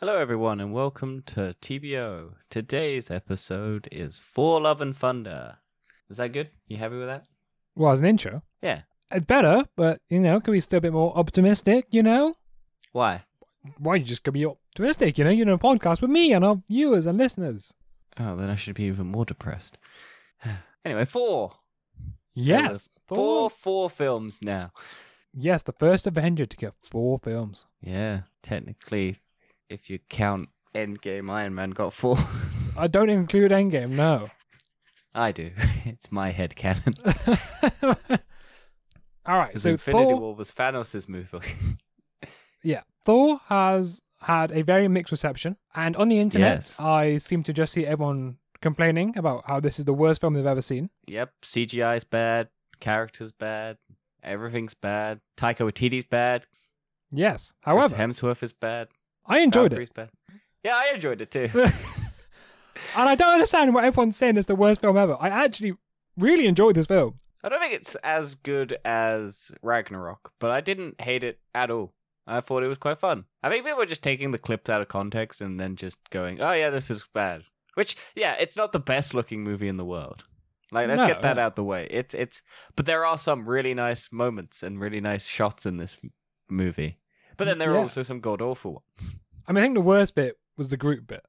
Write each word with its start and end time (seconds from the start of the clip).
Hello, 0.00 0.18
everyone, 0.18 0.60
and 0.60 0.72
welcome 0.72 1.22
to 1.26 1.54
TBO. 1.62 2.34
Today's 2.50 3.10
episode 3.10 3.88
is 3.90 4.18
Thor 4.18 4.60
Love 4.60 4.80
and 4.80 4.94
Thunder. 4.96 5.58
Is 6.10 6.18
that 6.18 6.32
good? 6.32 6.50
You 6.68 6.76
happy 6.76 6.96
with 6.96 7.06
that? 7.08 7.24
Well, 7.74 7.92
as 7.92 8.00
an 8.00 8.06
intro, 8.06 8.42
Yeah. 8.62 8.82
it's 9.10 9.24
better, 9.24 9.64
but 9.76 10.00
you 10.08 10.20
know, 10.20 10.40
can 10.40 10.52
we 10.52 10.60
still 10.60 10.78
a 10.78 10.82
bit 10.82 10.92
more 10.92 11.16
optimistic? 11.16 11.86
You 11.90 12.02
know, 12.02 12.36
Why? 12.92 13.24
why 13.78 13.96
you 13.96 14.04
just 14.04 14.22
could 14.24 14.34
be 14.34 14.44
optimistic? 14.44 15.16
You 15.18 15.24
know, 15.24 15.30
you're 15.30 15.46
in 15.46 15.52
a 15.54 15.58
podcast 15.58 16.00
with 16.02 16.10
me 16.10 16.32
and 16.32 16.44
our 16.44 16.62
viewers 16.68 17.06
and 17.06 17.16
listeners. 17.18 17.72
Oh, 18.18 18.36
then 18.36 18.50
I 18.50 18.56
should 18.56 18.74
be 18.76 18.84
even 18.84 19.06
more 19.06 19.24
depressed. 19.24 19.78
anyway, 20.84 21.04
four. 21.04 21.52
Yes, 22.36 22.88
Four, 23.06 23.48
four 23.48 23.88
films 23.88 24.40
now. 24.42 24.72
Yes, 25.32 25.62
the 25.62 25.72
first 25.72 26.06
Avenger 26.06 26.46
to 26.46 26.56
get 26.56 26.74
four 26.82 27.18
films. 27.20 27.66
Yeah, 27.80 28.22
technically, 28.42 29.18
if 29.68 29.88
you 29.90 29.98
count 30.08 30.48
Endgame, 30.74 31.30
Iron 31.30 31.54
Man 31.54 31.70
got 31.70 31.92
four. 31.92 32.16
I 32.76 32.86
don't 32.86 33.10
include 33.10 33.50
Endgame. 33.52 33.90
No. 33.90 34.28
I 35.14 35.30
do. 35.32 35.50
it's 35.84 36.10
my 36.10 36.30
head 36.30 36.56
canon. 36.56 36.94
All 39.26 39.38
right, 39.38 39.48
Because 39.48 39.62
so 39.62 39.70
Infinity 39.70 40.04
Thor, 40.04 40.20
War 40.20 40.34
was 40.34 40.52
Thanos' 40.52 41.08
movie. 41.08 41.38
yeah, 42.62 42.82
Thor 43.06 43.40
has 43.46 44.02
had 44.20 44.52
a 44.52 44.62
very 44.62 44.86
mixed 44.88 45.12
reception, 45.12 45.56
and 45.74 45.96
on 45.96 46.08
the 46.08 46.18
internet, 46.18 46.56
Yes. 46.58 46.78
I 46.80 47.16
seem 47.18 47.42
to 47.44 47.52
just 47.52 47.72
see 47.72 47.86
everyone 47.86 48.36
complaining 48.60 49.16
about 49.16 49.44
how 49.46 49.60
this 49.60 49.78
is 49.78 49.86
the 49.86 49.94
worst 49.94 50.20
film 50.20 50.34
they've 50.34 50.44
ever 50.44 50.60
seen. 50.62 50.90
yep, 51.06 51.32
CGI's 51.42 52.04
bad, 52.04 52.48
characters 52.80 53.32
bad, 53.32 53.78
everything's 54.22 54.74
bad. 54.74 55.20
Taika 55.38 55.70
Waititi's 55.70 56.04
bad. 56.04 56.46
Yes, 57.10 57.52
Chris 57.62 57.74
however, 57.76 57.96
Hemsworth 57.96 58.42
is 58.42 58.52
bad. 58.52 58.88
I 59.26 59.40
enjoyed 59.40 59.72
it. 59.72 59.90
Yeah, 60.62 60.74
I 60.76 60.92
enjoyed 60.94 61.20
it 61.20 61.30
too. 61.30 61.50
and 61.54 63.08
I 63.08 63.14
don't 63.14 63.32
understand 63.32 63.74
what 63.74 63.84
everyone's 63.84 64.16
saying 64.16 64.36
is 64.36 64.46
the 64.46 64.54
worst 64.54 64.80
film 64.80 64.96
ever. 64.96 65.16
I 65.20 65.28
actually 65.28 65.74
really 66.16 66.46
enjoyed 66.46 66.74
this 66.76 66.86
film. 66.86 67.20
I 67.42 67.48
don't 67.50 67.60
think 67.60 67.74
it's 67.74 67.94
as 67.96 68.34
good 68.34 68.78
as 68.84 69.52
Ragnarok, 69.62 70.32
but 70.40 70.50
I 70.50 70.60
didn't 70.60 71.00
hate 71.00 71.22
it 71.22 71.38
at 71.54 71.70
all. 71.70 71.92
I 72.26 72.40
thought 72.40 72.62
it 72.62 72.68
was 72.68 72.78
quite 72.78 72.98
fun. 72.98 73.24
I 73.42 73.50
think 73.50 73.64
people 73.64 73.78
were 73.78 73.84
just 73.86 74.02
taking 74.02 74.30
the 74.30 74.38
clips 74.38 74.70
out 74.70 74.80
of 74.80 74.88
context 74.88 75.42
and 75.42 75.60
then 75.60 75.76
just 75.76 75.98
going, 76.08 76.40
"Oh 76.40 76.52
yeah, 76.52 76.70
this 76.70 76.90
is 76.90 77.04
bad." 77.12 77.42
Which, 77.74 77.96
yeah, 78.14 78.34
it's 78.38 78.56
not 78.56 78.72
the 78.72 78.80
best 78.80 79.12
looking 79.12 79.42
movie 79.44 79.68
in 79.68 79.76
the 79.76 79.84
world. 79.84 80.24
Like, 80.72 80.88
let's 80.88 81.02
No, 81.02 81.08
get 81.08 81.20
that 81.22 81.36
yeah. 81.36 81.44
out 81.44 81.56
the 81.56 81.64
way. 81.64 81.86
It's 81.90 82.14
it's, 82.14 82.40
but 82.76 82.86
there 82.86 83.04
are 83.04 83.18
some 83.18 83.46
really 83.46 83.74
nice 83.74 84.10
moments 84.10 84.62
and 84.62 84.80
really 84.80 85.00
nice 85.02 85.26
shots 85.26 85.66
in 85.66 85.76
this 85.76 85.98
movie. 86.48 86.98
But 87.36 87.46
then 87.46 87.58
there 87.58 87.70
are 87.72 87.74
Yeah. 87.74 87.80
also 87.82 88.02
some 88.02 88.20
god 88.20 88.40
awful 88.42 88.72
ones. 88.98 89.14
I 89.46 89.52
mean, 89.52 89.62
I 89.62 89.66
think 89.66 89.74
the 89.74 89.80
worst 89.80 90.14
bit 90.14 90.38
was 90.56 90.68
the 90.68 90.76
Groot 90.76 91.06
bit. 91.06 91.24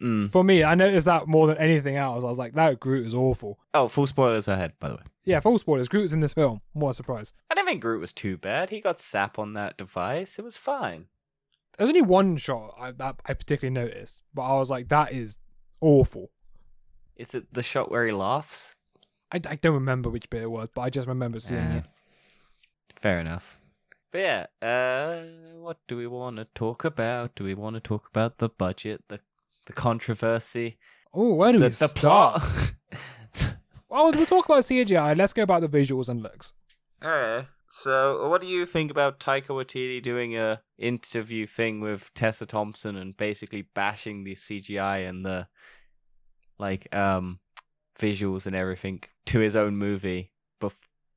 Mm. 0.00 0.30
For 0.30 0.44
me, 0.44 0.62
I 0.62 0.74
noticed 0.74 1.06
that 1.06 1.26
more 1.26 1.46
than 1.46 1.56
anything 1.56 1.96
else. 1.96 2.22
I 2.22 2.26
was 2.26 2.36
like, 2.38 2.52
that 2.54 2.78
Groot 2.80 3.06
is 3.06 3.14
awful. 3.14 3.58
Oh, 3.72 3.88
full 3.88 4.06
spoilers 4.06 4.46
ahead, 4.46 4.74
by 4.78 4.90
the 4.90 4.96
way. 4.96 5.02
Yeah, 5.24 5.40
full 5.40 5.58
spoilers. 5.58 5.88
Groot's 5.88 6.12
in 6.12 6.20
this 6.20 6.34
film. 6.34 6.60
What 6.74 6.90
a 6.90 6.94
surprise. 6.94 7.32
I 7.50 7.54
didn't 7.54 7.66
think 7.68 7.80
Groot 7.80 8.00
was 8.02 8.12
too 8.12 8.36
bad. 8.36 8.68
He 8.68 8.82
got 8.82 9.00
sap 9.00 9.38
on 9.38 9.54
that 9.54 9.78
device. 9.78 10.38
It 10.38 10.44
was 10.44 10.58
fine. 10.58 11.06
There's 11.78 11.88
only 11.88 12.02
one 12.02 12.36
shot 12.36 12.74
I, 12.78 12.90
that 12.90 13.16
I 13.24 13.32
particularly 13.32 13.72
noticed, 13.74 14.22
but 14.34 14.42
I 14.42 14.58
was 14.58 14.68
like, 14.70 14.88
that 14.88 15.12
is 15.12 15.38
awful. 15.80 16.30
Is 17.16 17.34
it 17.34 17.52
the 17.54 17.62
shot 17.62 17.90
where 17.90 18.04
he 18.04 18.12
laughs? 18.12 18.74
I, 19.32 19.36
I 19.48 19.56
don't 19.56 19.72
remember 19.74 20.10
which 20.10 20.28
bit 20.28 20.42
it 20.42 20.50
was, 20.50 20.68
but 20.74 20.82
I 20.82 20.90
just 20.90 21.08
remember 21.08 21.40
seeing 21.40 21.60
Yeah. 21.62 21.76
it. 21.78 21.84
Fair 23.00 23.18
enough. 23.18 23.58
But 24.12 24.18
yeah, 24.18 24.46
uh, 24.62 25.22
what 25.58 25.78
do 25.88 25.96
we 25.96 26.06
want 26.06 26.36
to 26.36 26.46
talk 26.54 26.84
about? 26.84 27.34
Do 27.34 27.44
we 27.44 27.54
want 27.54 27.74
to 27.74 27.80
talk 27.80 28.08
about 28.08 28.38
the 28.38 28.48
budget, 28.48 29.02
the 29.08 29.20
the 29.66 29.72
controversy, 29.72 30.78
Oh, 31.12 31.34
where 31.34 31.52
do 31.52 31.58
the, 31.58 31.64
we 31.66 31.68
the 31.70 31.88
start? 31.88 32.40
plot? 32.40 32.42
Well, 33.88 34.10
we'll 34.12 34.26
talk 34.26 34.44
about 34.46 34.64
CGI. 34.64 35.16
Let's 35.16 35.32
go 35.32 35.42
about 35.42 35.60
the 35.60 35.68
visuals 35.68 36.08
and 36.08 36.20
looks. 36.22 36.52
Alright. 37.02 37.46
So, 37.70 38.28
what 38.28 38.40
do 38.40 38.46
you 38.46 38.66
think 38.66 38.90
about 38.90 39.20
Taika 39.20 39.46
Waititi 39.48 40.02
doing 40.02 40.36
a 40.36 40.60
interview 40.76 41.46
thing 41.46 41.80
with 41.80 42.12
Tessa 42.12 42.46
Thompson 42.46 42.96
and 42.96 43.16
basically 43.16 43.62
bashing 43.62 44.24
the 44.24 44.34
CGI 44.34 45.08
and 45.08 45.24
the 45.24 45.46
like 46.58 46.94
um 46.94 47.38
visuals 47.98 48.46
and 48.46 48.56
everything 48.56 49.02
to 49.26 49.38
his 49.38 49.54
own 49.56 49.76
movie, 49.76 50.32
bef- 50.60 50.72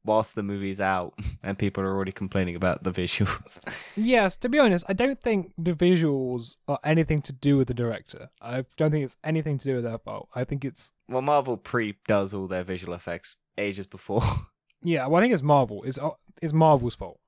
whilst 0.09 0.35
the 0.35 0.43
movie's 0.43 0.81
out 0.81 1.13
and 1.43 1.57
people 1.57 1.83
are 1.83 1.93
already 1.95 2.11
complaining 2.11 2.55
about 2.55 2.83
the 2.83 2.91
visuals? 2.91 3.51
Yes, 3.95 4.35
to 4.37 4.49
be 4.49 4.59
honest, 4.59 4.85
I 4.89 4.93
don't 4.93 5.21
think 5.21 5.53
the 5.57 5.73
visuals 5.73 6.57
are 6.67 6.79
anything 6.83 7.21
to 7.23 7.33
do 7.33 7.57
with 7.57 7.67
the 7.67 7.73
director. 7.73 8.29
I 8.41 8.65
don't 8.77 8.91
think 8.91 9.03
it's 9.05 9.17
anything 9.23 9.57
to 9.59 9.65
do 9.69 9.75
with 9.75 9.83
their 9.83 9.97
fault. 9.99 10.29
I 10.35 10.43
think 10.45 10.65
it's 10.65 10.91
well, 11.07 11.21
Marvel 11.21 11.57
pre 11.57 11.95
does 12.07 12.33
all 12.33 12.47
their 12.47 12.63
visual 12.63 12.93
effects 12.93 13.35
ages 13.57 13.87
before. 13.87 14.23
yeah. 14.81 15.05
Well, 15.07 15.19
I 15.19 15.21
think 15.23 15.33
it's 15.33 15.43
Marvel. 15.43 15.83
It's 15.83 15.99
uh, 15.99 16.11
it's 16.41 16.53
Marvel's 16.53 16.95
fault. 16.95 17.19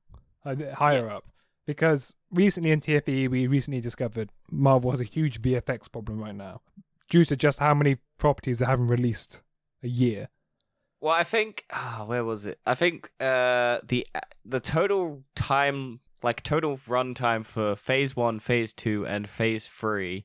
Uh, 0.45 0.55
higher 0.75 1.05
Yes. 1.07 1.17
up, 1.17 1.23
because 1.67 2.15
recently 2.31 2.71
in 2.71 2.79
TFE 2.81 3.29
we 3.29 3.45
recently 3.47 3.81
discovered 3.81 4.29
Marvel 4.49 4.91
has 4.91 5.01
a 5.01 5.03
huge 5.17 5.41
VFX 5.41 5.91
problem 5.91 6.19
right 6.19 6.35
now 6.35 6.61
due 7.09 7.25
to 7.25 7.35
just 7.35 7.59
how 7.59 7.73
many 7.73 7.97
properties 8.17 8.59
they 8.59 8.65
haven't 8.65 8.87
released 8.87 9.41
a 9.83 9.87
year. 9.87 10.29
Well, 11.01 11.13
I 11.13 11.23
think 11.23 11.65
ah, 11.71 12.03
where 12.05 12.23
was 12.23 12.45
it? 12.45 12.59
I 12.65 12.75
think 12.75 13.11
uh 13.19 13.79
the 13.83 14.05
the 14.45 14.59
total 14.59 15.23
time 15.35 15.99
like 16.23 16.43
total 16.43 16.79
run 16.87 17.15
time 17.15 17.43
for 17.43 17.75
phase 17.75 18.15
1, 18.15 18.39
phase 18.39 18.73
2 18.73 19.07
and 19.07 19.27
phase 19.27 19.65
3 19.65 20.23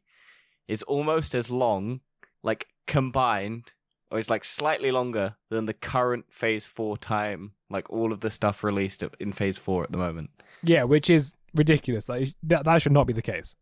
is 0.69 0.83
almost 0.83 1.35
as 1.35 1.51
long 1.51 2.01
like 2.43 2.69
combined 2.87 3.73
or 4.11 4.19
it's 4.19 4.29
like 4.29 4.45
slightly 4.45 4.91
longer 4.91 5.37
than 5.49 5.65
the 5.65 5.73
current 5.73 6.27
phase 6.31 6.67
4 6.67 6.99
time 6.99 7.53
like 7.71 7.89
all 7.91 8.13
of 8.13 8.21
the 8.21 8.31
stuff 8.31 8.63
released 8.63 9.03
in 9.19 9.33
phase 9.33 9.57
4 9.57 9.85
at 9.85 9.93
the 9.93 9.99
moment. 9.99 10.31
Yeah, 10.63 10.85
which 10.85 11.09
is 11.09 11.33
ridiculous. 11.55 12.07
Like 12.09 12.35
that, 12.43 12.65
that 12.65 12.83
should 12.83 12.93
not 12.93 13.07
be 13.07 13.15
the 13.15 13.23
case. 13.23 13.57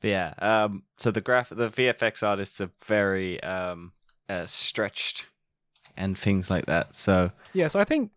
But 0.00 0.10
yeah, 0.10 0.34
um 0.38 0.84
so 0.96 1.10
the 1.10 1.20
graph 1.20 1.48
the 1.48 1.70
VFX 1.70 2.22
artists 2.22 2.60
are 2.60 2.70
very 2.84 3.42
um 3.42 3.92
uh, 4.28 4.46
stretched 4.46 5.26
and 5.96 6.18
things 6.18 6.50
like 6.50 6.66
that. 6.66 6.94
So 6.96 7.32
Yeah, 7.52 7.68
so 7.68 7.80
I 7.80 7.84
think 7.84 8.10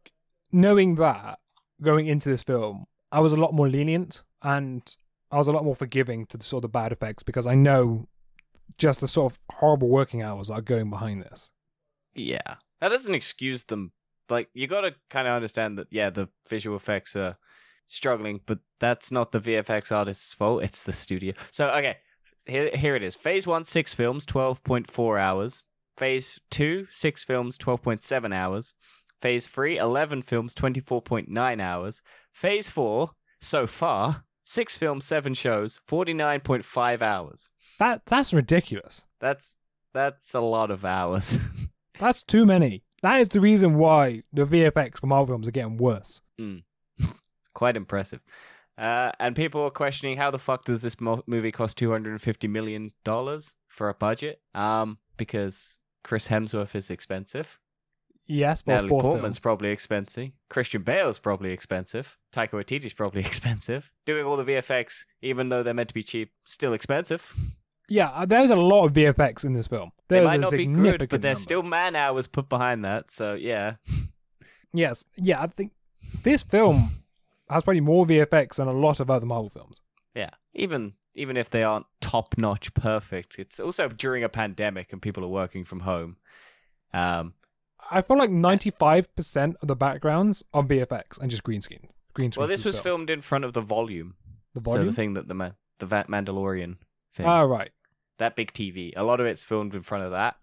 knowing 0.51 0.95
that 0.95 1.39
going 1.81 2.07
into 2.07 2.29
this 2.29 2.43
film, 2.43 2.85
I 3.11 3.19
was 3.19 3.33
a 3.33 3.37
lot 3.37 3.53
more 3.53 3.67
lenient 3.67 4.23
and 4.41 4.95
I 5.31 5.37
was 5.37 5.47
a 5.47 5.51
lot 5.51 5.63
more 5.63 5.75
forgiving 5.75 6.25
to 6.27 6.37
the 6.37 6.43
sort 6.43 6.65
of 6.65 6.71
bad 6.71 6.91
effects 6.91 7.23
because 7.23 7.47
I 7.47 7.55
know 7.55 8.07
just 8.77 8.99
the 8.99 9.07
sort 9.07 9.33
of 9.33 9.39
horrible 9.51 9.89
working 9.89 10.21
hours 10.21 10.49
are 10.49 10.61
going 10.61 10.89
behind 10.89 11.23
this. 11.23 11.51
Yeah. 12.13 12.55
That 12.79 12.89
doesn't 12.89 13.15
excuse 13.15 13.65
them. 13.65 13.91
Like, 14.29 14.49
you 14.53 14.67
gotta 14.67 14.95
kind 15.09 15.27
of 15.27 15.33
understand 15.33 15.77
that, 15.79 15.87
yeah, 15.89 16.09
the 16.09 16.29
visual 16.47 16.75
effects 16.75 17.15
are 17.15 17.37
struggling, 17.87 18.41
but 18.45 18.59
that's 18.79 19.11
not 19.11 19.31
the 19.31 19.39
VFX 19.39 19.91
artist's 19.91 20.33
fault. 20.33 20.63
It's 20.63 20.83
the 20.83 20.93
studio. 20.93 21.33
So, 21.51 21.69
okay, 21.71 21.97
here, 22.45 22.69
here 22.75 22.95
it 22.95 23.03
is. 23.03 23.15
Phase 23.15 23.47
1, 23.47 23.63
6 23.63 23.95
films, 23.95 24.25
12.4 24.25 25.19
hours. 25.19 25.63
Phase 25.99 26.39
2, 26.49 26.87
6 26.89 27.23
films, 27.25 27.57
12.7 27.57 28.33
hours. 28.33 28.73
Phase 29.19 29.47
3, 29.47 29.77
11 29.77 30.21
films, 30.21 30.55
24.9 30.55 31.61
hours. 31.61 32.01
Phase 32.31 32.69
4, 32.69 33.11
so 33.41 33.67
far, 33.67 34.23
6 34.45 34.77
films, 34.77 35.03
7 35.03 35.33
shows, 35.33 35.81
49.5 35.89 37.01
hours. 37.01 37.49
That 37.79 38.03
that's 38.05 38.33
ridiculous. 38.33 39.03
That's 39.19 39.57
that's 39.93 40.33
a 40.33 40.39
lot 40.39 40.71
of 40.71 40.85
hours. 40.85 41.37
That's 41.99 42.23
too 42.23 42.45
many. 42.45 42.83
That 43.01 43.19
is 43.19 43.27
the 43.27 43.41
reason 43.41 43.77
why 43.77 44.23
the 44.31 44.45
VFX 44.45 44.99
for 44.99 45.07
Marvel 45.07 45.33
films 45.33 45.49
are 45.49 45.51
getting 45.51 45.75
worse. 45.75 46.21
quite 47.53 47.75
impressive. 47.75 48.21
Uh, 48.77 49.11
and 49.19 49.35
people 49.35 49.61
are 49.63 49.69
questioning 49.69 50.15
how 50.15 50.31
the 50.31 50.39
fuck 50.39 50.63
does 50.63 50.81
this 50.81 51.01
mo- 51.01 51.23
movie 51.27 51.51
cost 51.51 51.77
two 51.77 51.91
hundred 51.91 52.11
and 52.11 52.21
fifty 52.21 52.47
million 52.47 52.91
dollars 53.03 53.53
for 53.67 53.89
a 53.89 53.93
budget? 53.93 54.39
Um, 54.55 54.99
because 55.17 55.79
Chris 56.03 56.27
Hemsworth 56.29 56.75
is 56.75 56.89
expensive. 56.89 57.59
Yes, 58.25 58.61
but 58.61 58.73
Natalie 58.73 58.89
Portman's 58.89 59.37
film. 59.37 59.41
probably 59.41 59.69
expensive. 59.71 60.31
Christian 60.49 60.83
Bale's 60.83 61.17
probably 61.17 61.51
expensive. 61.51 62.17
Taika 62.31 62.51
Waititi's 62.51 62.93
probably 62.93 63.21
expensive. 63.25 63.91
Doing 64.05 64.25
all 64.25 64.37
the 64.37 64.43
VFX, 64.45 65.05
even 65.21 65.49
though 65.49 65.63
they're 65.63 65.73
meant 65.73 65.89
to 65.89 65.95
be 65.95 66.03
cheap, 66.03 66.31
still 66.45 66.73
expensive. 66.73 67.33
Yeah, 67.87 68.09
uh, 68.09 68.27
there's 68.27 68.51
a 68.51 68.55
lot 68.55 68.85
of 68.85 68.93
VFX 68.93 69.45
in 69.45 69.53
this 69.53 69.65
film. 69.65 69.91
They 70.09 70.17
There's 70.17 70.27
might 70.27 70.35
a 70.35 70.41
not 70.41 70.51
be 70.51 70.67
good, 70.67 71.09
but 71.09 71.21
there's 71.21 71.37
number. 71.39 71.43
still 71.43 71.63
man 71.63 71.95
hours 71.95 72.27
put 72.27 72.47
behind 72.49 72.85
that. 72.85 73.09
So 73.09 73.33
yeah, 73.33 73.75
Yes, 74.73 75.05
yeah, 75.17 75.41
I 75.41 75.47
think 75.47 75.71
this 76.21 76.43
film 76.43 76.91
has 77.49 77.63
probably 77.63 77.81
more 77.81 78.05
VFX 78.05 78.57
than 78.57 78.67
a 78.67 78.71
lot 78.73 78.99
of 78.99 79.09
other 79.09 79.25
Marvel 79.25 79.49
films. 79.49 79.81
yeah. 80.13 80.29
Even 80.53 80.93
even 81.19 81.37
if 81.37 81.49
they 81.49 81.63
aren't 81.63 81.85
top 82.01 82.35
notch 82.37 82.73
perfect, 82.73 83.37
it's 83.37 83.59
also 83.59 83.87
during 83.89 84.23
a 84.23 84.29
pandemic 84.29 84.91
and 84.93 85.01
people 85.01 85.23
are 85.23 85.27
working 85.29 85.65
from 85.65 85.81
home. 85.81 86.17
Um, 86.93 87.33
I 87.91 88.01
feel 88.01 88.17
like 88.17 88.29
95% 88.29 89.55
of 89.61 89.67
the 89.67 89.75
backgrounds 89.75 90.43
are 90.53 90.63
VFX 90.63 91.19
and 91.19 91.29
just 91.29 91.43
green 91.43 91.61
screen. 91.61 91.87
Green 92.13 92.31
screen. 92.31 92.41
Well, 92.41 92.47
this 92.47 92.63
was 92.63 92.75
still. 92.75 92.83
filmed 92.83 93.09
in 93.09 93.21
front 93.21 93.45
of 93.45 93.53
the 93.53 93.61
volume. 93.61 94.15
The 94.53 94.61
So 94.61 94.71
volume? 94.71 94.87
the 94.87 94.93
thing 94.93 95.13
that 95.13 95.27
the 95.27 95.33
man, 95.33 95.53
the 95.79 95.85
Va- 95.85 96.05
Mandalorian 96.09 96.77
thing. 97.13 97.25
Oh 97.27 97.45
right. 97.45 97.71
that 98.17 98.35
big 98.35 98.51
TV. 98.53 98.93
A 98.95 99.03
lot 99.03 99.19
of 99.19 99.25
it's 99.27 99.43
filmed 99.43 99.73
in 99.75 99.81
front 99.81 100.03
of 100.05 100.11
that. 100.11 100.35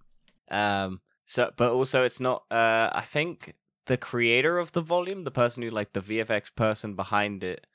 Um, 0.51 1.01
so, 1.25 1.51
but 1.57 1.73
also 1.73 2.05
it's 2.05 2.21
not. 2.21 2.45
Uh, 2.51 2.91
I 2.93 3.03
think 3.03 3.55
the 3.87 3.97
creator 3.97 4.59
of 4.59 4.73
the 4.73 4.81
volume, 4.81 5.25
the 5.25 5.31
person 5.31 5.63
who 5.63 5.71
like 5.71 5.93
the 5.93 6.01
VFX 6.01 6.55
person 6.55 6.95
behind 6.95 7.43
it, 7.45 7.67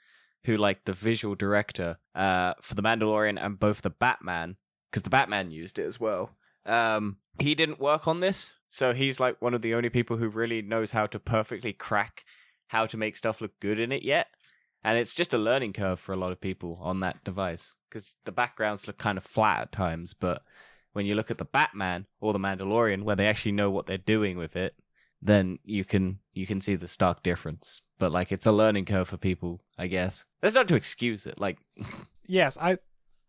who 0.45 0.57
like 0.57 0.85
the 0.85 0.93
visual 0.93 1.35
director, 1.35 1.97
uh, 2.15 2.53
for 2.61 2.75
the 2.75 2.81
Mandalorian 2.81 3.43
and 3.43 3.59
both 3.59 3.81
the 3.81 3.89
Batman, 3.89 4.57
because 4.89 5.03
the 5.03 5.09
Batman 5.09 5.51
used 5.51 5.79
it 5.79 5.85
as 5.85 5.99
well. 5.99 6.31
Um, 6.65 7.17
he 7.39 7.55
didn't 7.55 7.79
work 7.79 8.07
on 8.07 8.19
this, 8.19 8.53
so 8.69 8.93
he's 8.93 9.19
like 9.19 9.41
one 9.41 9.53
of 9.53 9.61
the 9.61 9.73
only 9.73 9.89
people 9.89 10.17
who 10.17 10.29
really 10.29 10.61
knows 10.61 10.91
how 10.91 11.07
to 11.07 11.19
perfectly 11.19 11.73
crack 11.73 12.23
how 12.71 12.85
to 12.85 12.95
make 12.95 13.17
stuff 13.17 13.41
look 13.41 13.59
good 13.59 13.79
in 13.79 13.91
it 13.91 14.01
yet. 14.01 14.27
And 14.81 14.97
it's 14.97 15.13
just 15.13 15.33
a 15.33 15.37
learning 15.37 15.73
curve 15.73 15.99
for 15.99 16.13
a 16.13 16.17
lot 16.17 16.31
of 16.31 16.39
people 16.39 16.79
on 16.81 17.01
that 17.01 17.23
device 17.25 17.73
because 17.89 18.15
the 18.23 18.31
backgrounds 18.31 18.87
look 18.87 18.97
kind 18.97 19.17
of 19.17 19.25
flat 19.25 19.61
at 19.61 19.71
times. 19.73 20.13
But 20.13 20.41
when 20.93 21.05
you 21.05 21.13
look 21.13 21.29
at 21.29 21.37
the 21.37 21.45
Batman 21.45 22.07
or 22.21 22.31
the 22.31 22.39
Mandalorian, 22.39 23.03
where 23.03 23.17
they 23.17 23.27
actually 23.27 23.51
know 23.51 23.69
what 23.69 23.87
they're 23.87 23.97
doing 23.97 24.37
with 24.37 24.55
it, 24.55 24.73
then 25.21 25.59
you 25.65 25.83
can 25.83 26.19
you 26.33 26.47
can 26.47 26.61
see 26.61 26.75
the 26.75 26.87
stark 26.87 27.21
difference. 27.23 27.81
But 28.01 28.11
like 28.11 28.31
it's 28.31 28.47
a 28.47 28.51
learning 28.51 28.85
curve 28.85 29.07
for 29.09 29.17
people, 29.17 29.61
I 29.77 29.85
guess. 29.85 30.25
That's 30.41 30.55
not 30.55 30.67
to 30.69 30.75
excuse 30.75 31.27
it. 31.27 31.39
Like 31.39 31.59
Yes, 32.27 32.57
I 32.59 32.79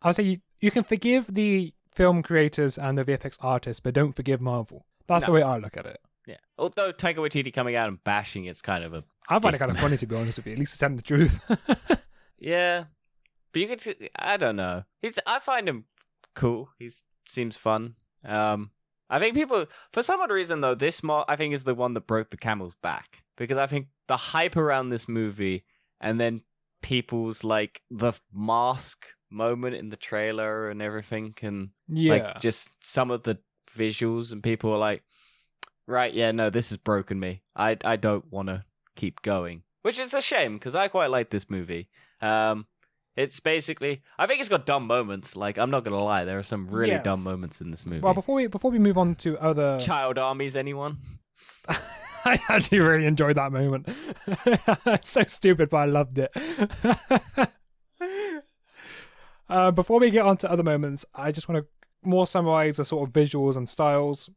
I 0.01 0.09
would 0.09 0.17
say 0.17 0.23
you, 0.23 0.39
you 0.61 0.71
can 0.71 0.83
forgive 0.83 1.27
the 1.33 1.75
film 1.95 2.23
creators 2.23 2.79
and 2.79 2.97
the 2.97 3.05
VFX 3.05 3.37
artists, 3.41 3.81
but 3.81 3.93
don't 3.93 4.13
forgive 4.13 4.41
Marvel. 4.41 4.87
That's 5.07 5.27
the 5.27 5.33
way 5.33 5.43
I 5.43 5.59
look 5.59 5.77
at 5.77 5.85
it. 5.85 6.01
yeah, 6.27 6.39
although 6.57 6.91
Taika 6.91 7.17
Waititi 7.17 7.53
coming 7.53 7.77
out 7.77 7.89
and 7.89 8.03
bashing 8.03 8.47
it's 8.47 8.63
kind 8.63 8.83
of 8.83 8.95
a 8.95 9.05
I 9.29 9.39
find 9.41 9.55
it 9.55 9.59
kind 9.59 9.71
of 9.71 9.79
funny 9.85 9.99
to 9.99 10.07
be 10.07 10.17
honest 10.17 10.39
with 10.39 10.47
you. 10.47 10.55
At 10.55 10.59
least 10.59 10.73
it's 10.73 10.79
telling 10.79 10.97
the 10.97 11.03
truth. 11.03 11.39
Yeah, 12.39 12.85
but 13.53 13.63
you 13.63 13.69
could. 13.69 14.11
I 14.19 14.37
don't 14.37 14.57
know. 14.57 14.83
He's. 15.01 15.19
I 15.27 15.39
find 15.39 15.69
him 15.69 15.85
cool. 16.35 16.71
He 16.79 16.91
seems 17.29 17.57
fun. 17.57 17.95
Um, 18.25 18.71
I 19.09 19.19
think 19.19 19.35
people, 19.37 19.67
for 19.93 20.03
some 20.03 20.21
odd 20.21 20.31
reason 20.33 20.61
though, 20.61 20.75
this 20.75 21.03
mo- 21.03 21.25
I 21.29 21.37
think 21.37 21.55
is 21.55 21.65
the 21.65 21.75
one 21.75 21.95
that 21.95 22.07
broke 22.07 22.31
the 22.31 22.37
camel's 22.37 22.75
back 22.83 23.23
because 23.37 23.59
I 23.59 23.67
think 23.67 23.89
the 24.13 24.17
hype 24.19 24.59
around 24.59 24.91
this 24.91 25.09
movie 25.09 25.65
and 25.99 26.21
then 26.21 26.43
people's 26.83 27.43
like 27.43 27.81
the 27.91 28.13
mask 28.35 29.07
moment 29.31 29.75
in 29.75 29.89
the 29.89 29.97
trailer 29.97 30.69
and 30.69 30.83
everything 30.83 31.35
and 31.41 31.71
yeah. 31.89 32.13
like 32.13 32.41
just 32.43 32.69
some 32.83 33.11
of 33.11 33.23
the 33.23 33.39
visuals 33.75 34.31
and 34.31 34.43
people 34.43 34.71
are 34.71 34.79
like, 34.79 35.03
right, 35.87 36.13
yeah, 36.13 36.31
no, 36.31 36.51
this 36.51 36.69
has 36.69 36.77
broken 36.77 37.19
me. 37.19 37.41
I 37.57 37.79
I 37.87 37.97
don't 37.97 38.31
want 38.31 38.49
to 38.49 38.67
keep 38.97 39.23
going, 39.23 39.63
which 39.81 39.99
is 39.99 40.13
a 40.13 40.21
shame 40.21 40.59
because 40.59 40.75
I 40.75 40.89
quite 40.89 41.11
like 41.11 41.31
this 41.31 41.49
movie. 41.49 41.89
Um, 42.21 42.67
it's 43.17 43.41
basically, 43.41 44.03
I 44.19 44.27
think 44.27 44.41
it's 44.41 44.51
got 44.51 44.67
dumb 44.67 44.87
moments. 44.87 45.37
Like 45.37 45.57
I'm 45.57 45.71
not 45.71 45.85
gonna 45.85 46.05
lie, 46.05 46.27
there 46.27 46.39
are 46.39 46.43
some 46.43 46.69
really 46.69 46.99
dumb 46.99 47.25
moments 47.25 47.63
in 47.63 47.71
this 47.71 47.87
movie. 47.87 48.03
well, 48.03 48.13
before 48.13 48.35
we 48.35 48.47
before 48.47 48.71
we 48.71 48.79
move 48.79 48.99
on 48.99 49.15
to 49.25 49.39
other, 49.39 49.79
Child 49.79 50.19
armies, 50.19 50.55
anyone? 50.55 50.99
I 52.25 52.41
actually 52.49 52.81
really 52.81 53.07
enjoyed 53.07 53.37
that 53.37 53.53
moment. 53.53 53.89
it's 54.87 55.11
so 55.11 55.23
stupid, 55.27 55.71
but 55.71 55.77
I 55.77 55.85
loved 55.87 56.19
it. 56.19 56.31
uh, 59.49 59.71
before 59.71 60.01
we 60.01 60.11
get 60.11 60.25
on 60.25 60.37
to 60.39 60.51
other 60.51 60.63
moments, 60.63 61.05
I 61.15 61.33
just 61.33 61.49
want 61.49 61.65
to 61.65 62.09
more 62.09 62.27
summarize 62.27 62.77
the 62.77 62.85
sort 62.85 63.09
of 63.09 63.13
visuals 63.13 63.57
and 63.57 63.69
styles. 63.69 64.31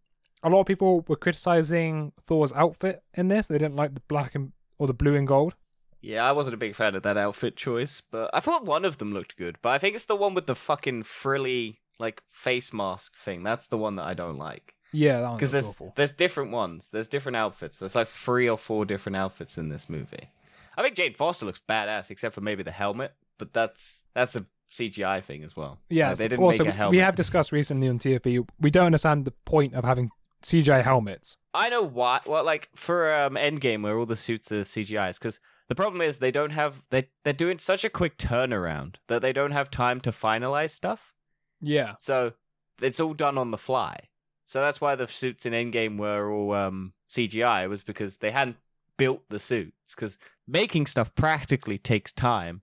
A 0.44 0.50
lot 0.50 0.62
of 0.62 0.66
people 0.68 1.04
were 1.08 1.16
criticizing 1.16 2.12
Thor's 2.26 2.54
outfit 2.54 3.04
in 3.14 3.28
this. 3.28 3.48
They 3.48 3.58
didn't 3.58 3.76
like 3.76 3.96
the 3.96 4.02
black 4.08 4.36
and 4.36 4.52
or 4.78 4.88
the 4.88 4.94
blue 4.94 5.16
and 5.16 5.28
gold. 5.28 5.56
Yeah, 6.02 6.24
I 6.24 6.34
wasn't 6.34 6.54
a 6.54 6.58
big 6.58 6.76
fan 6.76 6.96
of 6.96 7.04
that 7.04 7.18
outfit 7.18 7.56
choice, 7.56 8.02
but 8.12 8.30
I 8.34 8.40
thought 8.40 8.66
one 8.66 8.86
of 8.86 9.00
them 9.00 9.12
looked 9.14 9.38
good. 9.38 9.58
But 9.62 9.70
I 9.70 9.80
think 9.80 9.96
it's 9.96 10.06
the 10.06 10.16
one 10.16 10.36
with 10.36 10.46
the 10.46 10.56
fucking 10.56 11.04
frilly 11.04 11.80
like 12.00 12.22
face 12.30 12.74
mask 12.74 13.18
thing. 13.18 13.44
That's 13.44 13.68
the 13.68 13.78
one 13.78 13.96
that 13.96 14.06
I 14.06 14.14
don't 14.14 14.38
like. 14.38 14.76
Yeah, 14.96 15.32
because 15.34 15.52
there's 15.52 15.68
awful. 15.68 15.94
there's 15.96 16.12
different 16.12 16.52
ones. 16.52 16.90
There's 16.92 17.08
different 17.08 17.36
outfits. 17.36 17.80
There's 17.80 17.96
like 17.96 18.08
three 18.08 18.50
or 18.50 18.58
four 18.58 18.86
different 18.86 19.16
outfits 19.16 19.58
in 19.58 19.70
this 19.70 19.90
movie. 19.90 20.30
I 20.78 20.82
think 20.84 20.96
Jane 20.96 21.14
Foster 21.14 21.46
looks 21.46 21.62
badass, 21.68 22.10
except 22.12 22.36
for 22.36 22.42
maybe 22.42 22.64
the 22.64 22.72
helmet. 22.72 23.14
But 23.38 23.54
that's 23.54 24.02
that's 24.14 24.36
a 24.36 24.46
CGI 24.72 25.24
thing 25.24 25.44
as 25.44 25.56
well. 25.56 25.80
Yeah, 25.90 26.10
Like, 26.10 26.18
they 26.18 26.28
didn't 26.28 26.44
also 26.44 26.64
make 26.64 26.74
a 26.74 26.76
helmet. 26.76 26.92
we 26.92 26.98
have 27.04 27.16
discussed 27.16 27.52
recently 27.52 27.88
on 27.88 28.00
TFE. 28.00 28.48
We 28.60 28.72
don't 28.72 28.88
understand 28.88 29.26
the 29.26 29.32
point 29.32 29.74
of 29.74 29.84
having 29.84 30.10
CGI 30.44 30.84
helmets. 30.84 31.38
I 31.54 31.70
know 31.70 31.84
why. 31.84 32.20
Well, 32.26 32.44
like 32.44 32.70
for 32.76 33.14
um, 33.14 33.36
Endgame, 33.36 33.84
where 33.84 33.98
all 33.98 34.06
the 34.06 34.16
suits 34.16 34.52
are 34.52 34.62
CGI's, 34.62 35.18
because 35.18 35.40
the 35.70 35.76
problem 35.76 36.02
is 36.02 36.20
they 36.20 36.32
don't 36.32 36.52
have 36.52 36.84
they 36.90 37.10
they're 37.24 37.34
doing 37.34 37.60
such 37.60 37.84
a 37.84 37.90
quick 37.90 38.18
turnaround 38.18 38.96
that 39.08 39.22
they 39.22 39.34
don't 39.34 39.52
have 39.52 39.72
time 39.72 40.00
to 40.02 40.12
finalize 40.12 40.72
stuff. 40.72 41.14
Yeah, 41.62 41.94
So 42.00 42.34
it's 42.82 43.00
all 43.00 43.14
done 43.14 43.38
on 43.38 43.52
the 43.52 43.58
fly. 43.58 43.98
So 44.46 44.62
that's 44.62 44.80
why 44.80 44.96
the 44.96 45.08
suits 45.08 45.46
in 45.46 45.54
Endgame 45.54 45.98
were 45.98 46.32
all 46.32 46.54
um, 46.54 46.94
CGI 47.10 47.68
was 47.68 47.84
because 47.84 48.18
they 48.18 48.32
hadn't 48.32 48.58
built 48.98 49.24
the 49.30 49.40
suits. 49.40 49.96
Because 49.96 50.18
making 50.48 50.86
stuff 50.86 51.14
practically 51.16 51.78
takes 51.78 52.12
time, 52.12 52.62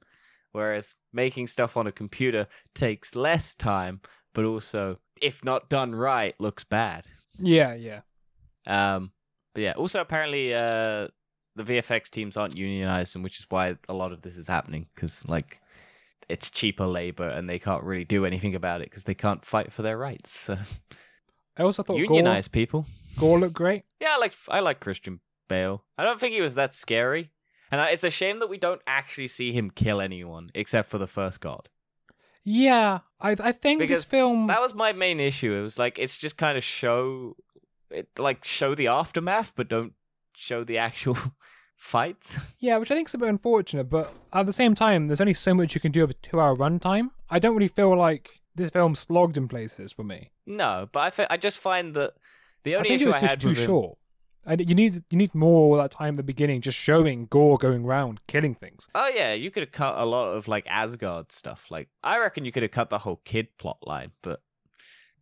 whereas 0.53 0.95
making 1.13 1.49
stuff 1.49 1.77
on 1.77 1.87
a 1.87 1.93
computer 1.93 2.47
takes 2.75 3.17
less 3.17 3.55
time, 3.55 4.01
but 4.33 4.45
also, 4.45 4.99
if 5.21 5.45
not 5.45 5.69
done 5.69 5.95
right, 5.95 6.35
looks 6.39 6.65
bad. 6.65 7.07
yeah, 7.39 7.75
yeah. 7.75 8.01
Um, 8.67 9.11
but 9.55 9.63
yeah, 9.63 9.73
also 9.73 10.01
apparently 10.01 10.55
uh, 10.55 11.09
the 11.57 11.65
VFX 11.65 12.11
teams 12.11 12.37
aren't 12.37 12.57
unionized, 12.57 13.17
and 13.17 13.25
which 13.25 13.41
is 13.41 13.47
why 13.49 13.77
a 13.89 13.93
lot 13.93 14.13
of 14.13 14.23
this 14.23 14.37
is 14.37 14.47
happening 14.47 14.87
because 14.95 15.27
like 15.29 15.61
it's 16.29 16.49
cheaper 16.49 16.87
labor 16.87 17.29
and 17.29 17.51
they 17.51 17.59
can't 17.59 17.83
really 17.83 18.05
do 18.05 18.25
anything 18.25 18.55
about 18.55 18.81
it 18.81 18.89
because 18.89 19.05
they 19.05 19.15
can't 19.15 19.45
fight 19.45 19.73
for 19.73 19.83
their 19.83 19.99
rights. 19.99 20.31
So. 20.31 20.59
I 21.57 21.63
also 21.63 21.83
thought 21.83 21.95
Gorr, 21.95 22.03
Unionize 22.03 22.49
people. 22.49 22.87
Gorr 23.19 23.39
looked 23.39 23.55
great. 23.55 23.85
Yeah, 24.01 24.15
I 24.15 24.19
like 24.19 24.35
I 24.49 24.61
like 24.61 24.81
Christian 24.81 25.21
Bale. 25.49 25.85
I 25.99 26.05
don't 26.05 26.19
think 26.19 26.35
he 26.35 26.41
was 26.41 26.55
that 26.55 26.75
scary, 26.75 27.31
and 27.71 27.81
I, 27.81 27.91
it's 27.91 28.05
a 28.05 28.11
shame 28.11 28.39
that 28.41 28.49
we 28.49 28.59
don't 28.59 28.81
actually 28.87 29.29
see 29.29 29.53
him 29.53 29.71
kill 29.71 30.01
anyone 30.01 30.51
except 30.55 30.89
for 30.91 30.99
the 30.99 31.07
first 31.07 31.41
god. 31.41 31.69
Yeah, 32.45 33.01
I 33.21 33.37
I 33.39 33.53
think 33.53 33.81
Because 33.81 34.05
this 34.05 34.11
film. 34.11 34.47
That 34.47 34.61
was 34.61 34.75
my 34.75 34.93
main 34.93 35.21
issue. 35.21 35.55
It 35.55 35.63
was 35.63 35.79
like 35.79 35.99
it's 35.99 36.17
just 36.17 36.37
kind 36.39 36.57
of 36.59 36.65
show, 36.65 37.37
it 37.91 38.09
like 38.19 38.45
show 38.45 38.75
the 38.75 38.89
aftermath, 38.89 39.53
but 39.55 39.69
don't 39.69 39.93
show 40.35 40.65
the 40.65 40.79
actual 40.79 41.17
fights. 41.77 42.39
Yeah, 42.59 42.79
which 42.79 42.91
I 42.91 42.95
think 42.95 43.09
is 43.09 43.15
a 43.15 43.19
bit 43.19 43.29
unfortunate, 43.29 43.91
but 43.91 44.13
at 44.33 44.47
the 44.47 44.53
same 44.53 44.75
time, 44.75 45.07
there's 45.07 45.21
only 45.21 45.35
so 45.35 45.55
much 45.55 45.75
you 45.75 45.81
can 45.81 45.93
do 45.93 46.01
with 46.01 46.11
a 46.11 46.15
two-hour 46.15 46.57
runtime. 46.57 47.11
I 47.31 47.39
don't 47.39 47.55
really 47.55 47.69
feel 47.69 47.97
like 47.97 48.41
this 48.55 48.71
film 48.71 48.95
slogged 48.95 49.37
in 49.37 49.49
places 49.49 49.93
for 49.93 50.05
me. 50.05 50.31
No, 50.47 50.89
but 50.93 51.19
I 51.19 51.27
I 51.31 51.37
just 51.37 51.59
find 51.59 51.95
that 51.95 52.13
the 52.65 52.75
I 52.75 52.79
only 52.79 52.89
think 52.91 53.01
it 53.01 53.05
issue 53.05 53.07
was 53.09 53.17
I 53.17 53.21
just 53.21 53.31
had 53.31 53.41
too 53.41 53.49
with 53.49 53.59
him- 53.59 53.67
short. 53.67 53.99
And 54.45 54.69
you 54.69 54.75
need 54.75 55.05
you 55.09 55.17
need 55.19 55.37
more 55.37 55.77
of 55.79 55.83
that 55.85 55.93
time 55.97 56.15
at 56.15 56.17
the 56.17 56.23
beginning, 56.25 56.63
just 56.63 56.77
showing 56.77 57.27
Gorr 57.27 57.59
going 57.59 57.85
around 57.85 58.21
killing 58.27 58.57
things. 58.57 58.89
Oh 58.93 59.09
yeah, 59.15 59.33
you 59.35 59.53
could 59.53 59.63
have 59.63 59.71
cut 59.71 59.95
a 59.97 60.05
lot 60.05 60.33
of 60.33 60.49
like 60.49 60.67
Asgard 60.67 61.31
stuff. 61.31 61.71
Like 61.71 61.89
I 62.03 62.19
reckon 62.19 62.45
you 62.45 62.51
could 62.51 62.65
have 62.65 62.73
cut 62.73 62.91
the 62.91 62.99
whole 62.99 63.21
kid 63.25 63.57
plot 63.57 63.79
line, 63.87 64.11
but 64.21 64.43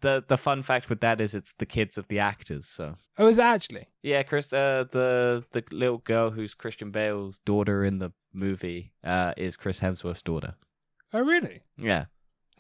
the 0.01 0.25
the 0.27 0.39
fun 0.39 0.63
fact 0.63 0.89
with 0.89 1.01
that 1.03 1.21
is 1.21 1.35
it's 1.35 1.53
the 1.59 1.67
kids 1.67 1.99
of 1.99 2.09
the 2.09 2.19
actors. 2.19 2.67
So 2.67 2.97
Oh, 3.19 3.27
is 3.27 3.39
it 3.39 3.43
actually? 3.43 3.89
yeah, 4.03 4.23
Chris, 4.23 4.51
uh, 4.55 4.85
the 4.91 5.45
the 5.53 5.63
little 5.71 5.99
girl 5.99 6.31
who's 6.31 6.55
Christian 6.55 6.91
Bale's 6.91 7.41
daughter 7.41 7.85
in 7.85 7.99
the 7.99 8.13
movie 8.33 8.95
uh, 9.05 9.35
is 9.37 9.55
Chris 9.57 9.81
Hemsworth's 9.81 10.23
daughter. 10.23 10.55
Oh, 11.13 11.21
really? 11.21 11.61
Yeah, 11.77 12.07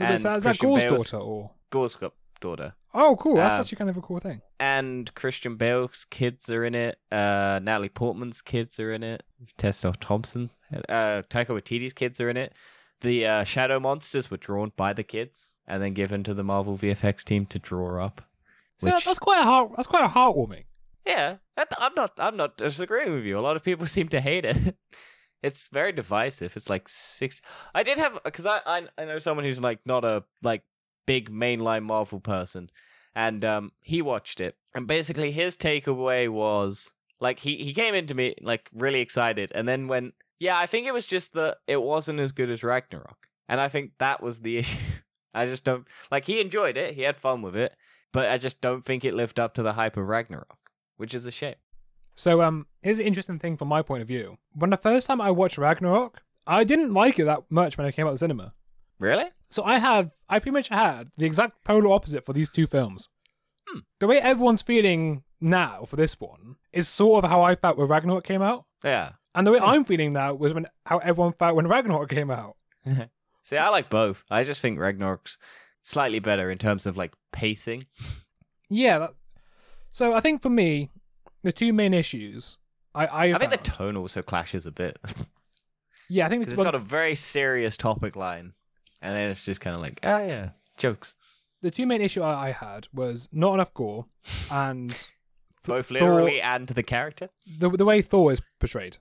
So 0.01 0.15
is 0.15 0.25
And 0.25 0.35
that, 0.35 0.37
is 0.39 0.45
that 0.45 0.59
Gorr's 0.59 0.85
Bale's- 0.85 1.11
daughter 1.11 1.25
or? 1.25 1.51
Gorr's 1.71 1.97
daughter. 2.41 2.75
Oh, 2.95 3.17
cool. 3.21 3.37
That's 3.37 3.55
Um, 3.55 3.61
actually 3.61 3.77
kind 3.77 3.91
of 3.91 3.97
a 3.97 4.01
cool 4.03 4.19
thing. 4.19 4.41
and 4.59 5.15
Christian 5.15 5.57
Bale's 5.57 6.05
kids 6.11 6.51
are 6.51 6.65
in 6.65 6.75
it. 6.75 6.99
Uh, 7.13 7.61
Natalie 7.63 7.89
Portman's 7.89 8.43
kids 8.43 8.81
are 8.81 8.93
in 8.93 9.03
it. 9.03 9.23
Tessa 9.57 9.93
Thompson, 10.01 10.51
uh, 10.89 11.23
Taika 11.31 11.49
Waititi's 11.49 11.93
kids 11.93 12.21
are 12.21 12.29
in 12.31 12.37
it. 12.37 12.53
The 13.01 13.27
uh, 13.27 13.45
shadow 13.45 13.79
monsters 13.79 14.31
were 14.31 14.37
drawn 14.37 14.73
by 14.77 14.93
the 14.93 15.05
kids 15.05 15.53
and 15.67 15.83
then 15.83 15.95
given 15.95 16.25
to 16.25 16.35
the 16.35 16.43
Marvel 16.43 16.77
VFX 16.77 17.23
team 17.25 17.47
to 17.47 17.59
draw 17.59 18.05
up. 18.05 18.23
So 18.79 18.93
which- 18.93 19.05
that's 19.05 19.19
quite 19.21 19.41
a 19.41 19.45
heart. 19.45 19.73
That's 19.77 19.87
quite 19.89 20.05
a 20.05 20.09
heartwarming. 20.09 20.65
Yeah, 21.07 21.37
I'm 21.57 21.95
not. 21.95 22.13
I'm 22.19 22.37
not 22.37 22.57
disagreeing 22.57 23.13
with 23.15 23.25
you. 23.25 23.39
A 23.39 23.41
lot 23.41 23.57
of 23.57 23.63
people 23.63 23.87
seem 23.87 24.09
to 24.09 24.21
hate 24.21 24.45
it. 24.45 24.77
It's 25.43 25.69
very 25.69 25.93
divisive. 25.93 26.57
It's 26.57 26.69
like 26.69 26.89
six. 26.89 27.41
I 27.75 27.83
did 27.83 27.99
have 27.99 28.19
because 28.25 28.47
I, 28.47 28.61
I 28.67 28.83
I 28.99 29.05
know 29.05 29.19
someone 29.19 29.45
who's 29.45 29.61
like 29.61 29.81
not 29.87 30.05
a 30.05 30.25
like 30.43 30.63
big 31.07 31.31
mainline 31.31 31.85
Marvel 31.85 32.21
person, 32.21 32.71
and 33.15 33.45
um 33.45 33.73
he 33.81 34.03
watched 34.03 34.41
it, 34.41 34.57
and 34.75 34.87
basically 34.87 35.33
his 35.33 35.57
takeaway 35.57 36.29
was 36.29 36.93
like 37.21 37.39
he 37.39 37.57
he 37.57 37.73
came 37.73 37.95
into 37.95 38.15
me 38.15 38.35
like 38.43 38.69
really 38.75 39.01
excited, 39.01 39.51
and 39.55 39.67
then 39.67 39.89
went, 39.89 40.15
yeah, 40.39 40.59
I 40.59 40.67
think 40.67 40.87
it 40.87 40.95
was 40.95 41.07
just 41.07 41.33
that 41.35 41.59
it 41.67 41.83
wasn't 41.83 42.21
as 42.21 42.33
good 42.33 42.51
as 42.51 42.63
Ragnarok, 42.63 43.29
and 43.49 43.61
I 43.61 43.69
think 43.69 43.93
that 43.99 44.23
was 44.23 44.41
the 44.41 44.59
issue. 44.63 44.79
I 45.33 45.47
just 45.47 45.65
don't 45.65 45.87
like 46.11 46.27
he 46.27 46.41
enjoyed 46.41 46.77
it, 46.77 46.95
he 46.95 47.03
had 47.03 47.17
fun 47.17 47.41
with 47.41 47.57
it, 47.57 47.75
but 48.13 48.31
I 48.31 48.37
just 48.37 48.61
don't 48.61 48.85
think 48.85 49.05
it 49.05 49.15
lived 49.15 49.39
up 49.39 49.55
to 49.55 49.63
the 49.63 49.73
hype 49.75 49.97
of 49.97 50.07
Ragnarok, 50.07 50.59
which 50.99 51.15
is 51.15 51.27
a 51.27 51.31
shame. 51.31 51.55
So 52.21 52.43
um, 52.43 52.67
here's 52.83 52.99
an 52.99 53.07
interesting 53.07 53.39
thing 53.39 53.57
from 53.57 53.69
my 53.69 53.81
point 53.81 54.03
of 54.03 54.09
view. 54.09 54.37
When 54.53 54.69
the 54.69 54.77
first 54.77 55.07
time 55.07 55.23
I 55.23 55.31
watched 55.31 55.57
Ragnarok, 55.57 56.21
I 56.47 56.65
didn't 56.65 56.93
like 56.93 57.19
it 57.19 57.25
that 57.25 57.51
much 57.51 57.79
when 57.79 57.87
I 57.87 57.93
came 57.93 58.05
out 58.07 58.11
of 58.11 58.17
the 58.17 58.19
cinema. 58.19 58.53
Really? 58.99 59.25
So 59.49 59.65
I 59.65 59.79
have, 59.79 60.11
I 60.29 60.39
pretty 60.39 60.53
much 60.53 60.69
had 60.69 61.09
the 61.17 61.25
exact 61.25 61.65
polar 61.65 61.91
opposite 61.91 62.27
for 62.27 62.35
these 62.35 62.51
two 62.51 62.67
films. 62.67 63.09
Hmm. 63.67 63.79
The 64.01 64.07
way 64.07 64.21
everyone's 64.21 64.61
feeling 64.61 65.23
now 65.41 65.87
for 65.87 65.97
this 65.97 66.21
one 66.21 66.57
is 66.75 66.89
sort 66.91 67.25
of 67.25 67.31
how 67.31 67.41
I 67.41 67.55
felt 67.55 67.79
when 67.79 67.89
Ragnarok 67.89 68.25
came 68.25 68.43
out, 68.43 68.67
Yeah. 68.85 69.13
and 69.35 69.47
the 69.47 69.53
way 69.53 69.59
Hmm. 69.59 69.65
I'm 69.65 69.85
feeling 69.87 70.13
now 70.13 70.35
was 70.35 70.53
when 70.53 70.67
how 70.85 70.99
everyone 70.99 71.33
felt 71.33 71.57
when 71.57 71.69
Ragnarok 71.75 72.11
came 72.11 72.31
out. 72.31 72.57
See, 73.43 73.57
I 73.57 73.71
like 73.71 73.89
both. 73.89 74.25
I 74.31 74.45
just 74.45 74.61
think 74.61 74.79
Ragnarok's 74.79 75.39
slightly 75.83 76.19
better 76.19 76.51
in 76.51 76.59
terms 76.59 76.85
of 76.85 76.99
like 76.99 77.15
pacing. 77.33 77.87
Yeah. 78.73 78.99
That, 79.01 79.15
so 79.91 80.13
I 80.13 80.21
think 80.21 80.43
for 80.43 80.51
me, 80.51 80.91
the 81.43 81.53
two 81.53 81.73
main 81.73 81.95
issues, 81.95 82.59
I 82.95 83.07
I, 83.07 83.23
I 83.35 83.39
think 83.39 83.51
the 83.51 83.57
tone 83.59 83.97
also 83.97 84.23
clashes 84.23 84.67
a 84.67 84.71
bit 84.73 84.99
yeah 86.09 86.27
I 86.27 86.29
think 86.29 86.47
it's 86.47 86.57
the, 86.57 86.65
got 86.65 86.75
a 86.75 86.79
very 86.79 87.15
serious 87.15 87.77
topic 87.77 88.17
line, 88.17 88.53
and 89.01 89.15
then 89.17 89.31
it's 89.31 89.45
just 89.45 89.61
kind 89.61 89.77
of 89.77 89.83
like, 89.83 90.01
ah, 90.03 90.21
yeah, 90.21 90.51
jokes, 90.77 91.15
the 91.63 91.71
two 91.71 91.87
main 91.87 92.01
issue 92.01 92.23
I, 92.23 92.49
I 92.49 92.53
had 92.53 92.89
was 92.93 93.29
not 93.33 93.55
enough 93.55 93.73
gore 93.75 94.07
and 94.51 94.91
both 95.65 95.87
Thor- 95.87 95.95
literally 96.01 96.41
and 96.41 96.69
the 96.69 96.83
character. 96.83 97.29
the 97.59 97.69
the 97.71 97.85
way 97.85 98.03
Thor 98.03 98.33
is 98.33 98.41
portrayed 98.59 98.97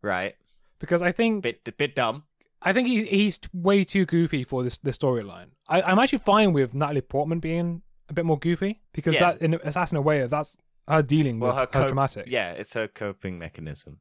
Right, 0.00 0.36
because 0.78 1.02
I 1.02 1.10
think 1.12 1.42
bit 1.42 1.76
bit 1.76 1.94
dumb. 1.94 2.24
I 2.62 2.72
think 2.72 2.88
he, 2.88 3.04
he's 3.04 3.38
way 3.52 3.84
too 3.84 4.04
goofy 4.06 4.44
for 4.44 4.62
this 4.62 4.78
this 4.78 4.96
storyline. 4.98 5.50
I, 5.68 5.82
I'm 5.82 5.98
actually 5.98 6.18
fine 6.18 6.52
with 6.52 6.74
Natalie 6.74 7.00
Portman 7.00 7.40
being 7.40 7.82
a 8.08 8.12
bit 8.12 8.24
more 8.24 8.38
goofy 8.38 8.80
because 8.92 9.14
Yeah. 9.14 9.32
that 9.32 9.42
in 9.42 9.54
Assassin 9.54 9.96
Away 9.96 10.24
that's 10.26 10.56
her 10.88 11.02
dealing 11.02 11.38
Well, 11.40 11.54
with 11.54 11.72
her 11.72 11.80
her, 11.80 11.86
traumatic. 11.86 12.26
Yeah, 12.28 12.52
it's 12.52 12.74
her 12.74 12.88
coping 12.88 13.38
mechanism. 13.38 14.00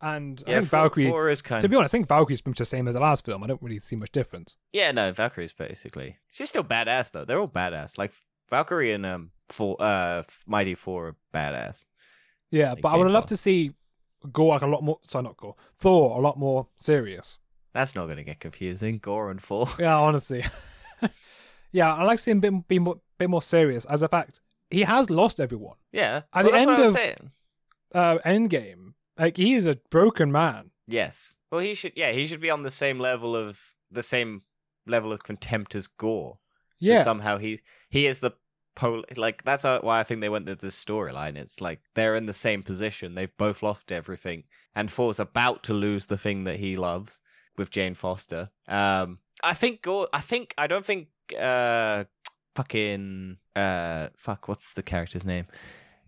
and 0.00 0.42
I 0.46 0.50
think 0.52 0.68
Thor- 0.68 0.80
Valkyrie. 0.82 1.10
Thor 1.10 1.28
is 1.28 1.42
kind 1.42 1.60
to 1.62 1.68
be 1.68 1.76
honest, 1.76 1.92
I 1.92 1.98
think 1.98 2.08
Valkyrie's 2.08 2.40
pretty 2.40 2.52
much 2.52 2.58
the 2.58 2.64
same 2.64 2.86
as 2.88 2.94
the 2.94 3.00
last 3.00 3.24
film. 3.24 3.42
I 3.42 3.46
don't 3.46 3.60
really 3.62 3.80
see 3.80 3.96
much 3.96 4.12
difference. 4.12 4.56
yeah. 4.72 4.92
No, 4.92 5.12
Valkyrie's 5.12 5.52
basically 5.52 6.16
she's 6.28 6.48
still 6.48 6.64
badass 6.64 7.10
though. 7.12 7.24
They're 7.24 7.40
all 7.40 7.48
badass. 7.48 7.98
Like 7.98 8.12
Valkyrie 8.50 8.92
and 8.92 9.04
um, 9.04 9.30
for 9.48 9.76
uh, 9.80 10.22
Mighty 10.46 10.74
Thor 10.74 11.08
are 11.08 11.16
badass. 11.34 11.84
Yeah, 12.50 12.70
Like 12.72 12.82
but 12.82 12.88
I 12.90 12.96
would 12.96 13.10
love 13.10 13.26
to 13.26 13.36
see 13.36 13.72
Gorr 14.32 14.52
like 14.54 14.62
a 14.62 14.66
lot 14.66 14.82
more. 14.82 14.98
Sorry, 15.06 15.22
not 15.24 15.36
Gorr. 15.36 15.54
Thor 15.76 16.16
a 16.16 16.20
lot 16.20 16.38
more 16.38 16.68
serious. 16.78 17.40
That's 17.74 17.94
not 17.94 18.06
gonna 18.06 18.24
get 18.24 18.40
confusing. 18.40 18.98
Gorr 18.98 19.30
and 19.30 19.40
Thor. 19.42 19.68
Yeah, 19.78 19.98
honestly. 20.00 20.44
yeah, 21.72 21.92
I 21.94 22.04
like 22.04 22.18
seeing 22.18 22.40
him 22.42 22.64
be 22.66 22.78
more, 22.78 22.96
bit 23.18 23.28
more 23.28 23.42
serious. 23.42 23.84
As 23.84 24.02
a 24.02 24.08
fact, 24.08 24.40
he 24.70 24.82
has 24.82 25.10
lost 25.10 25.40
everyone. 25.40 25.76
Yeah, 25.92 26.22
At 26.32 26.44
well, 26.44 26.44
the 26.44 26.50
that's 26.50 26.60
end 26.62 26.70
what 26.70 26.78
I 26.78 26.80
was 26.82 26.88
of- 26.94 26.96
saying. 27.00 27.30
Uh, 27.94 28.18
Endgame, 28.26 28.92
like 29.18 29.36
he 29.36 29.54
is 29.54 29.66
a 29.66 29.78
broken 29.90 30.30
man. 30.30 30.70
Yes. 30.86 31.36
Well, 31.50 31.60
he 31.62 31.74
should. 31.74 31.92
Yeah, 31.96 32.12
he 32.12 32.26
should 32.26 32.40
be 32.40 32.50
on 32.50 32.62
the 32.62 32.70
same 32.70 32.98
level 32.98 33.34
of 33.36 33.74
the 33.90 34.02
same 34.02 34.42
level 34.86 35.12
of 35.12 35.22
contempt 35.24 35.74
as 35.74 35.86
Gorr. 35.86 36.32
But 36.80 36.86
Yeah, 36.86 37.02
Somehow 37.02 37.38
he 37.38 37.60
he 37.88 38.06
is 38.06 38.20
the 38.20 38.32
pol. 38.76 39.04
Like 39.16 39.42
that's 39.44 39.64
why 39.64 40.00
I 40.00 40.04
think 40.04 40.20
they 40.20 40.28
went 40.28 40.46
with 40.46 40.60
this 40.60 40.82
storyline. 40.82 41.36
It's 41.36 41.60
like 41.62 41.80
they're 41.94 42.14
in 42.14 42.26
the 42.26 42.34
same 42.34 42.62
position. 42.62 43.14
They've 43.14 43.36
both 43.38 43.62
lost 43.62 43.90
everything, 43.90 44.44
and 44.74 44.90
Thor's 44.90 45.18
about 45.18 45.62
to 45.64 45.72
lose 45.74 46.06
the 46.06 46.18
thing 46.18 46.44
that 46.44 46.56
he 46.56 46.76
loves 46.76 47.20
with 47.56 47.70
Jane 47.70 47.94
Foster. 47.94 48.50
Um, 48.68 49.18
I 49.42 49.54
think 49.54 49.80
Gorr. 49.82 50.08
I 50.12 50.20
think 50.20 50.52
I 50.58 50.66
don't 50.66 50.84
think. 50.84 51.08
Uh, 51.38 52.04
fucking. 52.54 53.38
Uh, 53.58 54.08
fuck. 54.16 54.48
What's 54.48 54.72
the 54.72 54.82
character's 54.82 55.24
name? 55.24 55.46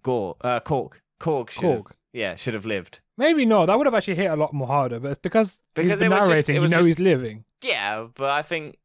Gorr. 0.03 0.37
Uh, 0.41 0.61
Korg. 0.61 0.93
Korg. 1.21 1.51
Should 1.51 1.65
have- 1.65 1.87
Yeah, 2.13 2.37
should 2.37 2.55
have 2.55 2.65
lived. 2.67 3.01
Maybe 3.17 3.45
not. 3.45 3.67
That 3.67 3.77
would 3.79 3.87
have 3.87 3.95
actually 3.95 4.17
hit 4.17 4.31
a 4.31 4.37
lot 4.37 4.53
more 4.55 4.67
harder, 4.67 4.99
but 5.01 5.11
it's 5.13 5.21
because, 5.21 5.61
Because 5.75 5.93
he's 5.93 6.01
it 6.03 6.09
was 6.11 6.19
just- 6.21 6.31
narrating. 6.31 6.55
it 6.55 6.59
you 6.59 6.63
was 6.63 6.71
know 6.71 6.77
just- 6.79 6.87
he's 6.87 6.99
living. 7.01 7.45
Yeah, 7.63 8.07
but 8.15 8.31
I 8.31 8.43
think 8.43 8.79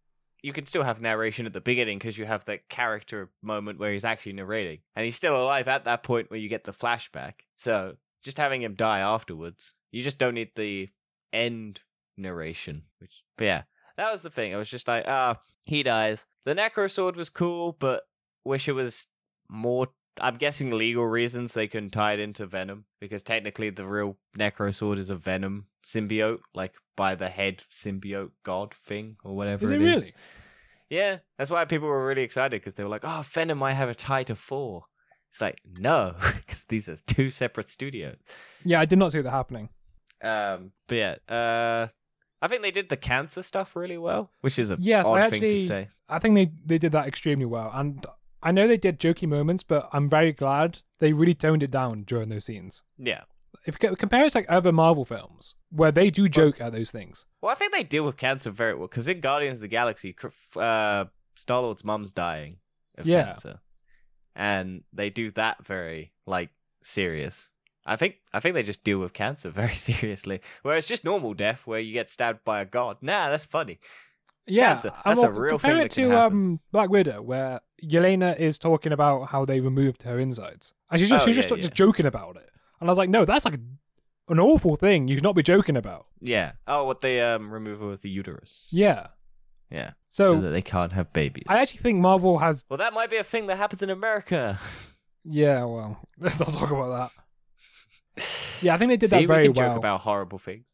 you 0.43 0.51
could 0.53 0.67
still 0.67 0.83
have 0.83 1.01
narration 1.01 1.45
at 1.45 1.53
the 1.53 1.61
beginning 1.61 1.97
because 1.97 2.17
you 2.17 2.25
have 2.25 2.43
that 2.45 2.67
character 2.69 3.29
moment 3.41 3.79
where 3.79 3.93
he's 3.93 4.03
actually 4.05 4.33
narrating, 4.33 4.79
and 4.95 5.05
he's 5.05 5.15
still 5.15 5.41
alive 5.41 5.67
at 5.67 5.85
that 5.85 6.03
point 6.03 6.29
where 6.29 6.39
you 6.39 6.49
get 6.49 6.65
the 6.65 6.73
flashback. 6.73 7.33
So 7.55 7.95
just 8.23 8.37
having 8.37 8.61
him 8.61 8.75
die 8.75 8.99
afterwards, 8.99 9.73
you 9.91 10.03
just 10.03 10.17
don't 10.19 10.33
need 10.35 10.51
the 10.55 10.89
end 11.33 11.81
narration. 12.17 12.83
Which, 12.99 13.23
but 13.37 13.45
yeah, 13.45 13.63
that 13.97 14.11
was 14.11 14.21
the 14.21 14.29
thing. 14.29 14.53
I 14.53 14.57
was 14.57 14.69
just 14.69 14.87
like, 14.87 15.05
ah, 15.07 15.39
he 15.63 15.81
dies. 15.83 16.25
The 16.43 16.53
Necro 16.53 16.91
Sword 16.91 17.15
was 17.15 17.29
cool, 17.29 17.71
but 17.79 18.03
wish 18.45 18.67
it 18.69 18.73
was 18.73 19.07
more. 19.49 19.87
I'm 20.21 20.37
guessing 20.37 20.71
legal 20.71 21.05
reasons 21.05 21.53
they 21.53 21.67
couldn't 21.67 21.89
tie 21.89 22.13
it 22.13 22.19
into 22.21 22.45
Venom 22.45 22.85
because 23.01 23.21
technically 23.21 23.69
the 23.69 23.85
real 23.85 24.17
Necro 24.37 24.73
Sword 24.73 24.97
is 24.97 25.09
a 25.09 25.15
Venom 25.17 25.65
symbiote, 25.85 26.39
like 26.53 26.73
by 26.95 27.15
the 27.15 27.27
head 27.27 27.63
symbiote 27.69 28.31
god 28.43 28.73
thing 28.73 29.17
or 29.25 29.35
whatever 29.35 29.65
Is 29.65 29.71
it 29.71 29.81
it 29.81 29.81
is. 29.81 30.01
really? 30.03 30.13
Yeah, 30.89 31.17
that's 31.37 31.49
why 31.51 31.65
people 31.65 31.87
were 31.89 32.05
really 32.07 32.21
excited 32.21 32.61
because 32.61 32.75
they 32.75 32.83
were 32.83 32.89
like, 32.89 33.01
"Oh, 33.03 33.25
Venom 33.29 33.57
might 33.57 33.73
have 33.73 33.89
a 33.89 33.95
tie 33.95 34.23
to 34.23 34.35
Thor. 34.35 34.85
It's 35.29 35.41
like 35.41 35.59
no, 35.79 36.15
because 36.35 36.63
these 36.63 36.87
are 36.87 36.95
two 36.95 37.29
separate 37.31 37.67
studios. 37.67 38.15
Yeah, 38.63 38.79
I 38.79 38.85
did 38.85 38.99
not 38.99 39.11
see 39.11 39.19
that 39.19 39.29
happening. 39.31 39.67
Um, 40.21 40.71
but 40.87 40.95
yeah, 40.95 41.15
uh, 41.27 41.87
I 42.41 42.47
think 42.47 42.61
they 42.61 42.71
did 42.71 42.87
the 42.87 42.95
cancer 42.97 43.43
stuff 43.43 43.75
really 43.75 43.97
well, 43.97 44.31
which 44.41 44.57
is 44.57 44.71
a 44.71 44.77
Yes, 44.79 45.05
odd 45.07 45.19
I 45.19 45.29
thing 45.29 45.41
to 45.41 45.67
say. 45.67 45.89
I 46.07 46.19
think 46.19 46.35
they 46.35 46.51
they 46.65 46.77
did 46.77 46.93
that 46.93 47.07
extremely 47.07 47.45
well, 47.45 47.69
and 47.73 48.05
I 48.45 48.51
know 48.51 48.67
they 48.67 48.77
did 48.77 48.99
jokey 48.99 49.27
moments, 49.27 49.63
but 49.63 49.89
I'm 49.91 50.07
very 50.07 50.31
glad 50.31 50.79
they 50.99 51.11
really 51.11 51.33
toned 51.33 51.63
it 51.63 51.71
down 51.71 52.03
during 52.03 52.29
those 52.29 52.45
scenes. 52.45 52.83
Yeah. 52.97 53.21
If 53.65 53.79
compare 53.79 54.23
it 54.25 54.31
to 54.33 54.37
like 54.37 54.45
other 54.47 54.71
Marvel 54.71 55.03
films, 55.03 55.55
where 55.71 55.91
they 55.91 56.11
do 56.11 56.29
joke 56.29 56.61
at 56.61 56.71
those 56.71 56.91
things. 56.91 57.25
Well, 57.41 57.51
I 57.51 57.55
think 57.55 57.73
they 57.73 57.81
deal 57.83 58.03
with 58.03 58.15
cancer 58.17 58.51
very 58.51 58.75
well 58.75 58.87
because 58.87 59.07
in 59.07 59.19
Guardians 59.19 59.57
of 59.57 59.61
the 59.61 59.67
Galaxy, 59.67 60.15
uh, 60.55 61.05
Star 61.33 61.61
Lord's 61.63 61.83
mum's 61.83 62.13
dying 62.13 62.57
of 62.97 63.07
Yeah. 63.07 63.25
cancer, 63.25 63.59
and 64.35 64.83
they 64.93 65.09
do 65.09 65.31
that 65.31 65.65
very 65.65 66.13
like 66.27 66.51
serious. 66.83 67.49
I 67.87 67.95
think 67.95 68.17
I 68.33 68.39
think 68.39 68.53
they 68.53 68.63
just 68.63 68.83
deal 68.83 68.99
with 68.99 69.13
cancer 69.13 69.49
very 69.61 69.75
seriously, 69.75 70.41
whereas 70.61 70.85
just 70.85 71.03
normal 71.03 71.33
death, 71.33 71.65
where 71.65 71.79
you 71.79 71.93
get 71.93 72.11
stabbed 72.11 72.43
by 72.45 72.61
a 72.61 72.65
god, 72.65 72.97
nah, 73.01 73.29
that's 73.29 73.45
funny. 73.45 73.79
Yeah, 74.47 74.69
Cancer, 74.69 74.93
and 75.05 75.17
that's 75.17 75.23
a 75.23 75.31
real 75.31 75.57
compare 75.57 75.77
thing 75.77 75.85
it 75.85 75.91
to 75.93 76.09
happen. 76.09 76.37
um 76.37 76.59
Black 76.71 76.89
Widow, 76.89 77.21
where 77.21 77.61
Yelena 77.83 78.37
is 78.37 78.57
talking 78.57 78.91
about 78.91 79.29
how 79.29 79.43
they 79.45 79.59
removed 79.59 80.03
her 80.03 80.19
insides, 80.19 80.73
and 80.91 80.99
she's 80.99 81.09
just 81.09 81.23
Oh, 81.23 81.25
she's 81.25 81.35
yeah, 81.37 81.41
just, 81.43 81.55
yeah. 81.55 81.61
just 81.61 81.73
joking 81.73 82.05
about 82.05 82.35
it, 82.37 82.49
and 82.79 82.89
I 82.89 82.91
was 82.91 82.97
like, 82.97 83.09
no, 83.09 83.25
that's 83.25 83.45
like 83.45 83.59
an 84.29 84.39
awful 84.39 84.75
thing. 84.75 85.07
You 85.07 85.15
should 85.17 85.23
not 85.23 85.35
be 85.35 85.43
joking 85.43 85.75
about. 85.77 86.07
Yeah. 86.21 86.53
Oh, 86.67 86.83
what 86.85 86.99
the 87.01 87.19
um 87.21 87.51
removal 87.51 87.91
of 87.91 88.01
the 88.01 88.09
uterus. 88.09 88.67
Yeah. 88.71 89.07
Yeah. 89.71 89.91
So, 90.11 90.35
So, 90.35 90.41
that 90.41 90.49
they 90.51 90.61
can't 90.61 90.93
have 90.93 91.11
babies. 91.11 91.43
I 91.47 91.59
actually 91.61 91.79
think 91.79 91.99
Marvel 91.99 92.37
has. 92.37 92.63
Well, 92.69 92.77
that 92.77 92.93
might 92.93 93.09
be 93.09 93.17
a 93.17 93.23
thing 93.23 93.47
that 93.47 93.57
happens 93.57 93.81
in 93.81 93.89
America. 93.89 94.59
Yeah, 95.23 95.63
well, 95.65 95.99
let's 96.19 96.39
not 96.39 96.53
talk 96.53 96.69
about 96.69 97.11
that. 98.15 98.23
Yeah, 98.61 98.73
I 98.73 98.77
think 98.77 98.89
they 98.89 98.97
did 98.97 99.09
See, 99.09 99.17
that 99.17 99.27
very 99.27 99.49
we 99.49 99.53
can 99.53 99.61
well. 99.63 99.71
joke 99.73 99.77
about 99.77 99.99
horrible 100.01 100.39
things. 100.39 100.65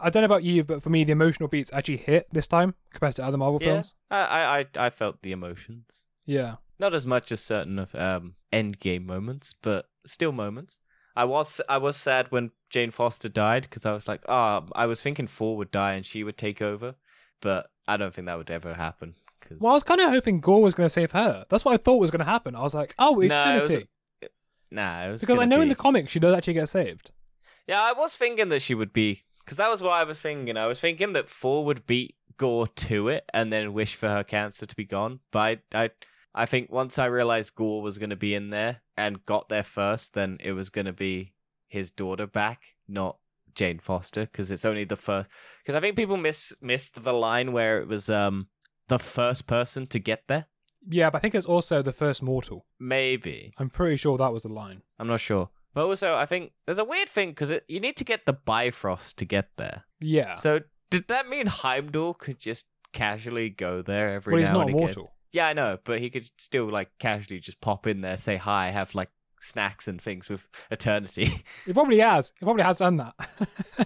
I 0.00 0.10
don't 0.10 0.22
know 0.22 0.26
about 0.26 0.42
you, 0.44 0.64
but 0.64 0.82
for 0.82 0.90
me, 0.90 1.04
the 1.04 1.12
emotional 1.12 1.48
beats 1.48 1.72
actually 1.72 1.98
hit 1.98 2.26
this 2.32 2.46
time 2.46 2.74
compared 2.92 3.14
to 3.16 3.24
other 3.24 3.38
Marvel 3.38 3.58
Yeah. 3.62 3.68
films. 3.74 3.94
I, 4.10 4.18
I, 4.20 4.58
I, 4.60 4.86
I 4.86 4.90
felt 4.90 5.22
the 5.22 5.32
emotions. 5.32 6.06
Yeah. 6.26 6.56
Not 6.78 6.94
as 6.94 7.06
much 7.06 7.30
as 7.32 7.40
certain 7.40 7.78
of 7.78 7.94
um 7.94 8.34
end 8.52 8.80
game 8.80 9.06
moments, 9.06 9.54
but 9.62 9.86
still 10.06 10.32
moments. 10.32 10.78
I 11.16 11.24
was 11.24 11.60
I 11.68 11.78
was 11.78 11.96
sad 11.96 12.26
when 12.30 12.50
Jane 12.70 12.90
Foster 12.90 13.28
died 13.28 13.62
because 13.62 13.86
I 13.86 13.92
was 13.92 14.08
like, 14.08 14.22
oh, 14.28 14.66
I 14.74 14.86
was 14.86 15.00
thinking 15.00 15.28
Thor 15.28 15.56
would 15.56 15.70
die 15.70 15.92
and 15.92 16.04
she 16.04 16.24
would 16.24 16.36
take 16.36 16.60
over, 16.60 16.96
but 17.40 17.70
I 17.86 17.96
don't 17.96 18.12
think 18.12 18.26
that 18.26 18.36
would 18.36 18.50
ever 18.50 18.74
happen. 18.74 19.14
Cause 19.40 19.58
Well, 19.60 19.70
I 19.70 19.74
was 19.74 19.84
kind 19.84 20.00
of 20.00 20.10
hoping 20.10 20.40
Gorr 20.40 20.62
was 20.62 20.74
going 20.74 20.86
to 20.88 20.92
save 20.92 21.12
her. 21.12 21.44
That's 21.50 21.64
what 21.64 21.74
I 21.74 21.76
thought 21.76 22.00
was 22.00 22.10
going 22.10 22.24
to 22.24 22.30
happen. 22.30 22.56
I 22.56 22.62
was 22.62 22.74
like, 22.74 22.94
oh, 22.98 23.10
No, 23.14 23.56
it 23.56 23.60
was- 23.68 24.30
nah, 24.70 25.06
it 25.06 25.10
was 25.12 25.20
because 25.20 25.38
I 25.38 25.44
know 25.44 25.60
in 25.60 25.68
the 25.68 25.74
comics 25.74 26.10
she 26.10 26.18
does 26.18 26.34
actually 26.34 26.54
get 26.54 26.68
saved. 26.68 27.10
Yeah, 27.68 27.80
I 27.80 27.92
was 27.92 28.16
thinking 28.16 28.48
that 28.48 28.62
she 28.62 28.74
would 28.74 28.92
be 28.92 29.22
because 29.44 29.58
that 29.58 29.70
was 29.70 29.82
what 29.82 29.92
I 29.92 30.04
was 30.04 30.20
thinking. 30.20 30.56
I 30.56 30.66
was 30.66 30.80
thinking 30.80 31.12
that 31.12 31.28
Thor 31.28 31.64
would 31.64 31.86
beat 31.86 32.16
Gorr 32.36 32.66
to 32.66 33.08
it 33.08 33.28
and 33.32 33.52
then 33.52 33.72
wish 33.72 33.94
for 33.94 34.08
her 34.08 34.24
cancer 34.24 34.66
to 34.66 34.76
be 34.76 34.84
gone. 34.84 35.20
But 35.30 35.60
I, 35.72 35.84
I, 35.84 35.90
I 36.34 36.46
think 36.46 36.70
once 36.70 36.98
I 36.98 37.06
realized 37.06 37.54
Gorr 37.54 37.82
was 37.82 37.98
going 37.98 38.10
to 38.10 38.16
be 38.16 38.34
in 38.34 38.50
there 38.50 38.80
and 38.96 39.24
got 39.26 39.48
there 39.48 39.62
first, 39.62 40.14
then 40.14 40.38
it 40.40 40.52
was 40.52 40.70
going 40.70 40.86
to 40.86 40.92
be 40.92 41.32
his 41.68 41.90
daughter 41.90 42.26
back, 42.26 42.62
not 42.88 43.18
Jane 43.54 43.78
Foster, 43.78 44.22
because 44.22 44.50
it's 44.50 44.64
only 44.64 44.84
the 44.84 44.96
first. 44.96 45.28
Because 45.62 45.74
I 45.74 45.80
think 45.80 45.96
people 45.96 46.16
miss 46.16 46.52
missed 46.60 47.02
the 47.02 47.12
line 47.12 47.52
where 47.52 47.80
it 47.80 47.88
was 47.88 48.08
um 48.08 48.48
the 48.88 48.98
first 48.98 49.46
person 49.46 49.86
to 49.88 49.98
get 49.98 50.24
there. 50.26 50.46
Yeah, 50.86 51.10
but 51.10 51.18
I 51.18 51.20
think 51.20 51.34
it's 51.34 51.46
also 51.46 51.80
the 51.82 51.92
first 51.92 52.22
mortal. 52.22 52.66
Maybe 52.78 53.54
I'm 53.58 53.70
pretty 53.70 53.96
sure 53.96 54.18
that 54.18 54.32
was 54.32 54.42
the 54.42 54.50
line. 54.50 54.82
I'm 54.98 55.08
not 55.08 55.20
sure. 55.20 55.50
But 55.74 55.86
also, 55.86 56.16
I 56.16 56.24
think 56.24 56.52
there's 56.66 56.78
a 56.78 56.84
weird 56.84 57.08
thing 57.08 57.30
because 57.30 57.52
you 57.68 57.80
need 57.80 57.96
to 57.96 58.04
get 58.04 58.26
the 58.26 58.32
Bifrost 58.32 59.18
to 59.18 59.24
get 59.24 59.48
there. 59.56 59.84
Yeah. 60.00 60.34
So 60.34 60.60
did 60.90 61.08
that 61.08 61.28
mean 61.28 61.48
Heimdall 61.48 62.14
could 62.14 62.38
just 62.38 62.66
casually 62.92 63.50
go 63.50 63.82
there 63.82 64.10
every 64.10 64.40
he's 64.40 64.48
now 64.48 64.60
and 64.60 64.70
again? 64.70 64.78
He's 64.78 64.96
not 64.96 64.96
mortal. 64.96 65.14
Yeah, 65.32 65.48
I 65.48 65.52
know, 65.52 65.78
but 65.82 65.98
he 65.98 66.10
could 66.10 66.30
still 66.38 66.70
like 66.70 66.90
casually 67.00 67.40
just 67.40 67.60
pop 67.60 67.88
in 67.88 68.02
there, 68.02 68.16
say 68.16 68.36
hi, 68.36 68.70
have 68.70 68.94
like 68.94 69.10
snacks 69.40 69.88
and 69.88 70.00
things 70.00 70.28
with 70.28 70.46
Eternity. 70.70 71.28
He 71.66 71.72
probably 71.72 71.98
has. 71.98 72.32
He 72.38 72.44
probably 72.44 72.62
has 72.62 72.76
done 72.76 72.98
that. 72.98 73.14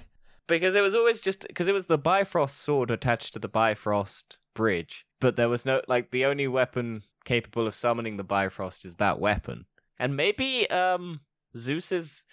because 0.47 0.75
it 0.75 0.83
was 0.83 0.95
always 0.95 1.21
just 1.21 1.47
because 1.49 1.69
it 1.69 1.75
was 1.75 1.87
the 1.87 1.97
Bifrost 1.97 2.59
sword 2.59 2.91
attached 2.91 3.33
to 3.33 3.39
the 3.39 3.49
Bifrost 3.49 4.37
bridge, 4.55 5.07
but 5.21 5.37
there 5.37 5.49
was 5.49 5.65
no 5.65 5.81
like 5.89 6.11
the 6.11 6.27
only 6.27 6.47
weapon 6.49 7.03
capable 7.25 7.67
of 7.67 7.75
summoning 7.75 8.19
the 8.19 8.25
Bifrost 8.25 8.85
is 8.85 8.97
that 8.97 9.19
weapon, 9.19 9.65
and 9.99 10.17
maybe 10.17 10.69
um 10.71 11.21
Zeus's 11.57 12.27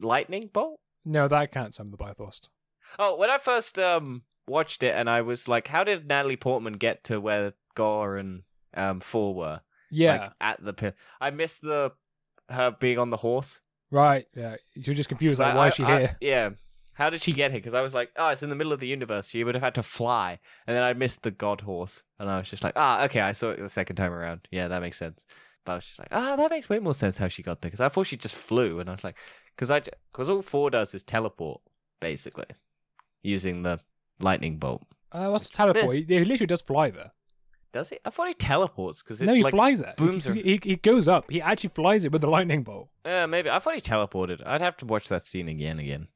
lightning 0.00 0.50
bolt. 0.52 0.80
No, 1.04 1.28
that 1.28 1.52
can't 1.52 1.74
summon 1.74 1.90
the 1.90 1.96
Bifrost. 1.96 2.48
Oh, 2.98 3.16
when 3.16 3.30
I 3.30 3.38
first 3.38 3.78
um 3.78 4.22
watched 4.46 4.82
it, 4.82 4.94
and 4.96 5.08
I 5.08 5.22
was 5.22 5.48
like, 5.48 5.68
how 5.68 5.84
did 5.84 6.06
Natalie 6.08 6.36
Portman 6.36 6.74
get 6.74 7.04
to 7.04 7.20
where 7.20 7.54
Gorr 7.74 8.16
and 8.16 8.42
um 8.74 9.00
Thor 9.00 9.34
were? 9.34 9.60
Yeah, 9.90 10.16
like 10.16 10.32
at 10.40 10.64
the 10.64 10.72
pit. 10.72 10.94
I 11.20 11.30
missed 11.30 11.62
the 11.62 11.92
her 12.48 12.70
being 12.78 12.98
on 12.98 13.10
the 13.10 13.16
horse. 13.18 13.60
right. 13.90 14.26
Yeah, 14.34 14.56
you're 14.74 14.94
just 14.94 15.08
confused. 15.08 15.40
Like, 15.40 15.54
I- 15.54 15.56
why 15.56 15.64
I- 15.64 15.68
is 15.68 15.74
she 15.74 15.82
I- 15.84 15.98
here? 15.98 16.16
yeah. 16.20 16.50
How 16.94 17.08
did 17.08 17.22
she 17.22 17.32
get 17.32 17.50
here? 17.52 17.58
Because 17.60 17.72
I 17.72 17.80
was 17.80 17.94
like, 17.94 18.10
oh, 18.16 18.28
it's 18.28 18.42
in 18.42 18.50
the 18.50 18.54
middle 18.56 18.72
of 18.74 18.78
the 18.78 18.86
universe. 18.86 19.28
She 19.30 19.42
would 19.44 19.54
have 19.54 19.62
had 19.64 19.74
to 19.76 19.82
fly, 19.82 20.38
and 20.66 20.76
then 20.76 20.82
I 20.82 20.92
missed 20.92 21.22
the 21.22 21.30
god 21.30 21.62
horse, 21.62 22.02
and 22.18 22.28
I 22.28 22.36
was 22.36 22.50
just 22.50 22.62
like, 22.62 22.74
ah, 22.76 23.04
okay, 23.04 23.20
I 23.20 23.32
saw 23.32 23.50
it 23.50 23.58
the 23.58 23.70
second 23.70 23.96
time 23.96 24.12
around. 24.12 24.46
Yeah, 24.50 24.68
that 24.68 24.82
makes 24.82 24.98
sense. 24.98 25.24
But 25.64 25.72
I 25.72 25.74
was 25.76 25.84
just 25.84 25.98
like, 25.98 26.08
ah, 26.10 26.36
that 26.36 26.50
makes 26.50 26.68
way 26.68 26.78
more 26.78 26.94
sense 26.94 27.18
how 27.18 27.28
she 27.28 27.42
got 27.42 27.60
there. 27.60 27.70
Because 27.70 27.80
I 27.80 27.88
thought 27.88 28.06
she 28.06 28.16
just 28.16 28.34
flew, 28.34 28.80
and 28.80 28.88
I 28.88 28.92
was 28.92 29.04
like, 29.04 29.16
because 29.54 29.70
I 29.70 29.80
because 29.80 30.28
all 30.28 30.42
Thor 30.42 30.70
does 30.70 30.94
is 30.94 31.02
teleport, 31.02 31.60
basically, 32.00 32.46
using 33.22 33.62
the 33.62 33.80
lightning 34.20 34.58
bolt. 34.58 34.82
Uh, 35.12 35.28
what's 35.28 35.46
the 35.46 35.54
teleport? 35.54 35.96
he, 35.96 36.02
he 36.02 36.24
literally 36.24 36.46
does 36.46 36.62
fly 36.62 36.90
there. 36.90 37.12
Does 37.72 37.90
he? 37.90 37.98
I 38.04 38.10
thought 38.10 38.28
he 38.28 38.34
teleports 38.34 39.02
because 39.02 39.20
no, 39.20 39.32
he 39.34 39.42
like 39.42 39.54
flies 39.54 39.80
it. 39.80 39.96
booms 39.96 40.24
he, 40.24 40.42
he, 40.42 40.60
he 40.62 40.76
goes 40.76 41.08
up. 41.08 41.30
He 41.30 41.40
actually 41.40 41.70
flies 41.70 42.04
it 42.04 42.12
with 42.12 42.20
the 42.20 42.28
lightning 42.28 42.62
bolt. 42.62 42.88
Uh, 43.04 43.26
maybe 43.26 43.48
I 43.48 43.58
thought 43.58 43.74
he 43.74 43.80
teleported. 43.80 44.42
I'd 44.46 44.60
have 44.60 44.76
to 44.78 44.86
watch 44.86 45.08
that 45.08 45.24
scene 45.24 45.48
again. 45.48 45.78
Again. 45.78 46.08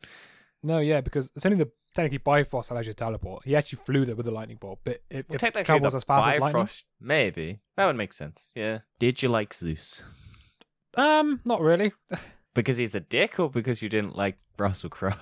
No, 0.64 0.78
yeah, 0.78 1.00
because 1.00 1.30
it's 1.36 1.46
only 1.46 1.58
the 1.58 1.70
technically 1.94 2.18
Bifrost 2.18 2.70
allows 2.70 2.86
you 2.86 2.92
to 2.92 2.96
teleport. 2.96 3.44
He 3.44 3.54
actually 3.56 3.80
flew 3.84 4.04
there 4.04 4.16
with 4.16 4.26
the 4.26 4.32
lightning 4.32 4.58
bolt, 4.60 4.80
but 4.84 5.02
it, 5.10 5.26
Well, 5.28 5.36
it 5.36 5.38
technically, 5.38 5.64
travels 5.64 5.92
the 5.92 5.96
as 5.98 6.04
fast 6.04 6.34
as 6.34 6.40
lightning. 6.40 6.68
Maybe 7.00 7.60
that 7.76 7.86
would 7.86 7.96
make 7.96 8.12
sense. 8.12 8.52
Yeah. 8.54 8.80
Did 8.98 9.22
you 9.22 9.28
like 9.28 9.54
Zeus? 9.54 10.02
Um, 10.96 11.40
not 11.44 11.60
really. 11.60 11.92
Because 12.54 12.78
he's 12.78 12.94
a 12.94 13.00
dick, 13.00 13.38
or 13.38 13.50
because 13.50 13.82
you 13.82 13.90
didn't 13.90 14.16
like 14.16 14.38
Russell 14.58 14.88
Crowe? 14.88 15.12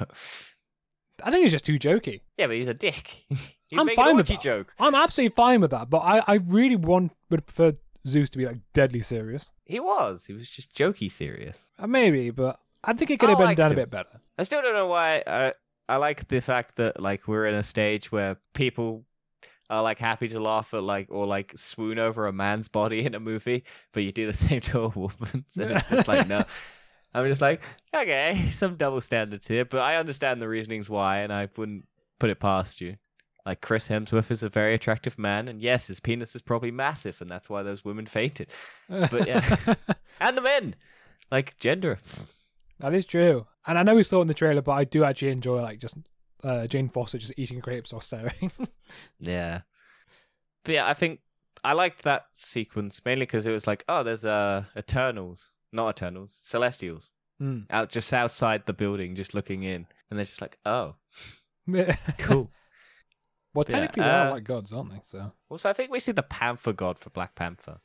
I 1.25 1.33
think 1.33 1.43
he's 1.43 1.51
just 1.51 1.65
too 1.65 1.81
jokey. 1.81 2.21
yeah, 2.39 2.47
but 2.47 2.55
he's 2.55 2.69
a 2.69 2.75
dick. 2.75 3.25
he's 3.29 3.77
I'm 3.77 3.89
fine 3.89 4.17
with 4.17 4.29
that. 4.29 4.41
jokes. 4.41 4.77
I'm 4.79 4.95
absolutely 4.95 5.35
fine 5.35 5.61
with 5.61 5.73
that, 5.73 5.91
but 5.91 5.99
I, 5.99 6.23
I 6.29 6.35
really 6.35 6.77
want 6.77 7.11
would 7.31 7.45
prefer 7.45 7.77
Zeus 8.07 8.31
to 8.31 8.39
be 8.39 8.47
like 8.47 8.59
deadly 8.73 9.01
serious. 9.01 9.51
He 9.65 9.81
was. 9.81 10.27
He 10.27 10.33
was 10.33 10.49
just 10.49 10.77
jokey 10.77 11.11
serious. 11.11 11.61
Uh, 11.77 11.89
maybe, 11.89 12.31
but 12.31 12.61
I 12.87 12.93
think 12.93 13.11
it 13.11 13.21
could 13.21 13.29
have 13.29 13.39
oh, 13.39 13.43
I 13.43 13.43
been 13.43 13.49
liked 13.49 13.59
done 13.59 13.67
a 13.69 13.71
him. 13.71 13.77
bit 13.77 13.91
better. 13.91 14.21
I 14.39 14.43
still 14.43 14.63
don't 14.63 14.75
know 14.75 14.87
why. 14.87 15.23
I 15.27 15.53
I 15.89 15.97
like 15.97 16.29
the 16.29 16.41
fact 16.41 16.77
that 16.77 17.01
like 17.01 17.29
we're 17.29 17.47
in 17.47 17.55
a 17.55 17.63
stage 17.63 18.11
where 18.11 18.37
people 18.55 19.05
are 19.71 19.83
like 19.83 19.99
happy 19.99 20.29
to 20.29 20.41
laugh 20.41 20.75
at 20.75 20.83
like 20.83 21.09
or 21.11 21.27
like 21.27 21.53
swoon 21.57 21.99
over 21.99 22.27
a 22.27 22.33
man's 22.33 22.69
body 22.69 23.05
in 23.05 23.15
a 23.15 23.21
movie, 23.21 23.65
but 23.93 24.03
you 24.03 24.13
do 24.13 24.27
the 24.27 24.33
same 24.47 24.61
to 24.63 24.81
a 24.83 24.89
woman's, 24.89 25.57
and 25.57 25.71
it's 25.71 25.89
just 25.89 26.09
like 26.09 26.29
no. 26.29 26.45
I'm 27.17 27.29
just 27.29 27.41
like 27.41 27.63
okay, 27.95 28.49
some 28.51 28.77
double 28.77 29.01
standards 29.01 29.47
here, 29.47 29.65
but 29.65 29.81
I 29.81 29.97
understand 29.97 30.43
the 30.43 30.49
reasonings 30.49 30.91
why, 30.91 31.19
and 31.19 31.33
I 31.33 31.49
wouldn't 31.57 31.87
put 32.19 32.31
it 32.31 32.41
past 32.41 32.81
you. 32.81 32.97
Like 33.47 33.61
Chris 33.61 33.89
Hemsworth 33.89 34.31
is 34.31 34.43
a 34.43 34.49
very 34.49 34.75
attractive 34.75 35.19
man, 35.19 35.49
and 35.49 35.61
yes, 35.61 35.87
his 35.87 36.01
penis 36.01 36.35
is 36.35 36.43
probably 36.43 36.71
massive, 36.71 37.21
and 37.21 37.31
that's 37.31 37.49
why 37.49 37.63
those 37.63 37.85
women 37.85 38.07
fainted, 38.07 38.49
But 38.89 39.29
yeah. 39.29 39.57
and 40.21 40.37
the 40.37 40.43
men, 40.43 40.75
like 41.31 41.59
gender. 41.59 41.99
That 42.85 42.95
is 42.95 43.07
true. 43.07 43.47
And 43.67 43.79
I 43.79 43.83
know 43.83 43.95
we 43.95 44.03
saw 44.03 44.19
it 44.19 44.23
in 44.23 44.29
the 44.29 44.35
trailer, 44.35 44.61
but 44.63 44.73
I 44.73 44.85
do 44.85 45.05
actually 45.05 45.31
enjoy 45.31 45.63
like 45.63 45.79
just 45.79 45.97
uh, 46.43 46.67
Jane 46.67 46.89
Foster 46.89 47.19
just 47.19 47.33
eating 47.37 47.61
grapes 47.61 47.93
or 47.93 48.03
staring. 48.03 48.51
Yeah. 49.19 49.63
But 50.65 50.75
yeah, 50.75 50.87
I 50.87 50.95
think 50.95 51.21
I 51.65 51.73
liked 51.73 52.03
that 52.03 52.27
sequence 52.35 53.05
mainly 53.05 53.27
because 53.27 53.47
it 53.47 53.51
was 53.53 53.67
like, 53.67 53.85
oh, 53.89 54.03
there's 54.03 54.25
uh 54.25 54.65
Eternals, 54.77 55.51
not 55.73 55.89
Eternals, 55.89 56.41
Celestials 56.45 57.11
mm. 57.41 57.67
out 57.71 57.91
just 57.91 58.13
outside 58.13 58.67
the 58.67 58.73
building, 58.73 59.15
just 59.15 59.35
looking 59.35 59.63
in, 59.63 59.87
and 60.09 60.19
they're 60.19 60.27
just 60.27 60.41
like, 60.41 60.59
oh, 60.65 60.95
cool. 61.67 62.51
Well, 63.53 63.65
cool. 63.65 63.65
Yeah, 63.69 63.81
technically 63.81 64.03
they 64.03 64.09
are 64.11 64.29
uh, 64.29 64.31
like 64.31 64.45
gods, 64.45 64.73
aren't 64.73 64.91
they? 64.91 65.01
So 65.05 65.33
also, 65.49 65.71
I 65.71 65.73
think 65.73 65.91
we 65.91 66.01
see 66.01 66.13
the 66.13 66.23
Panther 66.23 66.73
God 66.73 66.99
for 66.99 67.11
Black 67.11 67.35
Panther, 67.35 67.81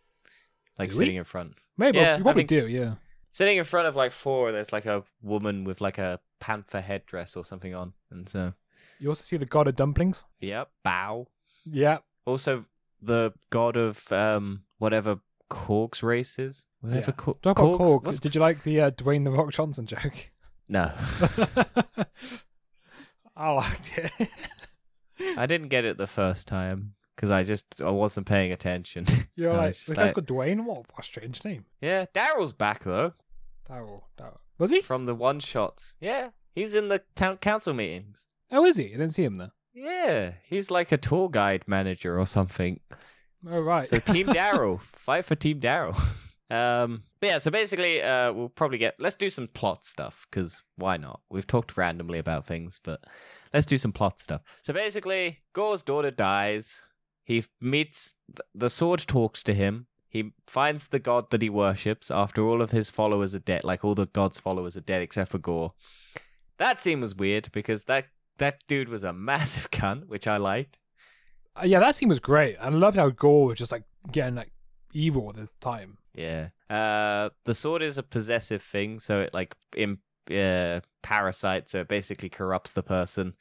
like 0.77 0.89
we? 0.91 0.95
sitting 0.95 1.15
in 1.15 1.23
front, 1.23 1.55
maybe 1.77 1.97
Yeah, 1.97 2.15
you 2.15 2.19
I 2.19 2.23
probably 2.23 2.43
think 2.43 2.51
s- 2.51 2.63
do. 2.63 2.69
Yeah. 2.69 2.95
Sitting 3.31 3.57
in 3.57 3.63
front 3.63 3.87
of 3.87 3.95
like 3.95 4.11
four. 4.11 4.51
There's 4.51 4.73
like 4.73 4.85
a 4.85 5.03
woman 5.21 5.63
with 5.63 5.81
like 5.81 5.97
a 5.97 6.19
panther 6.39 6.81
headdress 6.81 7.35
or 7.35 7.45
something 7.45 7.73
on, 7.75 7.93
and 8.11 8.27
so 8.27 8.53
You 8.99 9.09
also 9.09 9.21
see 9.23 9.37
the 9.37 9.45
god 9.45 9.67
of 9.67 9.75
dumplings. 9.75 10.25
yep, 10.39 10.69
bow. 10.83 11.27
Yeah. 11.65 11.99
Also, 12.25 12.65
the 13.01 13.33
god 13.49 13.77
of 13.77 14.11
um 14.11 14.63
whatever 14.77 15.19
Korg's 15.49 16.03
races. 16.03 16.67
whatever 16.81 17.11
Yeah. 17.11 17.15
Kor- 17.17 17.37
Talk 17.41 17.59
about 17.59 18.03
what's- 18.05 18.19
Did 18.19 18.35
you 18.35 18.41
like 18.41 18.63
the 18.63 18.81
uh, 18.81 18.89
Dwayne 18.91 19.23
the 19.25 19.31
Rock 19.31 19.51
Johnson 19.51 19.85
joke? 19.85 20.29
No. 20.67 20.91
I 23.35 23.51
liked 23.51 23.97
it. 23.97 24.11
I 25.37 25.45
didn't 25.45 25.69
get 25.69 25.85
it 25.85 25.97
the 25.97 26.07
first 26.07 26.47
time 26.47 26.93
because 27.19 27.31
I 27.31 27.43
just 27.43 27.81
I 27.81 27.89
wasn't 27.89 28.27
paying 28.27 28.53
attention. 28.53 29.05
You're 29.35 29.51
like, 29.51 29.75
guy's 29.75 29.89
like- 29.89 30.13
got 30.15 30.25
Dwayne. 30.25 30.63
What, 30.63 30.77
what 30.77 30.99
a 30.99 31.03
strange 31.03 31.43
name. 31.43 31.65
yeah, 31.81 32.05
Daryl's 32.13 32.53
back 32.53 32.83
though 32.85 33.13
Daryl. 33.69 34.03
Daryl. 34.17 34.37
Was 34.57 34.71
he? 34.71 34.81
from 34.81 35.05
the 35.05 35.15
one 35.15 35.39
shots. 35.41 35.95
Yeah, 35.99 36.29
he's 36.55 36.73
in 36.75 36.87
the 36.87 37.01
town 37.15 37.37
council 37.37 37.73
meetings. 37.73 38.25
Oh, 38.51 38.65
is 38.65 38.77
he? 38.77 38.85
I 38.85 38.91
didn't 38.91 39.09
see 39.09 39.23
him 39.23 39.37
there. 39.37 39.51
Yeah, 39.73 40.31
he's 40.47 40.71
like 40.71 40.91
a 40.91 40.97
tour 40.97 41.29
guide 41.29 41.63
manager 41.67 42.17
or 42.17 42.25
something. 42.25 42.79
Oh, 43.47 43.59
right. 43.59 43.87
So 43.87 43.99
Team 43.99 44.27
Daryl, 44.39 44.81
fight 44.81 45.25
for 45.25 45.35
Team 45.35 45.59
Daryl. 45.59 45.99
Um, 46.51 47.03
but 47.19 47.27
yeah, 47.27 47.37
so 47.37 47.51
basically, 47.51 48.01
uh, 48.01 48.33
we'll 48.33 48.49
probably 48.49 48.79
get 48.79 48.95
let's 48.97 49.15
do 49.15 49.29
some 49.29 49.47
plot 49.49 49.85
stuff 49.85 50.25
because 50.31 50.63
why 50.77 50.97
not? 50.97 51.21
We've 51.29 51.45
talked 51.45 51.77
randomly 51.77 52.17
about 52.17 52.47
things, 52.47 52.79
but 52.83 53.03
let's 53.53 53.67
do 53.67 53.77
some 53.77 53.91
plot 53.91 54.19
stuff. 54.19 54.41
So 54.63 54.73
basically, 54.73 55.41
Gorr's 55.53 55.83
daughter 55.83 56.09
dies. 56.09 56.81
He 57.29 57.45
meets 57.61 58.15
the 58.55 58.71
sword, 58.71 59.01
talks 59.05 59.43
to 59.43 59.53
him. 59.53 59.85
He 60.09 60.33
finds 60.47 60.87
the 60.87 60.97
god 60.97 61.29
that 61.29 61.43
he 61.43 61.49
worships 61.51 62.09
after 62.09 62.41
all 62.43 62.59
of 62.63 62.71
his 62.71 62.89
followers 62.89 63.35
are 63.35 63.39
dead. 63.39 63.63
Like 63.63 63.85
all 63.85 63.93
the 63.93 64.07
god's 64.07 64.39
followers 64.39 64.75
are 64.75 64.81
dead 64.81 65.03
except 65.03 65.29
for 65.29 65.37
Gorr. 65.37 65.73
That 66.57 66.81
scene 66.81 67.01
was 67.01 67.13
weird 67.13 67.51
because 67.51 67.83
that 67.83 68.07
that 68.39 68.63
dude 68.67 68.89
was 68.89 69.03
a 69.03 69.13
massive 69.31 69.69
cunt, 69.69 70.07
which 70.07 70.25
I 70.25 70.37
liked. 70.37 70.79
Uh, 71.55 71.65
yeah, 71.65 71.79
that 71.79 71.95
scene 71.95 72.09
was 72.09 72.19
great. 72.19 72.57
I 72.59 72.69
loved 72.69 72.97
how 72.97 73.11
Gorr 73.11 73.49
was 73.49 73.59
just 73.59 73.71
like 73.71 73.83
getting 74.11 74.33
like 74.33 74.51
evil 74.91 75.29
at 75.29 75.35
the 75.35 75.49
time. 75.59 75.99
Yeah. 76.15 76.49
Uh, 76.67 77.29
the 77.45 77.53
sword 77.53 77.83
is 77.83 77.99
a 77.99 78.03
possessive 78.03 78.63
thing, 78.63 78.99
so 78.99 79.21
it 79.21 79.35
like 79.35 79.53
in 79.77 79.99
uh, 80.31 80.79
parasite, 81.03 81.69
so 81.69 81.81
it 81.81 81.87
basically 81.87 82.29
corrupts 82.29 82.71
the 82.71 82.81
person, 82.81 83.35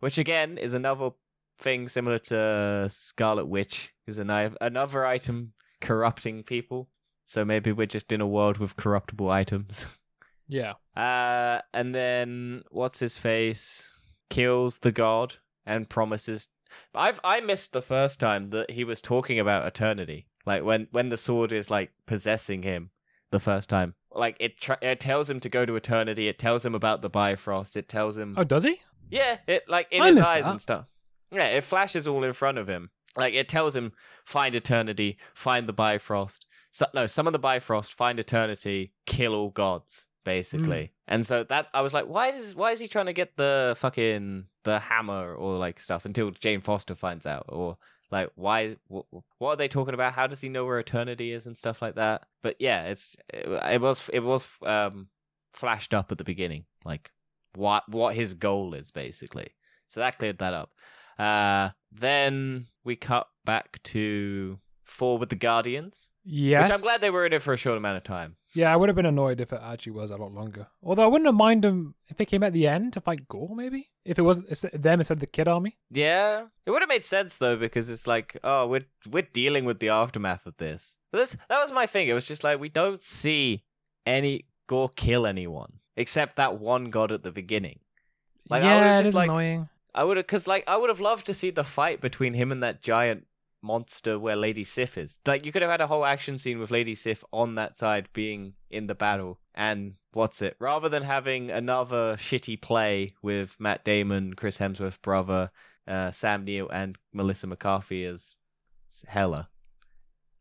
which 0.00 0.18
again 0.18 0.58
is 0.58 0.74
another 0.74 1.12
thing 1.60 1.88
similar 1.88 2.18
to 2.18 2.88
Scarlet 2.90 3.46
Witch 3.46 3.92
is 4.06 4.18
an, 4.18 4.30
another 4.60 5.04
item 5.06 5.52
corrupting 5.80 6.42
people. 6.42 6.88
So 7.24 7.44
maybe 7.44 7.70
we're 7.72 7.86
just 7.86 8.10
in 8.12 8.20
a 8.20 8.26
world 8.26 8.58
with 8.58 8.76
corruptible 8.76 9.30
items. 9.30 9.86
Yeah. 10.52 10.72
Uh, 10.96 11.60
and 11.72 11.94
then 11.94 12.64
what's 12.72 12.98
his 12.98 13.16
face 13.16 13.92
kills 14.30 14.78
the 14.78 14.90
god 14.90 15.36
and 15.64 15.88
promises. 15.88 16.48
I've 16.92 17.20
I 17.22 17.38
missed 17.38 17.72
the 17.72 17.80
first 17.82 18.18
time 18.18 18.50
that 18.50 18.72
he 18.72 18.82
was 18.82 19.00
talking 19.00 19.38
about 19.38 19.64
eternity. 19.64 20.26
Like 20.44 20.64
when 20.64 20.88
when 20.90 21.08
the 21.08 21.16
sword 21.16 21.52
is 21.52 21.70
like 21.70 21.92
possessing 22.04 22.64
him 22.64 22.90
the 23.30 23.38
first 23.38 23.68
time. 23.68 23.94
Like 24.10 24.38
it 24.40 24.60
tr- 24.60 24.72
it 24.82 24.98
tells 24.98 25.30
him 25.30 25.38
to 25.38 25.48
go 25.48 25.64
to 25.64 25.76
eternity. 25.76 26.26
It 26.26 26.40
tells 26.40 26.64
him 26.64 26.74
about 26.74 27.00
the 27.02 27.10
Bifrost. 27.10 27.76
It 27.76 27.88
tells 27.88 28.16
him 28.16 28.34
Oh, 28.36 28.42
does 28.42 28.64
he? 28.64 28.80
yeah, 29.08 29.38
it 29.46 29.68
like 29.68 29.86
in 29.92 30.02
I 30.02 30.08
his 30.08 30.18
eyes 30.18 30.42
that. 30.42 30.50
and 30.50 30.60
stuff. 30.60 30.86
Yeah, 31.30 31.46
it 31.46 31.64
flashes 31.64 32.06
all 32.06 32.24
in 32.24 32.32
front 32.32 32.58
of 32.58 32.68
him. 32.68 32.90
Like 33.16 33.34
it 33.34 33.48
tells 33.48 33.74
him 33.74 33.92
find 34.24 34.54
eternity, 34.54 35.18
find 35.34 35.68
the 35.68 35.72
Bifrost. 35.72 36.46
So, 36.72 36.86
no, 36.94 37.06
some 37.06 37.26
of 37.26 37.32
the 37.32 37.38
Bifrost, 37.38 37.92
find 37.92 38.20
eternity, 38.20 38.92
kill 39.06 39.34
all 39.34 39.50
gods, 39.50 40.06
basically. 40.24 40.92
Hmm. 41.08 41.14
And 41.14 41.26
so 41.26 41.42
that's 41.44 41.70
I 41.74 41.80
was 41.80 41.92
like, 41.92 42.06
why 42.06 42.28
is 42.28 42.54
why 42.54 42.70
is 42.70 42.78
he 42.78 42.86
trying 42.86 43.06
to 43.06 43.12
get 43.12 43.36
the 43.36 43.74
fucking 43.78 44.44
the 44.64 44.78
hammer 44.78 45.34
or 45.34 45.56
like 45.56 45.80
stuff 45.80 46.04
until 46.04 46.30
Jane 46.30 46.60
Foster 46.60 46.94
finds 46.94 47.26
out 47.26 47.46
or 47.48 47.76
like 48.10 48.30
why 48.36 48.76
what, 48.86 49.06
what 49.38 49.50
are 49.50 49.56
they 49.56 49.68
talking 49.68 49.94
about? 49.94 50.12
How 50.12 50.26
does 50.26 50.40
he 50.40 50.48
know 50.48 50.64
where 50.64 50.78
eternity 50.78 51.32
is 51.32 51.46
and 51.46 51.58
stuff 51.58 51.82
like 51.82 51.96
that? 51.96 52.26
But 52.42 52.56
yeah, 52.60 52.84
it's 52.84 53.16
it, 53.32 53.46
it 53.48 53.80
was 53.80 54.08
it 54.12 54.20
was 54.20 54.46
um 54.62 55.08
flashed 55.52 55.94
up 55.94 56.12
at 56.12 56.18
the 56.18 56.24
beginning, 56.24 56.64
like 56.84 57.10
what 57.54 57.88
what 57.88 58.14
his 58.14 58.34
goal 58.34 58.74
is 58.74 58.92
basically. 58.92 59.48
So 59.88 59.98
that 59.98 60.18
cleared 60.18 60.38
that 60.38 60.54
up. 60.54 60.70
Uh, 61.20 61.70
then 61.92 62.66
we 62.82 62.96
cut 62.96 63.28
back 63.44 63.82
to 63.82 64.58
Thor 64.86 65.18
with 65.18 65.28
the 65.28 65.36
Guardians. 65.36 66.10
Yes. 66.24 66.68
Which 66.68 66.74
I'm 66.74 66.82
glad 66.82 67.00
they 67.00 67.10
were 67.10 67.26
in 67.26 67.32
it 67.32 67.42
for 67.42 67.52
a 67.52 67.58
short 67.58 67.76
amount 67.76 67.98
of 67.98 68.04
time. 68.04 68.36
Yeah, 68.54 68.72
I 68.72 68.76
would 68.76 68.88
have 68.88 68.96
been 68.96 69.06
annoyed 69.06 69.40
if 69.40 69.52
it 69.52 69.60
actually 69.62 69.92
was 69.92 70.10
a 70.10 70.16
lot 70.16 70.32
longer. 70.32 70.66
Although 70.82 71.04
I 71.04 71.06
wouldn't 71.06 71.28
have 71.28 71.34
minded 71.34 71.68
them 71.68 71.94
if 72.08 72.16
they 72.16 72.24
came 72.24 72.42
at 72.42 72.52
the 72.52 72.66
end 72.66 72.94
to 72.94 73.00
fight 73.00 73.28
Gorr, 73.28 73.54
maybe 73.54 73.90
if 74.04 74.18
it 74.18 74.22
wasn't 74.22 74.48
them 74.72 75.00
instead 75.00 75.14
of 75.14 75.20
the 75.20 75.26
Kid 75.26 75.46
Army. 75.46 75.78
Yeah, 75.90 76.46
it 76.66 76.70
would 76.70 76.82
have 76.82 76.88
made 76.88 77.04
sense 77.04 77.38
though 77.38 77.56
because 77.56 77.88
it's 77.88 78.06
like, 78.06 78.36
oh, 78.42 78.66
we're 78.66 78.86
we're 79.08 79.28
dealing 79.32 79.66
with 79.66 79.78
the 79.78 79.90
aftermath 79.90 80.46
of 80.46 80.56
this. 80.56 80.96
But 81.12 81.18
this 81.18 81.36
that 81.48 81.60
was 81.60 81.70
my 81.70 81.86
thing. 81.86 82.08
It 82.08 82.14
was 82.14 82.26
just 82.26 82.42
like 82.42 82.58
we 82.58 82.70
don't 82.70 83.02
see 83.02 83.64
any 84.04 84.46
Gorr 84.66 84.88
kill 84.96 85.26
anyone 85.26 85.74
except 85.96 86.36
that 86.36 86.58
one 86.58 86.90
god 86.90 87.12
at 87.12 87.22
the 87.22 87.32
beginning. 87.32 87.80
Like 88.48 88.64
I 88.64 88.66
would 88.66 88.72
yeah, 88.72 88.96
have 88.96 89.04
just 89.04 89.14
like 89.14 89.30
annoying. 89.30 89.68
I 89.94 90.04
would 90.04 90.16
have 90.16 90.26
because 90.26 90.46
like 90.46 90.64
I 90.66 90.76
would 90.76 90.90
have 90.90 91.00
loved 91.00 91.26
to 91.26 91.34
see 91.34 91.50
the 91.50 91.64
fight 91.64 92.00
between 92.00 92.34
him 92.34 92.52
and 92.52 92.62
that 92.62 92.82
giant 92.82 93.26
monster 93.62 94.18
where 94.18 94.36
Lady 94.36 94.64
Sif 94.64 94.96
is. 94.96 95.18
Like 95.26 95.44
you 95.44 95.52
could 95.52 95.62
have 95.62 95.70
had 95.70 95.80
a 95.80 95.86
whole 95.86 96.04
action 96.04 96.38
scene 96.38 96.58
with 96.58 96.70
Lady 96.70 96.94
Sif 96.94 97.24
on 97.32 97.54
that 97.56 97.76
side 97.76 98.08
being 98.12 98.54
in 98.70 98.86
the 98.86 98.94
battle 98.94 99.40
and 99.54 99.94
what's 100.12 100.42
it 100.42 100.56
rather 100.58 100.88
than 100.88 101.02
having 101.02 101.50
another 101.50 102.16
shitty 102.16 102.60
play 102.60 103.12
with 103.22 103.56
Matt 103.58 103.84
Damon, 103.84 104.34
Chris 104.34 104.58
Hemsworth's 104.58 104.98
brother, 104.98 105.50
uh, 105.86 106.10
Sam 106.10 106.44
Neill, 106.44 106.68
and 106.70 106.96
Melissa 107.12 107.46
McCarthy 107.46 108.04
as 108.04 108.36
Hela. 109.06 109.48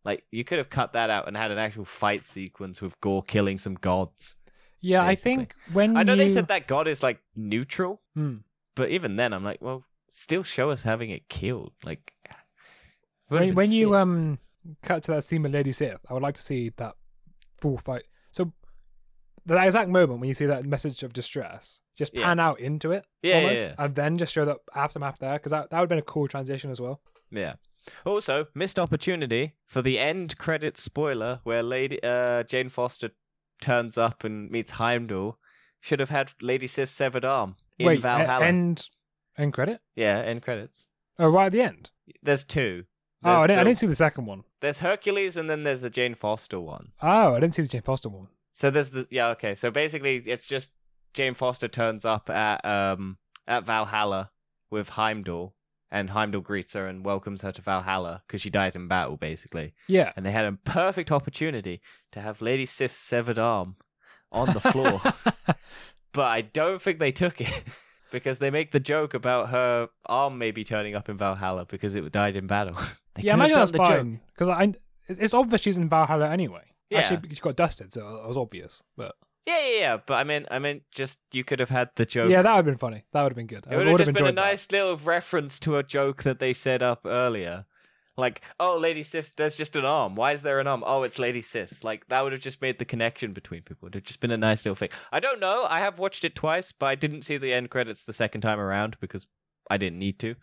Like 0.05 0.23
you 0.31 0.43
could 0.43 0.57
have 0.57 0.69
cut 0.69 0.93
that 0.93 1.09
out 1.09 1.27
and 1.27 1.35
had 1.35 1.51
an 1.51 1.57
actual 1.57 1.85
fight 1.85 2.25
sequence 2.25 2.81
with 2.81 2.99
Gorr 3.01 3.23
killing 3.23 3.57
some 3.57 3.75
gods. 3.75 4.37
Yeah, 4.81 5.03
I 5.03 5.15
think 5.15 5.55
when 5.73 5.97
I 5.97 6.03
know 6.03 6.13
you... 6.13 6.19
they 6.19 6.29
said 6.29 6.47
that 6.47 6.67
god 6.67 6.87
is 6.87 7.03
like 7.03 7.19
neutral, 7.35 8.01
Hmm. 8.15 8.37
But 8.79 8.89
even 8.91 9.17
then, 9.17 9.33
I'm 9.33 9.43
like, 9.43 9.61
well, 9.61 9.83
still 10.09 10.43
show 10.43 10.69
us 10.69 10.83
having 10.83 11.09
it 11.09 11.27
killed. 11.27 11.73
Like, 11.83 12.13
when, 13.27 13.53
when 13.55 13.71
you 13.71 13.95
um 13.95 14.39
cut 14.81 15.03
to 15.03 15.11
that 15.11 15.23
scene 15.23 15.43
with 15.43 15.53
Lady 15.53 15.71
Sif, 15.71 15.99
I 16.09 16.13
would 16.13 16.23
like 16.23 16.35
to 16.35 16.41
see 16.41 16.71
that 16.77 16.95
full 17.61 17.77
fight. 17.77 18.03
So 18.31 18.53
that 19.45 19.65
exact 19.65 19.89
moment 19.89 20.19
when 20.19 20.27
you 20.29 20.33
see 20.33 20.45
that 20.45 20.65
message 20.65 21.03
of 21.03 21.11
distress, 21.13 21.81
just 21.97 22.13
Yeah. 22.15 22.23
pan 22.23 22.39
out 22.39 22.59
into 22.59 22.91
it, 22.91 23.05
Yeah, 23.21 23.37
yeah, 23.39 23.43
almost, 23.43 23.61
yeah. 23.67 23.75
and 23.77 23.95
then 23.95 24.17
just 24.17 24.33
show 24.33 24.45
that 24.45 24.57
aftermath 24.75 25.19
there, 25.19 25.33
because 25.33 25.51
that 25.51 25.69
that 25.69 25.77
would 25.79 25.83
have 25.83 25.89
been 25.89 25.99
a 25.99 26.03
cool 26.03 26.27
transition 26.27 26.71
as 26.71 26.79
well. 26.79 27.01
Yeah. 27.31 27.55
Also, 28.05 28.47
missed 28.53 28.77
opportunity 28.79 29.55
for 29.65 29.81
the 29.81 29.99
end 29.99 30.37
credit 30.37 30.77
spoiler 30.77 31.39
where 31.43 31.63
Lady 31.63 31.99
uh, 32.03 32.43
Jane 32.43 32.69
Foster 32.69 33.11
turns 33.61 33.97
up 33.97 34.23
and 34.23 34.49
meets 34.49 34.71
Heimdall. 34.73 35.37
Should 35.81 35.99
have 35.99 36.09
had 36.09 36.31
Lady 36.41 36.67
Sif's 36.67 36.91
severed 36.91 37.23
arm 37.25 37.55
in 37.79 37.87
Wait, 37.87 38.01
Valhalla. 38.01 38.45
end 38.45 38.87
end 39.37 39.53
credit? 39.53 39.81
yeah, 39.95 40.19
end 40.19 40.41
credits. 40.41 40.87
Oh, 41.17 41.27
right 41.29 41.47
at 41.47 41.51
the 41.51 41.61
end. 41.61 41.91
There's 42.21 42.43
two. 42.43 42.85
oh, 43.23 43.31
I 43.31 43.47
didn't, 43.47 43.59
I 43.59 43.63
didn't 43.63 43.77
see 43.79 43.87
the 43.87 43.95
second 43.95 44.25
one. 44.25 44.43
There's 44.61 44.79
Hercules 44.79 45.35
and 45.37 45.49
then 45.49 45.63
there's 45.63 45.81
the 45.81 45.89
Jane 45.89 46.15
Foster 46.15 46.59
one. 46.59 46.91
Oh, 47.01 47.35
I 47.35 47.39
didn't 47.39 47.55
see 47.55 47.61
the 47.61 47.67
Jane 47.67 47.81
Foster 47.81 48.09
one. 48.09 48.27
So 48.53 48.69
there's 48.69 48.89
the 48.89 49.07
yeah 49.09 49.27
okay. 49.29 49.55
So 49.55 49.71
basically, 49.71 50.17
it's 50.17 50.45
just 50.45 50.69
Jane 51.13 51.33
Foster 51.33 51.67
turns 51.67 52.05
up 52.05 52.29
at 52.29 52.63
um 52.65 53.17
at 53.47 53.63
Valhalla 53.65 54.31
with 54.69 54.89
Heimdall, 54.89 55.55
and 55.91 56.11
Heimdall 56.11 56.41
greets 56.41 56.73
her 56.73 56.85
and 56.85 57.03
welcomes 57.05 57.41
her 57.41 57.51
to 57.51 57.61
Valhalla 57.61 58.21
because 58.27 58.41
she 58.41 58.49
died 58.49 58.75
in 58.75 58.87
battle, 58.87 59.17
basically. 59.17 59.73
Yeah. 59.87 60.11
And 60.15 60.25
they 60.25 60.31
had 60.31 60.45
a 60.45 60.51
perfect 60.53 61.11
opportunity 61.11 61.81
to 62.11 62.21
have 62.21 62.41
Lady 62.41 62.65
Sif's 62.67 62.97
severed 62.97 63.39
arm 63.39 63.77
on 64.31 64.53
the 64.53 64.59
floor, 64.71 65.01
but 66.13 66.25
I 66.25 66.41
don't 66.41 66.81
think 66.81 66.99
they 66.99 67.11
took 67.11 67.41
it. 67.41 67.63
Because 68.11 68.39
they 68.39 68.49
make 68.49 68.71
the 68.71 68.79
joke 68.79 69.13
about 69.13 69.49
her 69.49 69.87
arm 70.07 70.39
maybe 70.39 70.63
turning 70.63 70.95
up 70.95 71.09
in 71.09 71.17
Valhalla 71.19 71.67
because 71.67 71.93
it 71.93 72.11
died 72.11 72.35
in 72.35 72.47
battle. 72.47 72.75
They 73.15 73.23
yeah, 73.23 73.35
imagine 73.35 73.55
that's 73.55 73.71
the 73.71 73.77
joke. 73.77 73.87
fine. 73.87 74.19
Because 74.33 74.49
I, 74.49 74.73
it's 75.07 75.19
it's 75.19 75.33
obvious 75.35 75.61
she's 75.61 75.77
in 75.77 75.89
Valhalla 75.89 76.27
anyway. 76.29 76.63
Yeah. 76.89 76.99
Actually, 76.99 77.29
she 77.35 77.39
got 77.41 77.55
dusted, 77.55 77.93
so 77.93 78.01
it 78.23 78.27
was 78.27 78.35
obvious. 78.37 78.81
But 78.97 79.13
Yeah, 79.45 79.59
yeah, 79.59 79.79
yeah. 79.79 79.97
But 80.03 80.15
I 80.15 80.23
mean, 80.23 80.45
I 80.49 80.57
mean, 80.57 80.81
just 80.91 81.19
you 81.31 81.43
could 81.43 81.59
have 81.59 81.69
had 81.69 81.89
the 81.97 82.05
joke 82.07 82.31
yeah, 82.31 82.41
that 82.41 82.51
would 82.51 82.57
have 82.57 82.65
been 82.65 82.77
funny. 82.77 83.03
That 83.13 83.21
would 83.23 83.31
have 83.31 83.35
been 83.35 83.45
good. 83.47 83.67
It 83.69 83.77
would 83.77 83.87
have 83.87 83.97
just 83.97 84.07
been 84.07 84.15
a 84.15 84.29
enjoyed 84.29 84.37
that. 84.37 84.49
nice 84.49 84.71
little 84.71 84.95
reference 84.97 85.59
to 85.59 85.77
a 85.77 85.83
joke 85.83 86.23
that 86.23 86.39
they 86.39 86.53
set 86.53 86.81
up 86.81 87.01
earlier. 87.05 87.65
Like, 88.19 88.41
oh, 88.59 88.77
Lady 88.77 89.03
Sif, 89.03 89.35
there's 89.35 89.55
just 89.55 89.75
an 89.75 89.85
arm. 89.85 90.15
Why 90.15 90.33
is 90.33 90.41
there 90.41 90.59
an 90.59 90.67
arm? 90.67 90.83
Oh, 90.85 91.03
it's 91.03 91.17
Lady 91.19 91.41
Sif's. 91.41 91.83
Like, 91.83 92.07
that 92.09 92.21
would 92.23 92.33
have 92.33 92.41
just 92.41 92.61
made 92.61 92.77
the 92.79 92.85
connection 92.85 93.33
between 93.33 93.61
people. 93.61 93.85
It 93.87 93.93
would 93.93 93.95
have 93.95 94.03
just 94.03 94.19
been 94.19 94.31
a 94.31 94.37
nice 94.37 94.65
little 94.65 94.75
thing. 94.75 94.89
I 95.11 95.19
don't 95.19 95.39
know. 95.39 95.65
I 95.69 95.79
have 95.79 95.99
watched 95.99 96.25
it 96.25 96.35
twice, 96.35 96.71
but 96.71 96.85
I 96.87 96.95
didn't 96.95 97.23
see 97.23 97.37
the 97.37 97.53
end 97.53 97.69
credits 97.69 98.03
the 98.03 98.13
second 98.13 98.41
time 98.41 98.59
around 98.59 98.97
because 98.99 99.25
I 99.69 99.77
didn't 99.77 99.99
need 99.99 100.19
to. 100.19 100.35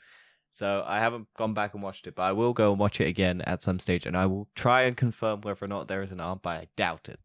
So 0.50 0.82
I 0.86 1.00
haven't 1.00 1.26
gone 1.36 1.52
back 1.52 1.74
and 1.74 1.82
watched 1.82 2.06
it, 2.06 2.14
but 2.14 2.22
I 2.22 2.32
will 2.32 2.54
go 2.54 2.70
and 2.70 2.80
watch 2.80 3.00
it 3.00 3.08
again 3.08 3.42
at 3.42 3.62
some 3.62 3.78
stage, 3.78 4.06
and 4.06 4.16
I 4.16 4.24
will 4.26 4.48
try 4.54 4.82
and 4.82 4.96
confirm 4.96 5.42
whether 5.42 5.64
or 5.64 5.68
not 5.68 5.86
there 5.86 6.02
is 6.02 6.12
an 6.12 6.20
arm, 6.20 6.40
but 6.42 6.50
I 6.62 6.66
doubt 6.76 7.08
it. 7.10 7.20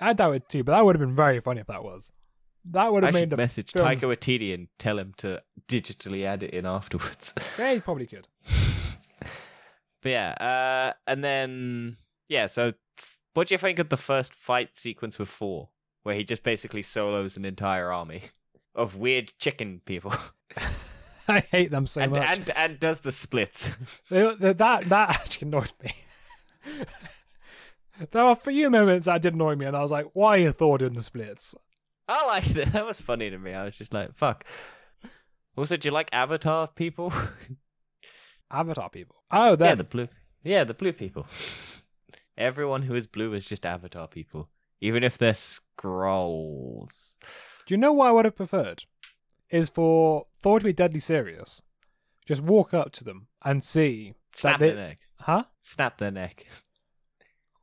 I 0.00 0.14
doubt 0.14 0.36
it 0.36 0.48
too, 0.48 0.64
but 0.64 0.72
that 0.72 0.84
would 0.84 0.96
have 0.96 1.00
been 1.06 1.14
very 1.14 1.40
funny 1.40 1.60
if 1.60 1.66
that 1.66 1.84
was. 1.84 2.10
That 2.70 2.92
would 2.92 3.02
I 3.04 3.08
have 3.08 3.14
should 3.14 3.20
made 3.20 3.30
the. 3.30 3.36
message 3.36 3.72
film- 3.72 3.86
Taika 3.86 4.02
Waititi 4.02 4.54
and 4.54 4.68
tell 4.78 4.98
him 4.98 5.12
to 5.18 5.42
digitally 5.68 6.24
add 6.24 6.42
it 6.42 6.50
in 6.54 6.64
afterwards. 6.64 7.34
Yeah, 7.58 7.74
he 7.74 7.80
probably 7.80 8.06
could. 8.06 8.28
But 10.02 10.10
yeah, 10.10 10.30
uh, 10.32 10.92
and 11.06 11.22
then 11.24 11.96
yeah. 12.28 12.46
So, 12.46 12.74
what 13.34 13.48
do 13.48 13.54
you 13.54 13.58
think 13.58 13.78
of 13.78 13.88
the 13.88 13.96
first 13.96 14.34
fight 14.34 14.76
sequence 14.76 15.18
with 15.18 15.28
Thor, 15.28 15.68
where 16.02 16.14
he 16.14 16.24
just 16.24 16.42
basically 16.42 16.82
solos 16.82 17.36
an 17.36 17.44
entire 17.44 17.92
army 17.92 18.22
of 18.74 18.96
weird 18.96 19.32
chicken 19.38 19.80
people, 19.84 20.12
I 21.28 21.40
hate 21.40 21.70
them 21.70 21.86
so 21.86 22.02
and 22.02 22.12
much. 22.12 22.38
and 22.38 22.50
and 22.56 22.80
does 22.80 23.00
the 23.00 23.12
splits? 23.12 23.70
That 24.10 24.58
that 24.58 24.90
actually 24.90 25.48
annoyed 25.48 25.72
me. 25.82 25.92
there 28.10 28.24
were 28.24 28.32
a 28.32 28.36
few 28.36 28.70
moments 28.70 29.06
that 29.06 29.22
did 29.22 29.34
annoy 29.34 29.54
me, 29.54 29.66
and 29.66 29.76
I 29.76 29.82
was 29.82 29.90
like, 29.92 30.06
"Why 30.14 30.30
are 30.36 30.38
you 30.38 30.52
Thor 30.52 30.78
doing 30.78 30.94
the 30.94 31.02
splits?" 31.02 31.54
I 32.08 32.26
liked 32.26 32.56
it. 32.56 32.72
That 32.72 32.84
was 32.84 33.00
funny 33.00 33.30
to 33.30 33.38
me. 33.38 33.54
I 33.54 33.64
was 33.64 33.78
just 33.78 33.94
like, 33.94 34.14
fuck. 34.14 34.44
Also, 35.56 35.76
do 35.76 35.86
you 35.88 35.92
like 35.92 36.10
Avatar 36.12 36.66
people? 36.68 37.12
Avatar 38.52 38.90
people. 38.90 39.16
Oh, 39.30 39.50
yeah, 39.50 39.56
then 39.56 39.78
the 39.78 39.84
blue. 39.84 40.08
Yeah, 40.44 40.64
the 40.64 40.74
blue 40.74 40.92
people. 40.92 41.26
Everyone 42.36 42.82
who 42.82 42.94
is 42.94 43.06
blue 43.06 43.32
is 43.34 43.44
just 43.44 43.64
Avatar 43.66 44.08
people, 44.08 44.48
even 44.80 45.02
if 45.04 45.18
they're 45.18 45.34
scrolls. 45.34 47.16
do 47.66 47.74
you 47.74 47.78
know 47.78 47.92
what 47.92 48.08
I 48.08 48.12
would 48.12 48.24
have 48.24 48.36
preferred? 48.36 48.84
Is 49.50 49.68
for 49.68 50.26
Thor 50.40 50.58
to 50.58 50.64
be 50.64 50.72
deadly 50.72 51.00
serious. 51.00 51.62
Just 52.26 52.42
walk 52.42 52.72
up 52.72 52.92
to 52.92 53.04
them 53.04 53.26
and 53.44 53.62
see. 53.62 54.14
Snap 54.34 54.58
they- 54.60 54.68
their 54.70 54.88
neck. 54.88 54.98
Huh? 55.20 55.44
Snap 55.62 55.98
their 55.98 56.10
neck. 56.10 56.46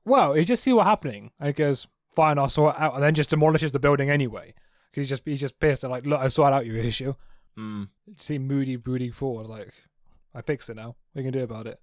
Well, 0.06 0.38
you 0.38 0.46
just 0.46 0.64
see 0.64 0.72
what's 0.74 0.88
happening, 0.88 1.32
and 1.40 1.50
it 1.50 1.56
goes, 1.56 1.88
"Fine, 2.16 2.38
I'll 2.40 2.50
sort 2.50 2.76
it 2.76 2.82
out," 2.82 2.94
and 2.96 3.04
then 3.04 3.14
just 3.16 3.30
demolishes 3.32 3.72
the 3.72 3.80
building 3.80 4.10
anyway. 4.10 4.54
he's 4.94 5.10
just 5.10 5.22
he's 5.26 5.40
just 5.42 5.60
pissed 5.60 5.84
and 5.84 5.92
like, 5.92 6.06
"Look, 6.06 6.20
I 6.20 6.28
sorted 6.30 6.56
out 6.56 6.66
your 6.66 6.78
issue." 6.78 7.14
Hmm. 7.56 7.84
You 8.08 8.16
see 8.18 8.38
moody, 8.40 8.76
broody 8.76 9.12
Thor 9.12 9.44
like, 9.44 9.74
"I 10.34 10.42
fixed 10.42 10.70
it 10.70 10.76
now. 10.76 10.96
What 11.14 11.24
you 11.24 11.32
can 11.32 11.34
do 11.34 11.44
about 11.44 11.68
it?" 11.68 11.80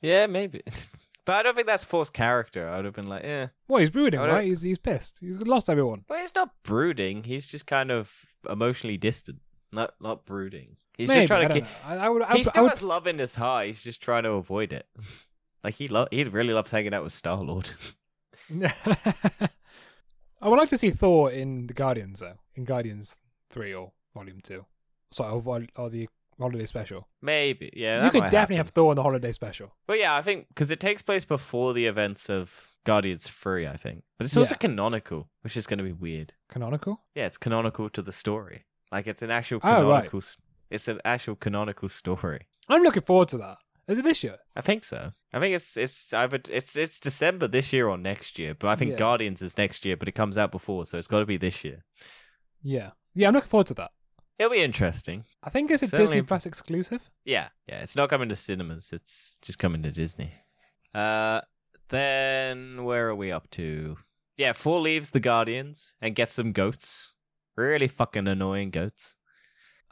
Yeah, 0.00 0.26
maybe. 0.26 0.62
but 1.24 1.34
I 1.36 1.42
don't 1.42 1.54
think 1.54 1.66
that's 1.66 1.84
Thor's 1.84 2.10
character. 2.10 2.68
I 2.68 2.76
would 2.76 2.84
have 2.84 2.94
been 2.94 3.08
like, 3.08 3.24
yeah. 3.24 3.48
Well, 3.68 3.80
he's 3.80 3.90
brooding, 3.90 4.20
right? 4.20 4.46
He's 4.46 4.62
he's 4.62 4.78
pissed. 4.78 5.18
He's 5.20 5.36
lost 5.38 5.68
everyone. 5.70 6.04
Well, 6.08 6.20
he's 6.20 6.34
not 6.34 6.50
brooding. 6.62 7.24
He's 7.24 7.46
just 7.48 7.66
kind 7.66 7.90
of 7.90 8.12
emotionally 8.48 8.96
distant. 8.96 9.38
Not 9.72 9.94
not 10.00 10.24
brooding. 10.24 10.76
He's 10.96 11.08
Maybe, 11.08 11.20
just 11.22 11.28
trying 11.28 11.48
to. 11.48 11.60
know. 11.60 11.66
I, 11.84 11.96
I 11.96 12.08
would. 12.08 12.22
I, 12.22 12.26
he 12.28 12.38
would- 12.38 12.46
I 12.46 12.50
still 12.50 12.62
would 12.64 12.70
has 12.72 12.82
love 12.82 13.06
in 13.06 13.18
his 13.18 13.34
heart. 13.34 13.66
He's 13.66 13.82
just 13.82 14.00
trying 14.00 14.22
to 14.22 14.30
avoid 14.32 14.72
it. 14.72 14.86
like 15.64 15.74
he 15.74 15.88
lo- 15.88 16.08
he 16.10 16.24
really 16.24 16.54
loves 16.54 16.70
hanging 16.70 16.94
out 16.94 17.04
with 17.04 17.12
Star 17.12 17.36
Lord. 17.38 17.70
I 20.42 20.48
would 20.48 20.56
like 20.58 20.68
to 20.68 20.78
see 20.78 20.90
Thor 20.90 21.30
in 21.30 21.66
the 21.66 21.74
Guardians 21.74 22.20
though, 22.20 22.36
in 22.54 22.64
Guardians 22.64 23.16
three 23.50 23.74
or 23.74 23.92
Volume 24.14 24.40
two, 24.42 24.64
sorry, 25.10 25.32
or, 25.32 25.66
or 25.76 25.90
the 25.90 26.08
holiday 26.38 26.66
special. 26.66 27.08
Maybe, 27.22 27.70
yeah. 27.74 28.04
you 28.04 28.10
could 28.10 28.22
definitely 28.24 28.38
happen. 28.38 28.56
have 28.56 28.68
Thor 28.70 28.92
in 28.92 28.96
the 28.96 29.02
holiday 29.02 29.32
special. 29.32 29.74
But 29.86 29.98
yeah, 29.98 30.14
I 30.14 30.22
think 30.22 30.48
because 30.48 30.70
it 30.70 30.80
takes 30.80 31.02
place 31.02 31.24
before 31.24 31.72
the 31.74 31.86
events 31.86 32.28
of 32.30 32.68
Guardians 32.84 33.26
Three, 33.28 33.66
I 33.66 33.76
think. 33.76 34.04
But 34.18 34.26
it's 34.26 34.36
also 34.36 34.54
Yeah. 34.54 34.58
canonical, 34.58 35.28
which 35.42 35.56
is 35.56 35.66
going 35.66 35.78
to 35.78 35.84
be 35.84 35.92
weird. 35.92 36.34
Canonical. 36.48 37.00
Yeah, 37.14 37.26
it's 37.26 37.38
canonical 37.38 37.88
to 37.90 38.02
the 38.02 38.12
story. 38.12 38.64
Like 38.92 39.06
it's 39.06 39.22
an 39.22 39.30
actual 39.30 39.60
canonical. 39.60 39.90
Oh, 39.90 39.94
right. 39.94 40.36
It's 40.70 40.88
an 40.88 41.00
actual 41.04 41.36
canonical 41.36 41.88
story. 41.88 42.46
I'm 42.68 42.82
looking 42.82 43.02
forward 43.02 43.28
to 43.30 43.38
that. 43.38 43.58
Is 43.88 43.98
it 43.98 44.04
this 44.04 44.24
year? 44.24 44.38
I 44.56 44.62
think 44.62 44.82
so. 44.82 45.12
I 45.32 45.38
think 45.38 45.54
it's 45.54 45.76
it's 45.76 46.12
either 46.12 46.40
it's 46.50 46.74
it's 46.76 46.98
December 46.98 47.46
this 47.48 47.72
year 47.72 47.88
or 47.88 47.96
next 47.96 48.36
year. 48.38 48.52
But 48.54 48.68
I 48.68 48.74
think 48.76 48.92
Yeah. 48.92 48.96
Guardians 48.98 49.42
is 49.42 49.56
next 49.56 49.84
year, 49.84 49.96
but 49.96 50.08
it 50.08 50.12
comes 50.12 50.36
out 50.36 50.50
before, 50.50 50.86
so 50.86 50.98
it's 50.98 51.06
got 51.06 51.20
to 51.20 51.26
be 51.26 51.36
this 51.36 51.64
year. 51.64 51.84
Yeah, 52.62 52.90
yeah. 53.14 53.28
I'm 53.28 53.34
looking 53.34 53.48
forward 53.48 53.68
to 53.68 53.74
that. 53.74 53.92
It'll 54.38 54.52
be 54.52 54.58
interesting. 54.60 55.24
I 55.42 55.50
think 55.50 55.70
it's 55.70 55.82
a 55.82 55.88
Certainly- 55.88 56.06
Disney 56.12 56.22
Plus 56.22 56.46
exclusive. 56.46 57.10
Yeah, 57.24 57.48
yeah. 57.66 57.80
It's 57.80 57.96
not 57.96 58.10
coming 58.10 58.28
to 58.28 58.36
cinemas. 58.36 58.90
It's 58.92 59.38
just 59.42 59.58
coming 59.58 59.82
to 59.82 59.90
Disney. 59.90 60.32
Uh, 60.94 61.40
then 61.88 62.84
where 62.84 63.08
are 63.08 63.14
we 63.14 63.32
up 63.32 63.50
to? 63.52 63.96
Yeah, 64.36 64.52
Thor 64.52 64.80
leaves 64.80 65.10
the 65.12 65.20
Guardians 65.20 65.94
and 66.00 66.14
gets 66.14 66.34
some 66.34 66.52
goats. 66.52 67.12
Really 67.56 67.88
fucking 67.88 68.26
annoying 68.28 68.70
goats. 68.70 69.14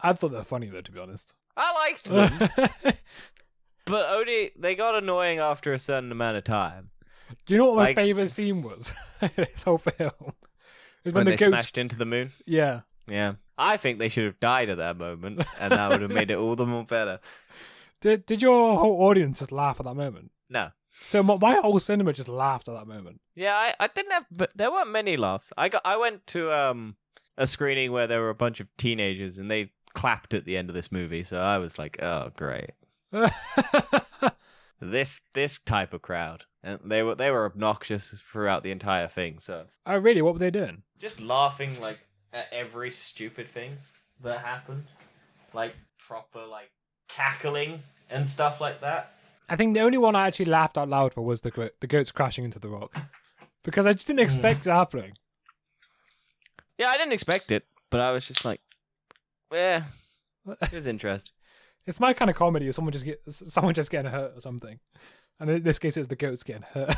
I 0.01 0.13
thought 0.13 0.29
they 0.31 0.37
were 0.39 0.45
funny 0.45 0.67
though, 0.67 0.83
to 0.83 0.93
be 0.93 1.01
honest. 1.01 1.33
I 1.57 1.73
liked 1.73 2.05
them, 2.05 2.49
but 3.87 4.07
only 4.17 4.51
they 4.59 4.75
got 4.75 4.95
annoying 4.97 5.39
after 5.39 5.73
a 5.73 5.79
certain 5.79 6.11
amount 6.13 6.37
of 6.37 6.45
time. 6.45 6.91
Do 7.47 7.55
you 7.55 7.59
know 7.59 7.67
what 7.71 7.77
my 7.77 7.83
Like- 7.85 7.97
favorite 7.97 8.31
scene 8.31 8.63
was? 8.63 8.93
this 9.37 9.63
whole 9.63 9.79
film. 9.79 10.11
When 11.05 11.15
when, 11.15 11.25
the 11.27 11.31
they 11.33 11.37
goats. 11.37 11.49
smashed 11.49 11.79
into 11.79 11.97
the 11.97 12.05
moon. 12.07 12.33
Yeah. 12.47 12.81
Yeah. 13.07 13.35
I 13.57 13.77
think 13.77 13.99
they 13.99 14.09
should 14.09 14.25
have 14.25 14.41
died 14.41 14.69
at 14.69 14.79
that 14.79 14.99
moment, 14.99 15.45
and 15.61 15.73
that 15.73 15.91
would 15.91 16.03
have 16.03 16.11
made 16.11 16.31
it 16.31 16.39
all 16.39 16.57
the 16.57 16.67
more 16.67 16.85
better. 16.85 17.21
Did 18.01 18.27
Did 18.27 18.43
your 18.43 18.79
whole 18.79 19.03
audience 19.03 19.39
just 19.39 19.53
laugh 19.53 19.79
at 19.81 19.87
that 19.87 19.95
moment? 19.95 20.33
No. 20.51 20.71
So 21.07 21.23
my, 21.23 21.37
my 21.37 21.55
whole 21.55 21.79
cinema 21.81 22.13
just 22.13 22.29
laughed 22.29 22.69
at 22.69 22.75
that 22.75 22.87
moment. 22.87 23.21
Yeah, 23.35 23.55
I, 23.55 23.75
I 23.81 23.89
didn't 23.89 24.13
have, 24.13 24.27
but 24.31 24.51
there 24.55 24.71
weren't 24.71 24.91
many 24.91 25.17
laughs. 25.17 25.53
I 25.57 25.69
got, 25.69 25.83
I 25.85 25.97
went 25.97 26.27
to 26.29 26.53
um 26.53 26.97
a 27.37 27.47
screening 27.47 27.93
where 27.93 28.07
there 28.07 28.21
were 28.21 28.31
a 28.31 28.35
bunch 28.35 28.61
of 28.61 28.69
teenagers, 28.77 29.39
and 29.39 29.51
they 29.51 29.73
clapped 29.95 30.35
at 30.35 30.45
the 30.45 30.57
end 30.57 30.69
of 30.69 30.75
this 30.75 30.91
movie. 30.93 31.23
So 31.23 31.39
I 31.39 31.59
was 31.59 31.79
like, 31.79 32.03
oh 32.03 32.31
great, 32.37 32.71
this 34.81 35.23
this 35.33 35.59
type 35.59 35.95
of 35.95 36.03
crowd, 36.03 36.45
and 36.63 36.81
they 36.85 37.03
were 37.03 37.15
they 37.15 37.31
were 37.31 37.47
obnoxious 37.47 38.11
throughout 38.31 38.63
the 38.63 38.71
entire 38.71 39.09
thing. 39.09 39.39
So 39.39 39.67
oh, 39.87 39.99
really? 39.99 40.23
What 40.23 40.35
were 40.35 40.41
they 40.41 40.51
doing? 40.51 40.83
just 40.99 41.21
laughing 41.21 41.79
like 41.81 41.99
at 42.35 42.49
every 42.53 42.91
stupid 42.91 43.49
thing 43.49 43.77
that 44.23 44.41
happened, 44.41 44.85
like 45.55 45.75
proper 45.99 46.45
like 46.45 46.71
cackling 47.09 47.81
and 48.11 48.29
stuff 48.29 48.61
like 48.61 48.81
that. 48.81 49.15
I 49.49 49.57
think 49.57 49.75
the 49.75 49.81
only 49.81 49.99
one 49.99 50.17
I 50.17 50.27
actually 50.27 50.47
laughed 50.47 50.77
out 50.77 50.89
loud 50.89 51.15
for 51.15 51.23
was 51.23 51.43
the 51.43 51.51
gro- 51.51 51.71
the 51.81 51.87
goats 51.87 52.11
crashing 52.11 52.45
into 52.45 52.59
the 52.59 52.69
rock, 52.69 52.95
because 53.63 53.87
I 53.87 53.93
just 53.93 54.07
didn't 54.07 54.21
expect 54.21 54.67
it 54.67 54.71
happening. 54.71 55.13
Yeah, 56.79 56.89
I 56.89 56.97
didn't 56.97 57.13
expect 57.13 57.53
it, 57.53 57.65
but 57.91 58.01
I 58.01 58.11
was 58.11 58.27
just 58.27 58.45
like, 58.45 58.61
yeah, 59.53 59.85
it 60.61 60.73
was 60.73 60.87
interesting. 60.87 61.33
It's 61.87 62.01
my 62.01 62.15
kind 62.15 62.31
of 62.31 62.37
comedy. 62.37 62.67
If 62.67 62.77
someone 62.77 62.93
just 62.93 63.05
get 63.05 63.21
someone 63.29 63.75
just 63.75 63.91
getting 63.91 64.11
hurt 64.11 64.39
or 64.39 64.41
something, 64.41 64.81
and 65.39 65.51
in 65.51 65.63
this 65.63 65.79
case, 65.79 65.99
it 65.99 66.01
was 66.01 66.09
the 66.09 66.17
goats 66.17 66.43
getting 66.43 66.63
hurt. 66.63 66.97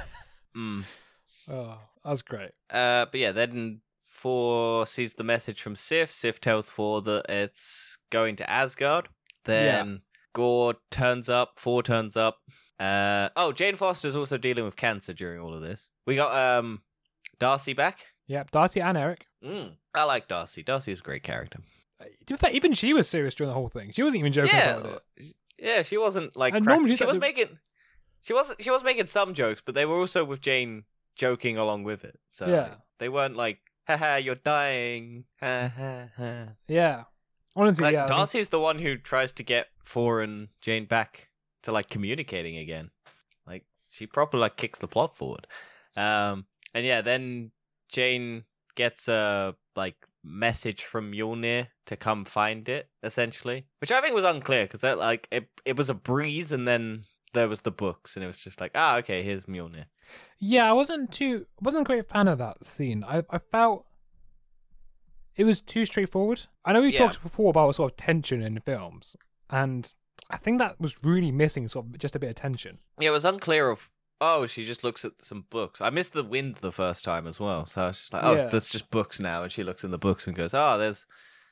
Mm. 0.56 0.84
oh, 1.50 1.78
that's 2.04 2.22
great. 2.22 2.52
Uh, 2.70 3.06
but 3.06 3.18
yeah, 3.18 3.32
then 3.32 3.80
Thor 4.16 4.86
sees 4.86 5.14
the 5.14 5.24
message 5.24 5.60
from 5.62 5.76
Sif. 5.76 6.10
Sif 6.10 6.40
tells 6.40 6.70
Thor 6.70 7.02
that 7.02 7.26
it's 7.28 7.98
going 8.10 8.36
to 8.36 8.50
Asgard. 8.50 9.08
Then 9.44 10.00
Gorr 10.34 10.74
turns 10.90 11.28
up. 11.28 11.58
Thor 11.58 11.82
turns 11.82 12.16
up. 12.16 12.38
Uh, 12.80 13.28
oh, 13.36 13.52
Jane 13.52 13.76
Foster's 13.76 14.16
also 14.16 14.36
dealing 14.38 14.64
with 14.64 14.76
cancer 14.76 15.12
during 15.12 15.40
all 15.40 15.54
of 15.54 15.62
this. 15.62 15.90
We 16.06 16.16
got 16.16 16.58
um 16.58 16.82
Darcy 17.38 17.72
back. 17.74 18.06
Yep, 18.26 18.50
Darcy 18.50 18.80
and 18.80 18.98
Eric. 18.98 19.26
Mm, 19.44 19.72
I 19.94 20.04
like 20.04 20.28
Darcy. 20.28 20.62
Darcy 20.62 20.92
is 20.92 21.00
a 21.00 21.02
great 21.02 21.22
character. 21.22 21.60
To 22.26 22.34
be 22.34 22.36
fair, 22.36 22.50
even 22.50 22.72
she 22.74 22.92
was 22.92 23.08
serious 23.08 23.34
during 23.34 23.48
the 23.48 23.54
whole 23.54 23.68
thing. 23.68 23.92
She 23.92 24.02
wasn't 24.02 24.20
even 24.20 24.32
joking 24.32 24.54
yeah, 24.56 24.76
about 24.76 25.02
it. 25.16 25.34
yeah, 25.58 25.82
she 25.82 25.96
wasn't 25.96 26.36
like 26.36 26.54
And 26.54 26.64
crack- 26.64 26.76
normally 26.78 26.96
she 26.96 27.04
was 27.04 27.18
making 27.18 27.58
she 28.20 28.32
was 28.34 28.54
she 28.60 28.70
was 28.70 28.82
making 28.84 29.06
some 29.06 29.32
jokes, 29.32 29.62
but 29.64 29.74
they 29.74 29.86
were 29.86 29.96
also 29.98 30.24
with 30.24 30.40
Jane 30.40 30.84
joking 31.14 31.56
along 31.56 31.84
with 31.84 32.04
it. 32.04 32.18
So 32.28 32.46
Yeah. 32.46 32.74
they 32.98 33.08
weren't 33.08 33.36
like, 33.36 33.58
haha, 33.86 34.16
you're 34.24 34.34
dying. 34.34 35.24
Ha 35.40 35.72
ha 35.76 36.08
ha. 36.16 36.44
Yeah, 36.68 37.04
honestly, 37.54 37.84
Like 37.84 37.94
yeah. 37.94 38.06
Darcy's 38.06 38.48
the 38.50 38.60
one 38.60 38.78
who 38.78 38.96
tries 38.96 39.32
to 39.32 39.42
get 39.42 39.68
Thor 39.84 40.20
and 40.20 40.48
Jane 40.60 40.86
back 40.86 41.28
to 41.62 41.72
like 41.72 41.88
communicating 41.88 42.56
again. 42.56 42.90
Like 43.46 43.64
she 43.90 44.06
properly 44.06 44.42
like 44.42 44.56
kicks 44.56 44.78
the 44.78 44.88
plot 44.88 45.16
forward. 45.16 45.46
Um 45.96 46.46
and 46.74 46.84
yeah, 46.84 47.00
then 47.00 47.52
Jane 47.90 48.44
gets 48.74 49.08
a 49.08 49.54
like 49.74 49.96
message 50.22 50.84
from 50.84 51.12
Mjolnir 51.12 51.68
to 51.86 51.96
come 51.96 52.24
find 52.24 52.68
it, 52.68 52.88
essentially. 53.02 53.66
Which 53.80 53.92
I 53.92 54.00
think 54.00 54.14
was 54.14 54.24
unclear 54.24 54.64
because 54.66 54.82
like 54.82 55.28
it 55.30 55.48
it 55.64 55.76
was 55.76 55.88
a 55.88 55.94
breeze 55.94 56.52
and 56.52 56.66
then 56.68 57.04
there 57.36 57.48
was 57.48 57.62
the 57.62 57.70
books 57.70 58.16
and 58.16 58.24
it 58.24 58.26
was 58.26 58.38
just 58.38 58.60
like, 58.60 58.72
ah, 58.74 58.96
okay, 58.96 59.22
here's 59.22 59.44
Mjolnir. 59.46 59.84
Yeah, 60.38 60.68
I 60.68 60.72
wasn't 60.72 61.12
too 61.12 61.46
wasn't 61.60 61.82
a 61.86 61.90
great 61.92 62.08
fan 62.08 62.26
of 62.28 62.38
that 62.38 62.64
scene. 62.64 63.04
I 63.04 63.22
I 63.30 63.38
felt 63.38 63.86
it 65.36 65.44
was 65.44 65.60
too 65.60 65.84
straightforward. 65.84 66.42
I 66.64 66.72
know 66.72 66.80
we 66.80 66.92
Yeah. 66.92 66.98
talked 67.06 67.22
before 67.22 67.50
about 67.50 67.74
sort 67.76 67.92
of 67.92 67.96
tension 67.96 68.42
in 68.42 68.58
films, 68.60 69.16
and 69.50 69.92
I 70.30 70.38
think 70.38 70.58
that 70.58 70.80
was 70.80 71.04
really 71.04 71.30
missing 71.30 71.68
sort 71.68 71.86
of 71.86 71.98
just 71.98 72.16
a 72.16 72.18
bit 72.18 72.30
of 72.30 72.36
tension. 72.36 72.78
Yeah, 72.98 73.10
it 73.10 73.12
was 73.12 73.24
unclear 73.24 73.70
of. 73.70 73.90
Oh, 74.18 74.46
she 74.46 74.64
just 74.64 74.82
looks 74.82 75.04
at 75.04 75.20
some 75.20 75.44
books. 75.50 75.82
I 75.82 75.90
missed 75.90 76.14
the 76.14 76.24
wind 76.24 76.56
the 76.62 76.72
first 76.72 77.04
time 77.04 77.26
as 77.26 77.38
well, 77.38 77.66
so 77.66 77.82
I 77.82 77.86
was 77.88 77.98
just 78.00 78.12
like, 78.14 78.24
"Oh, 78.24 78.36
Yeah. 78.36 78.48
there's 78.48 78.66
just 78.66 78.90
books 78.90 79.20
now." 79.20 79.42
And 79.42 79.52
she 79.52 79.62
looks 79.62 79.84
in 79.84 79.90
the 79.90 79.98
books 79.98 80.26
and 80.26 80.34
goes, 80.34 80.54
"Oh, 80.54 80.78
there's." 80.78 81.04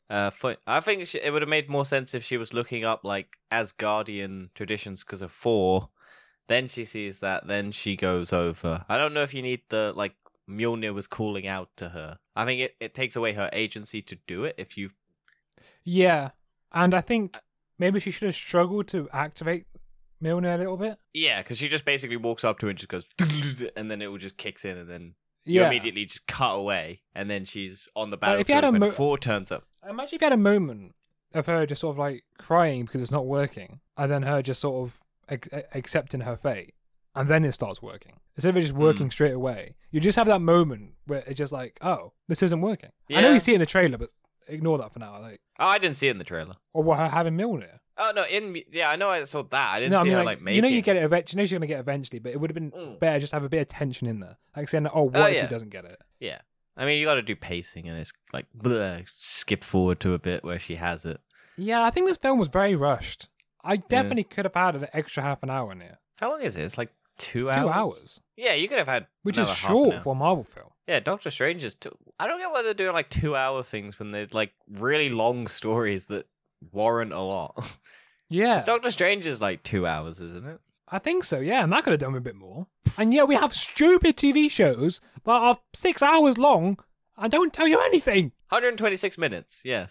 Uh, 0.08 0.30
fo-" 0.30 0.56
I 0.66 0.80
think 0.80 1.06
she, 1.06 1.18
it 1.18 1.32
would 1.32 1.42
have 1.42 1.48
made 1.48 1.68
more 1.68 1.84
sense 1.84 2.14
if 2.14 2.24
she 2.24 2.36
was 2.36 2.54
looking 2.54 2.84
up 2.84 3.04
like 3.04 3.38
Asgardian 3.50 4.50
traditions 4.54 5.04
because 5.04 5.22
of 5.22 5.32
Thor. 5.32 5.90
Then 6.46 6.68
she 6.68 6.84
sees 6.84 7.20
that. 7.20 7.46
Then 7.46 7.72
she 7.72 7.96
goes 7.96 8.32
over. 8.32 8.84
I 8.88 8.98
don't 8.98 9.14
know 9.14 9.22
if 9.22 9.32
you 9.32 9.42
need 9.42 9.62
the 9.70 9.92
like 9.96 10.14
Mjolnir 10.48 10.94
was 10.94 11.06
calling 11.06 11.46
out 11.46 11.70
to 11.76 11.90
her. 11.90 12.18
I 12.36 12.44
think 12.44 12.60
it, 12.60 12.76
it 12.80 12.94
takes 12.94 13.16
away 13.16 13.32
her 13.32 13.48
agency 13.52 14.02
to 14.02 14.16
do 14.26 14.44
it 14.44 14.54
if 14.58 14.76
you. 14.76 14.90
Yeah, 15.84 16.30
and 16.72 16.94
I 16.94 17.00
think 17.00 17.38
maybe 17.78 18.00
she 18.00 18.10
should 18.10 18.26
have 18.26 18.34
struggled 18.34 18.88
to 18.88 19.08
activate 19.12 19.66
Mjolnir 20.22 20.54
a 20.54 20.58
little 20.58 20.76
bit. 20.76 20.98
Yeah, 21.12 21.42
because 21.42 21.58
she 21.58 21.68
just 21.68 21.84
basically 21.84 22.16
walks 22.16 22.44
up 22.44 22.58
to 22.58 22.66
it 22.66 22.70
and 22.70 22.78
just 22.78 22.88
goes, 22.88 23.06
and 23.76 23.90
then 23.90 24.02
it 24.02 24.10
will 24.10 24.18
just 24.18 24.36
kicks 24.36 24.64
in 24.64 24.76
and 24.76 24.88
then 24.88 25.14
you 25.44 25.60
Yeah, 25.60 25.66
immediately 25.68 26.04
just 26.04 26.26
cut 26.26 26.54
away, 26.54 27.02
and 27.14 27.30
then 27.30 27.44
she's 27.44 27.88
on 27.94 28.10
the 28.10 28.16
Like, 28.16 28.40
if 28.40 28.46
battlefield 28.46 28.48
you 28.48 28.54
had 28.54 28.64
a 28.64 28.72
mo- 28.72 28.90
Thor 28.90 29.18
turns 29.18 29.52
up. 29.52 29.64
Imagine 29.88 30.14
if 30.16 30.20
you 30.22 30.26
had 30.26 30.32
a 30.32 30.36
moment 30.36 30.94
of 31.34 31.46
her 31.46 31.66
just 31.66 31.80
sort 31.80 31.94
of 31.94 31.98
like 31.98 32.24
crying 32.38 32.84
because 32.84 33.02
it's 33.02 33.10
not 33.10 33.26
working, 33.26 33.80
and 33.96 34.10
then 34.10 34.22
her 34.22 34.42
just 34.42 34.60
sort 34.60 34.86
of 34.86 35.00
ac- 35.28 35.64
accepting 35.74 36.20
her 36.20 36.36
fate, 36.36 36.74
and 37.14 37.28
then 37.28 37.44
it 37.44 37.52
starts 37.52 37.82
working 37.82 38.20
instead 38.36 38.50
of 38.50 38.56
it 38.56 38.62
just 38.62 38.72
working 38.72 39.06
hmm. 39.06 39.10
straight 39.10 39.32
away. 39.32 39.74
You 39.90 40.00
just 40.00 40.16
have 40.16 40.26
that 40.26 40.40
moment 40.40 40.94
where 41.06 41.20
it's 41.20 41.38
just 41.38 41.52
like, 41.52 41.78
oh, 41.80 42.12
this 42.28 42.42
isn't 42.42 42.60
working. 42.60 42.90
Yeah. 43.08 43.18
I 43.18 43.22
know 43.22 43.32
you 43.32 43.40
see 43.40 43.52
it 43.52 43.56
in 43.56 43.60
the 43.60 43.66
trailer, 43.66 43.98
but 43.98 44.10
ignore 44.48 44.78
that 44.78 44.92
for 44.92 44.98
now. 44.98 45.20
Like, 45.20 45.40
Oh, 45.58 45.66
I 45.66 45.78
didn't 45.78 45.96
see 45.96 46.08
it 46.08 46.12
in 46.12 46.18
the 46.18 46.24
trailer. 46.24 46.56
or 46.72 46.82
what 46.82 46.98
her 46.98 47.08
having 47.08 47.36
Mjolnir. 47.36 47.78
Oh 47.96 48.10
no, 48.14 48.24
in 48.24 48.60
yeah, 48.72 48.90
I 48.90 48.96
know 48.96 49.08
I 49.08 49.24
saw 49.24 49.42
that. 49.42 49.74
I 49.74 49.80
didn't 49.80 49.92
No, 49.92 50.00
I 50.00 50.04
mean, 50.04 50.12
her 50.14 50.24
like, 50.24 50.42
like, 50.42 50.54
you 50.54 50.62
know, 50.62 50.68
you 50.68 50.82
get 50.82 50.96
it 50.96 51.02
eventually. 51.04 51.38
You 51.38 51.42
know, 51.42 51.46
she's 51.46 51.52
gonna 51.52 51.66
get 51.66 51.76
it 51.78 51.80
eventually, 51.80 52.18
but 52.18 52.32
it 52.32 52.40
would 52.40 52.50
have 52.50 52.54
been 52.54 52.70
Mm. 52.72 52.98
better 52.98 53.18
just 53.20 53.32
have 53.32 53.44
a 53.44 53.48
bit 53.48 53.60
of 53.62 53.68
tension 53.68 54.06
in 54.08 54.20
there, 54.20 54.36
like 54.56 54.68
saying, 54.68 54.88
"Oh, 54.92 55.02
what 55.04 55.16
Oh, 55.16 55.24
if 55.26 55.34
yeah. 55.34 55.42
he 55.42 55.48
doesn't 55.48 55.70
get 55.70 55.84
it?" 55.84 56.00
Yeah, 56.18 56.38
I 56.76 56.84
mean, 56.86 56.98
you 56.98 57.06
got 57.06 57.14
to 57.14 57.22
do 57.22 57.36
pacing, 57.36 57.88
and 57.88 57.98
it's 57.98 58.12
like 58.32 58.46
bleh, 58.56 59.06
skip 59.16 59.62
forward 59.62 60.00
to 60.00 60.12
a 60.14 60.18
bit 60.18 60.42
where 60.42 60.58
she 60.58 60.74
has 60.76 61.04
it. 61.06 61.20
Yeah, 61.56 61.84
I 61.84 61.90
think 61.90 62.08
this 62.08 62.18
film 62.18 62.38
was 62.38 62.48
very 62.48 62.74
rushed. 62.74 63.28
I 63.62 63.76
definitely 63.76 64.24
could 64.24 64.44
have 64.44 64.54
had 64.54 64.74
an 64.74 64.88
extra 64.92 65.22
half 65.22 65.42
an 65.42 65.50
hour 65.50 65.70
in 65.72 65.80
here. 65.80 65.98
How 66.20 66.30
long 66.30 66.42
is 66.42 66.56
it? 66.56 66.62
It's 66.64 66.76
like 66.76 66.90
two 67.16 67.38
Two 67.40 67.50
hours. 67.50 67.70
hours, 67.74 68.20
Yeah, 68.36 68.54
you 68.54 68.66
could 68.68 68.78
have 68.78 68.88
had 68.88 69.06
which 69.22 69.38
is 69.38 69.46
another 69.46 69.54
half 69.54 69.70
an 69.70 69.74
short 69.76 69.94
hour. 69.94 70.00
for 70.02 70.12
a 70.12 70.16
Marvel 70.16 70.44
film. 70.44 70.70
Yeah, 70.88 70.98
Doctor 71.00 71.30
Strange 71.30 71.62
is. 71.64 71.74
Two... 71.76 71.96
I 72.18 72.26
don't 72.26 72.40
get 72.40 72.50
why 72.50 72.62
they're 72.62 72.74
doing 72.74 72.92
like 72.92 73.08
two-hour 73.08 73.62
things 73.62 73.98
when 74.00 74.10
they're 74.10 74.26
like 74.32 74.52
really 74.68 75.08
long 75.10 75.46
stories 75.46 76.06
that 76.06 76.26
warrant 76.72 77.12
a 77.12 77.20
lot. 77.20 77.64
Yeah, 78.30 78.64
Doctor 78.64 78.90
Strange 78.90 79.26
is 79.26 79.40
like 79.42 79.62
two 79.62 79.86
hours, 79.86 80.18
isn't 80.18 80.46
it? 80.46 80.58
I 80.88 80.98
think 80.98 81.24
so. 81.24 81.38
Yeah, 81.40 81.62
and 81.62 81.70
that 81.72 81.84
could 81.84 81.92
have 81.92 82.00
done 82.00 82.16
a 82.16 82.20
bit 82.20 82.34
more. 82.34 82.66
And 82.96 83.12
yet 83.12 83.28
we 83.28 83.34
have 83.36 83.54
stupid 83.54 84.16
TV 84.16 84.50
shows 84.50 85.00
that 85.24 85.30
are 85.30 85.58
six 85.74 86.02
hours 86.02 86.38
long 86.38 86.78
and 87.18 87.30
don't 87.30 87.52
tell 87.52 87.68
you 87.68 87.80
anything. 87.80 88.32
126 88.48 89.18
minutes. 89.18 89.60
Yeah, 89.64 89.88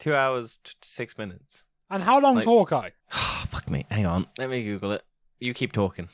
two 0.00 0.14
hours, 0.14 0.58
t- 0.62 0.72
six 0.82 1.16
minutes. 1.16 1.64
And 1.88 2.02
how 2.02 2.20
long's 2.20 2.38
Like- 2.38 2.46
Hawkeye? 2.46 2.90
Oh, 3.14 3.44
fuck 3.48 3.70
me. 3.70 3.86
Hang 3.90 4.06
on. 4.06 4.26
Let 4.38 4.50
me 4.50 4.64
Google 4.64 4.90
it. 4.92 5.02
You 5.38 5.54
keep 5.54 5.72
talking. 5.72 6.08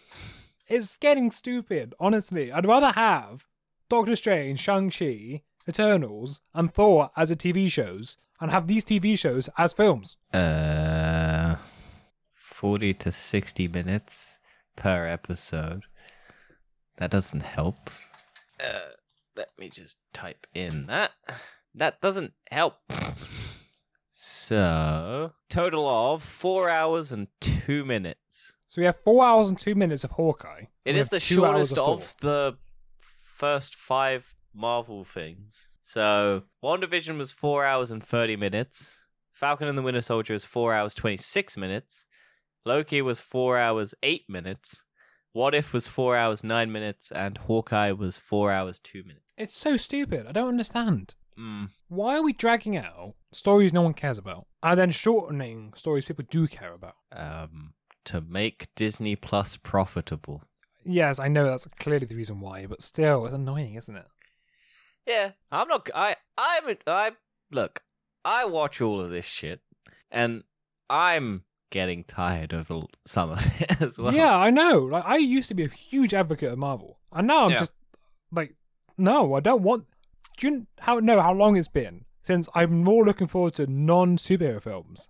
It's 0.68 0.96
getting 0.96 1.30
stupid. 1.30 1.94
Honestly, 1.98 2.52
I'd 2.52 2.66
rather 2.66 2.92
have 2.92 3.46
Doctor 3.88 4.14
Strange, 4.16 4.60
Shang 4.60 4.90
Chi, 4.90 5.42
Eternals, 5.66 6.40
and 6.54 6.72
Thor 6.72 7.10
as 7.16 7.30
a 7.30 7.36
TV 7.36 7.70
shows, 7.70 8.16
and 8.42 8.50
have 8.50 8.66
these 8.66 8.84
TV 8.84 9.16
shows 9.16 9.48
as 9.56 9.72
films. 9.72 10.16
Uh, 10.34 11.54
40 12.34 12.92
to 12.94 13.12
60 13.12 13.68
minutes 13.68 14.40
per 14.74 15.06
episode. 15.06 15.84
That 16.96 17.10
doesn't 17.12 17.42
help. 17.42 17.88
Uh, 18.60 18.96
let 19.36 19.50
me 19.58 19.70
just 19.70 19.96
type 20.12 20.46
in 20.54 20.86
that. 20.86 21.12
That 21.74 22.00
doesn't 22.00 22.32
help. 22.50 22.74
So, 24.10 25.32
total 25.48 25.88
of 25.88 26.22
four 26.22 26.68
hours 26.68 27.12
and 27.12 27.28
two 27.40 27.84
minutes. 27.84 28.54
So 28.68 28.80
we 28.82 28.86
have 28.86 28.96
four 29.04 29.24
hours 29.24 29.48
and 29.48 29.58
two 29.58 29.74
minutes 29.74 30.02
of 30.04 30.12
Hawkeye. 30.12 30.66
It 30.84 30.90
and 30.90 30.94
we 30.96 31.00
is 31.00 31.06
have 31.06 31.10
the 31.10 31.20
shortest 31.20 31.76
Thor. 31.76 31.94
of 31.94 32.14
the 32.20 32.56
first 33.00 33.74
five 33.76 34.34
Marvel 34.54 35.04
things. 35.04 35.68
So, 35.92 36.44
WandaVision 36.64 37.18
was 37.18 37.32
four 37.32 37.66
hours 37.66 37.90
and 37.90 38.02
30 38.02 38.36
minutes. 38.36 38.98
Falcon 39.30 39.68
and 39.68 39.76
the 39.76 39.82
Winter 39.82 40.00
Soldier 40.00 40.32
was 40.32 40.42
four 40.42 40.72
hours, 40.72 40.94
26 40.94 41.58
minutes. 41.58 42.06
Loki 42.64 43.02
was 43.02 43.20
four 43.20 43.58
hours, 43.58 43.94
eight 44.02 44.24
minutes. 44.26 44.84
What 45.34 45.54
If 45.54 45.74
was 45.74 45.88
four 45.88 46.16
hours, 46.16 46.42
nine 46.42 46.72
minutes. 46.72 47.12
And 47.12 47.36
Hawkeye 47.36 47.92
was 47.92 48.16
four 48.16 48.50
hours, 48.50 48.78
two 48.78 49.02
minutes. 49.02 49.34
It's 49.36 49.54
so 49.54 49.76
stupid. 49.76 50.26
I 50.26 50.32
don't 50.32 50.48
understand. 50.48 51.14
Mm. 51.38 51.68
Why 51.88 52.16
are 52.16 52.22
we 52.22 52.32
dragging 52.32 52.74
out 52.74 53.12
stories 53.30 53.74
no 53.74 53.82
one 53.82 53.92
cares 53.92 54.16
about 54.16 54.46
and 54.62 54.80
then 54.80 54.92
shortening 54.92 55.74
stories 55.76 56.06
people 56.06 56.24
do 56.30 56.48
care 56.48 56.72
about? 56.72 56.94
Um, 57.14 57.74
to 58.06 58.22
make 58.22 58.68
Disney 58.76 59.14
Plus 59.14 59.58
profitable. 59.58 60.44
yes, 60.86 61.18
I 61.18 61.28
know 61.28 61.44
that's 61.44 61.66
clearly 61.78 62.06
the 62.06 62.16
reason 62.16 62.40
why, 62.40 62.64
but 62.64 62.80
still, 62.80 63.26
it's 63.26 63.34
annoying, 63.34 63.74
isn't 63.74 63.96
it? 63.96 64.06
Yeah, 65.06 65.32
I'm 65.50 65.68
not. 65.68 65.88
I 65.94 66.16
I'm 66.38 66.76
I 66.86 67.12
look. 67.50 67.80
I 68.24 68.44
watch 68.44 68.80
all 68.80 69.00
of 69.00 69.10
this 69.10 69.24
shit, 69.24 69.60
and 70.10 70.44
I'm 70.88 71.44
getting 71.70 72.04
tired 72.04 72.52
of 72.52 72.70
some 73.06 73.30
of 73.30 73.60
it 73.60 73.80
as 73.82 73.98
well. 73.98 74.14
Yeah, 74.14 74.36
I 74.36 74.50
know. 74.50 74.78
Like 74.78 75.04
I 75.06 75.16
used 75.16 75.48
to 75.48 75.54
be 75.54 75.64
a 75.64 75.68
huge 75.68 76.14
advocate 76.14 76.52
of 76.52 76.58
Marvel, 76.58 76.98
and 77.12 77.26
now 77.26 77.44
I'm 77.46 77.50
Yeah. 77.52 77.58
just 77.58 77.72
like, 78.30 78.54
no, 78.96 79.34
I 79.34 79.40
don't 79.40 79.62
want. 79.62 79.86
Do 80.38 80.48
you 80.48 80.66
how 80.80 80.98
know 81.00 81.20
how 81.20 81.32
long 81.32 81.56
it's 81.56 81.68
been 81.68 82.04
since 82.22 82.48
I'm 82.54 82.84
more 82.84 83.04
looking 83.04 83.26
forward 83.26 83.54
to 83.54 83.66
non 83.66 84.16
superhero 84.18 84.62
films? 84.62 85.08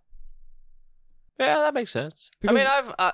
yeah, 1.39 1.57
that 1.57 1.75
makes 1.75 1.93
sense. 1.93 2.31
Because- 2.41 2.57
I 2.57 2.59
mean, 2.59 2.67
I've 2.67 2.95
I, 2.99 3.13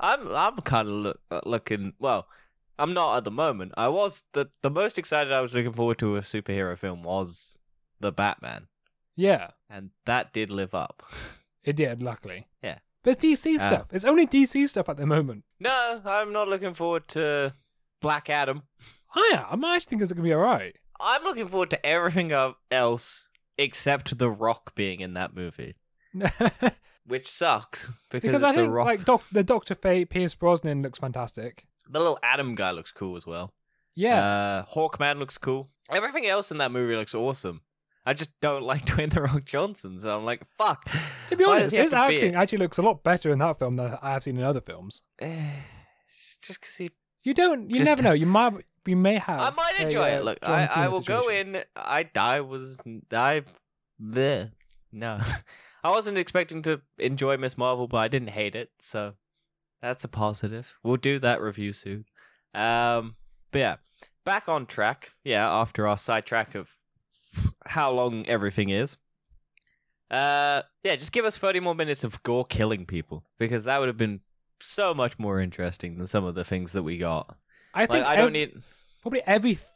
I'm 0.00 0.28
I'm 0.28 0.56
kind 0.58 0.88
of 0.88 0.94
look, 0.94 1.20
uh, 1.30 1.40
looking. 1.46 1.94
Well, 1.98 2.26
I'm 2.82 2.94
not 2.94 3.16
at 3.18 3.24
the 3.24 3.30
moment. 3.30 3.72
I 3.76 3.88
was 3.88 4.24
the 4.32 4.46
the 4.62 4.70
most 4.70 4.98
excited 4.98 5.32
I 5.32 5.40
was 5.40 5.54
looking 5.54 5.72
forward 5.72 5.98
to 5.98 6.16
a 6.16 6.20
superhero 6.22 6.76
film 6.76 7.02
was 7.02 7.58
the 8.00 8.10
Batman, 8.12 8.66
Yeah, 9.16 9.48
and 9.70 9.90
that 10.06 10.32
did 10.32 10.50
live 10.50 10.74
up. 10.74 11.02
it 11.64 11.76
did. 11.76 12.02
Luckily, 12.02 12.48
Yeah. 12.62 12.78
But 13.04 13.10
it's 13.16 13.24
DC 13.24 13.56
Uh, 13.58 13.66
stuff. 13.68 13.86
It's 13.92 14.04
only 14.04 14.26
DC 14.26 14.68
stuff 14.68 14.88
at 14.88 14.96
the 14.96 15.06
moment. 15.06 15.44
no, 15.60 16.00
I'm 16.04 16.32
not 16.32 16.48
looking 16.48 16.74
forward 16.74 17.08
to 17.08 17.54
Black 18.00 18.28
Adam. 18.30 18.62
I 19.14 19.44
am. 19.50 19.64
I 19.64 19.76
actually 19.76 19.90
think 19.90 20.02
it's 20.02 20.12
gonna 20.12 20.22
be 20.24 20.34
alright. 20.34 20.74
I'm 21.00 21.22
looking 21.24 21.48
forward 21.48 21.70
to 21.70 21.84
everything 21.86 22.32
else 22.70 23.28
except 23.58 24.16
The 24.18 24.30
Rock 24.30 24.74
being 24.74 25.00
in 25.00 25.14
that 25.14 25.34
movie, 25.34 25.74
which 27.06 27.28
sucks 27.30 27.86
because, 28.10 28.22
because 28.22 28.34
it's 28.42 28.44
I 28.44 28.50
a 28.50 28.54
think 28.54 28.72
Rock. 28.72 28.86
like 28.86 29.04
Doc- 29.04 29.24
the 29.32 29.42
Doctor 29.44 29.74
Fate, 29.74 30.10
Pierce 30.10 30.34
Brosnan 30.34 30.82
looks 30.82 30.98
fantastic. 30.98 31.66
The 31.88 31.98
little 31.98 32.18
Adam 32.22 32.54
guy 32.54 32.70
looks 32.70 32.92
cool 32.92 33.16
as 33.16 33.26
well. 33.26 33.52
Yeah, 33.94 34.24
Uh, 34.24 34.64
Hawkman 34.74 35.18
looks 35.18 35.36
cool. 35.38 35.68
Everything 35.92 36.26
else 36.26 36.50
in 36.50 36.58
that 36.58 36.72
movie 36.72 36.96
looks 36.96 37.14
awesome. 37.14 37.60
I 38.06 38.14
just 38.14 38.30
don't 38.40 38.62
like 38.72 38.86
Dwayne 38.86 39.12
the 39.12 39.22
Rock 39.22 39.44
Johnson, 39.44 40.00
so 40.00 40.16
I'm 40.16 40.24
like, 40.24 40.42
fuck. 40.58 40.88
to 41.28 41.36
be 41.36 41.44
honest, 41.44 41.64
does 41.64 41.72
he 41.72 41.76
have 41.96 42.10
his 42.10 42.22
acting 42.22 42.34
actually 42.34 42.58
looks 42.58 42.78
a 42.78 42.82
lot 42.82 43.02
better 43.04 43.30
in 43.30 43.38
that 43.40 43.58
film 43.58 43.72
than 43.72 43.96
I 44.00 44.12
have 44.12 44.22
seen 44.22 44.36
in 44.38 44.42
other 44.44 44.60
films. 44.60 45.02
Eh, 45.20 45.50
It's 46.08 46.36
just 46.42 46.60
because 46.60 46.76
he. 46.76 46.90
You 47.22 47.34
don't. 47.34 47.70
You 47.70 47.76
Just- 47.78 47.88
never 47.88 48.02
know. 48.02 48.12
You 48.12 48.26
might. 48.26 48.64
We 48.84 48.96
may 48.96 49.18
have. 49.18 49.40
I 49.40 49.50
might 49.50 49.78
enjoy 49.80 50.14
uh, 50.14 50.18
it. 50.18 50.24
Look, 50.24 50.38
I, 50.42 50.68
I 50.74 50.88
will 50.88 51.00
go 51.00 51.28
in. 51.28 51.62
I 51.76 52.08
I 52.16 52.40
was 52.40 52.76
I 53.12 53.44
bleh. 54.02 54.50
no. 54.90 55.20
I 55.84 55.90
wasn't 55.90 56.16
expecting 56.18 56.62
to 56.62 56.80
enjoy 56.98 57.36
Miss 57.36 57.56
Marvel, 57.58 57.86
but 57.88 57.98
I 57.98 58.08
didn't 58.08 58.30
hate 58.30 58.54
it, 58.56 58.70
so 58.80 59.14
that's 59.82 60.04
a 60.04 60.08
positive. 60.08 60.72
We'll 60.82 60.96
do 60.96 61.18
that 61.18 61.40
review 61.42 61.72
soon. 61.72 62.04
Um, 62.54 63.16
but 63.50 63.58
yeah, 63.58 63.76
back 64.24 64.48
on 64.48 64.66
track. 64.66 65.10
Yeah, 65.24 65.50
after 65.50 65.86
our 65.88 65.98
sidetrack 65.98 66.54
of 66.54 66.70
how 67.66 67.90
long 67.90 68.26
everything 68.26 68.70
is. 68.70 68.96
Uh, 70.10 70.62
yeah, 70.84 70.96
just 70.96 71.12
give 71.12 71.24
us 71.24 71.36
thirty 71.36 71.60
more 71.60 71.74
minutes 71.74 72.04
of 72.04 72.22
Gorr 72.22 72.44
killing 72.44 72.84
people 72.84 73.24
because 73.38 73.64
that 73.64 73.78
would 73.80 73.88
have 73.88 73.96
been 73.96 74.20
so 74.60 74.92
much 74.92 75.18
more 75.18 75.40
interesting 75.40 75.96
than 75.96 76.06
some 76.06 76.24
of 76.24 76.34
the 76.34 76.44
things 76.44 76.72
that 76.72 76.82
we 76.82 76.98
got. 76.98 77.36
I 77.74 77.86
think 77.86 78.04
Like, 78.04 78.06
I 78.06 78.16
don't 78.16 78.26
ev- 78.28 78.32
need. 78.32 78.62
probably 79.00 79.22
every 79.26 79.54
th- 79.54 79.66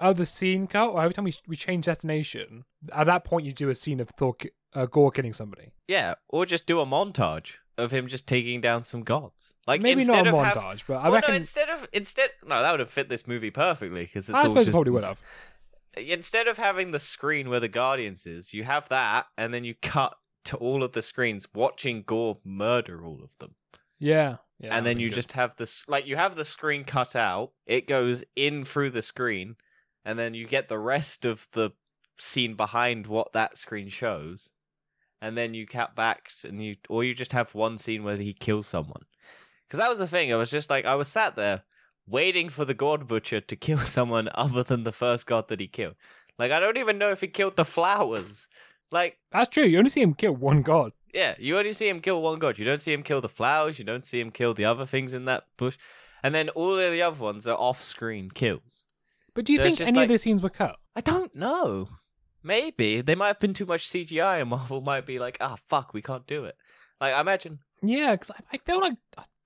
other 0.00 0.24
scene 0.24 0.66
cut, 0.66 0.88
or 0.88 1.02
every 1.02 1.12
time 1.12 1.26
we 1.26 1.34
we 1.46 1.56
change 1.56 1.84
destination, 1.84 2.64
at 2.92 3.04
that 3.06 3.24
point 3.24 3.44
you 3.44 3.52
do 3.52 3.68
a 3.68 3.74
scene 3.74 4.00
of 4.00 4.08
Thor 4.08 4.34
uh, 4.74 4.86
Gorr 4.86 5.10
killing 5.10 5.34
somebody. 5.34 5.72
Yeah, 5.86 6.14
or 6.30 6.46
just 6.46 6.64
do 6.64 6.80
a 6.80 6.86
montage 6.86 7.56
of 7.80 7.90
him 7.90 8.06
just 8.08 8.26
taking 8.26 8.60
down 8.60 8.84
some 8.84 9.02
gods. 9.02 9.54
Like 9.66 9.80
Maybe 9.82 10.04
not 10.04 10.26
a 10.26 10.30
of 10.30 10.44
have- 10.44 10.56
montage, 10.56 10.82
but 10.86 10.98
I 10.98 11.04
Well, 11.04 11.12
reckon 11.14 11.32
no, 11.32 11.36
instead 11.38 11.68
of 11.68 11.88
instead 11.92 12.30
no, 12.46 12.60
that 12.62 12.70
would 12.70 12.80
have 12.80 12.90
fit 12.90 13.08
this 13.08 13.26
movie 13.26 13.50
perfectly 13.50 14.02
because 14.02 14.28
it's 14.28 14.36
I 14.36 14.42
all 14.42 14.48
suppose 14.48 14.66
just 14.66 14.74
it 14.74 14.78
probably 14.78 14.92
would 14.92 15.04
have. 15.04 15.20
instead 15.96 16.46
of 16.46 16.58
having 16.58 16.90
the 16.92 17.00
screen 17.00 17.48
where 17.50 17.60
the 17.60 17.68
Guardians 17.68 18.26
is, 18.26 18.54
you 18.54 18.64
have 18.64 18.88
that, 18.88 19.26
and 19.36 19.52
then 19.52 19.64
you 19.64 19.74
cut 19.74 20.16
to 20.44 20.56
all 20.56 20.82
of 20.82 20.92
the 20.92 21.02
screens 21.02 21.46
watching 21.54 22.02
Gorr 22.02 22.38
murder 22.44 23.04
all 23.04 23.20
of 23.22 23.36
them, 23.38 23.54
Yeah, 23.98 24.36
yeah. 24.58 24.76
and 24.76 24.86
then 24.86 24.98
you 24.98 25.08
good. 25.08 25.16
just 25.16 25.32
have 25.32 25.56
this 25.56 25.82
like 25.88 26.06
you 26.06 26.16
have 26.16 26.36
the 26.36 26.44
screen 26.44 26.84
cut 26.84 27.14
out, 27.16 27.52
it 27.66 27.86
goes 27.86 28.24
in 28.36 28.64
through 28.64 28.90
the 28.90 29.02
screen, 29.02 29.56
and 30.04 30.18
then 30.18 30.32
you 30.34 30.46
get 30.46 30.68
the 30.68 30.78
rest 30.78 31.24
of 31.24 31.46
the 31.52 31.70
scene 32.16 32.54
behind 32.54 33.06
what 33.06 33.32
that 33.32 33.58
screen 33.58 33.88
shows, 33.88 34.50
and 35.22 35.36
then 35.36 35.54
you 35.54 35.66
cut 35.66 35.94
back 35.94 36.30
and 36.44 36.62
you 36.64 36.76
or 36.88 37.04
you 37.04 37.14
just 37.14 37.32
have 37.32 37.54
one 37.54 37.78
scene 37.78 38.02
where 38.04 38.16
he 38.16 38.32
kills 38.32 38.66
someone. 38.66 39.02
Because 39.66 39.78
that 39.78 39.88
was 39.90 39.98
the 39.98 40.06
thing. 40.08 40.32
I 40.32 40.36
was 40.36 40.50
just 40.50 40.70
like 40.70 40.84
I 40.84 40.94
was 40.94 41.08
sat 41.08 41.36
there 41.36 41.62
waiting 42.06 42.48
for 42.48 42.64
the 42.64 42.74
God 42.74 43.06
Butcher 43.06 43.40
to 43.40 43.56
kill 43.66 43.78
someone 43.78 44.28
other 44.34 44.62
than 44.62 44.82
the 44.84 44.92
first 44.92 45.26
god 45.26 45.48
that 45.48 45.60
he 45.60 45.68
killed. 45.68 45.94
Like 46.38 46.50
I 46.52 46.60
don't 46.60 46.78
even 46.78 46.98
know 46.98 47.10
if 47.10 47.20
he 47.20 47.28
killed 47.28 47.56
the 47.56 47.64
flowers. 47.64 48.48
Like 48.90 49.18
That's 49.30 49.48
true. 49.50 49.64
You 49.64 49.78
only 49.78 49.90
see 49.90 50.02
him 50.02 50.14
kill 50.14 50.34
one 50.34 50.62
god. 50.62 50.92
yeah, 51.14 51.34
you 51.38 51.56
only 51.58 51.72
see 51.72 51.88
him 51.88 52.00
kill 52.00 52.20
one 52.22 52.38
god. 52.38 52.58
You 52.58 52.64
don't 52.64 52.80
see 52.80 52.92
him 52.92 53.02
kill 53.02 53.20
the 53.20 53.28
flowers. 53.28 53.78
You 53.78 53.84
don't 53.84 54.04
see 54.04 54.18
him 54.20 54.30
kill 54.30 54.54
the 54.54 54.64
other 54.64 54.86
things 54.86 55.12
in 55.12 55.26
that 55.26 55.44
bush. 55.56 55.76
And 56.22 56.34
then 56.34 56.48
all 56.50 56.78
of 56.78 56.92
the 56.92 57.00
other 57.02 57.22
ones 57.22 57.46
are 57.46 57.56
off-screen 57.56 58.30
kills. 58.34 58.84
But 59.32 59.44
do 59.44 59.52
you 59.54 59.60
it's 59.60 59.76
think 59.78 59.88
any 59.88 59.98
like- 60.00 60.06
of 60.06 60.12
the 60.12 60.18
scenes 60.18 60.42
were 60.42 60.50
cut? 60.50 60.76
I 60.96 61.00
don't 61.00 61.34
know. 61.34 61.88
Maybe 62.42 63.00
they 63.00 63.14
might 63.14 63.28
have 63.28 63.40
been 63.40 63.54
too 63.54 63.66
much 63.66 63.88
CGI, 63.88 64.40
and 64.40 64.50
Marvel 64.50 64.80
might 64.80 65.06
be 65.06 65.18
like, 65.18 65.36
"Ah, 65.40 65.56
fuck, 65.68 65.92
we 65.92 66.02
can't 66.02 66.26
do 66.26 66.44
it." 66.44 66.56
Like, 67.00 67.14
I 67.14 67.20
imagine. 67.20 67.58
Yeah, 67.82 68.12
because 68.12 68.30
I, 68.30 68.40
I 68.52 68.58
feel 68.58 68.80
like 68.80 68.94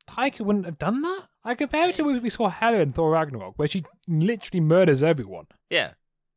Taika 0.09 0.41
wouldn't 0.41 0.67
have 0.67 0.79
done 0.79 1.03
that. 1.03 1.29
I 1.45 1.55
compare 1.55 1.89
it 1.89 1.97
to 1.97 2.03
when 2.03 2.21
we 2.23 2.31
saw 2.31 2.49
Hela 2.49 2.79
in 2.79 2.93
Thor 2.93 3.11
Ragnarok, 3.11 3.55
where 3.59 3.69
she 3.69 3.85
literally 4.09 4.61
murders 4.61 5.03
everyone. 5.03 5.47
Yeah, 5.71 5.93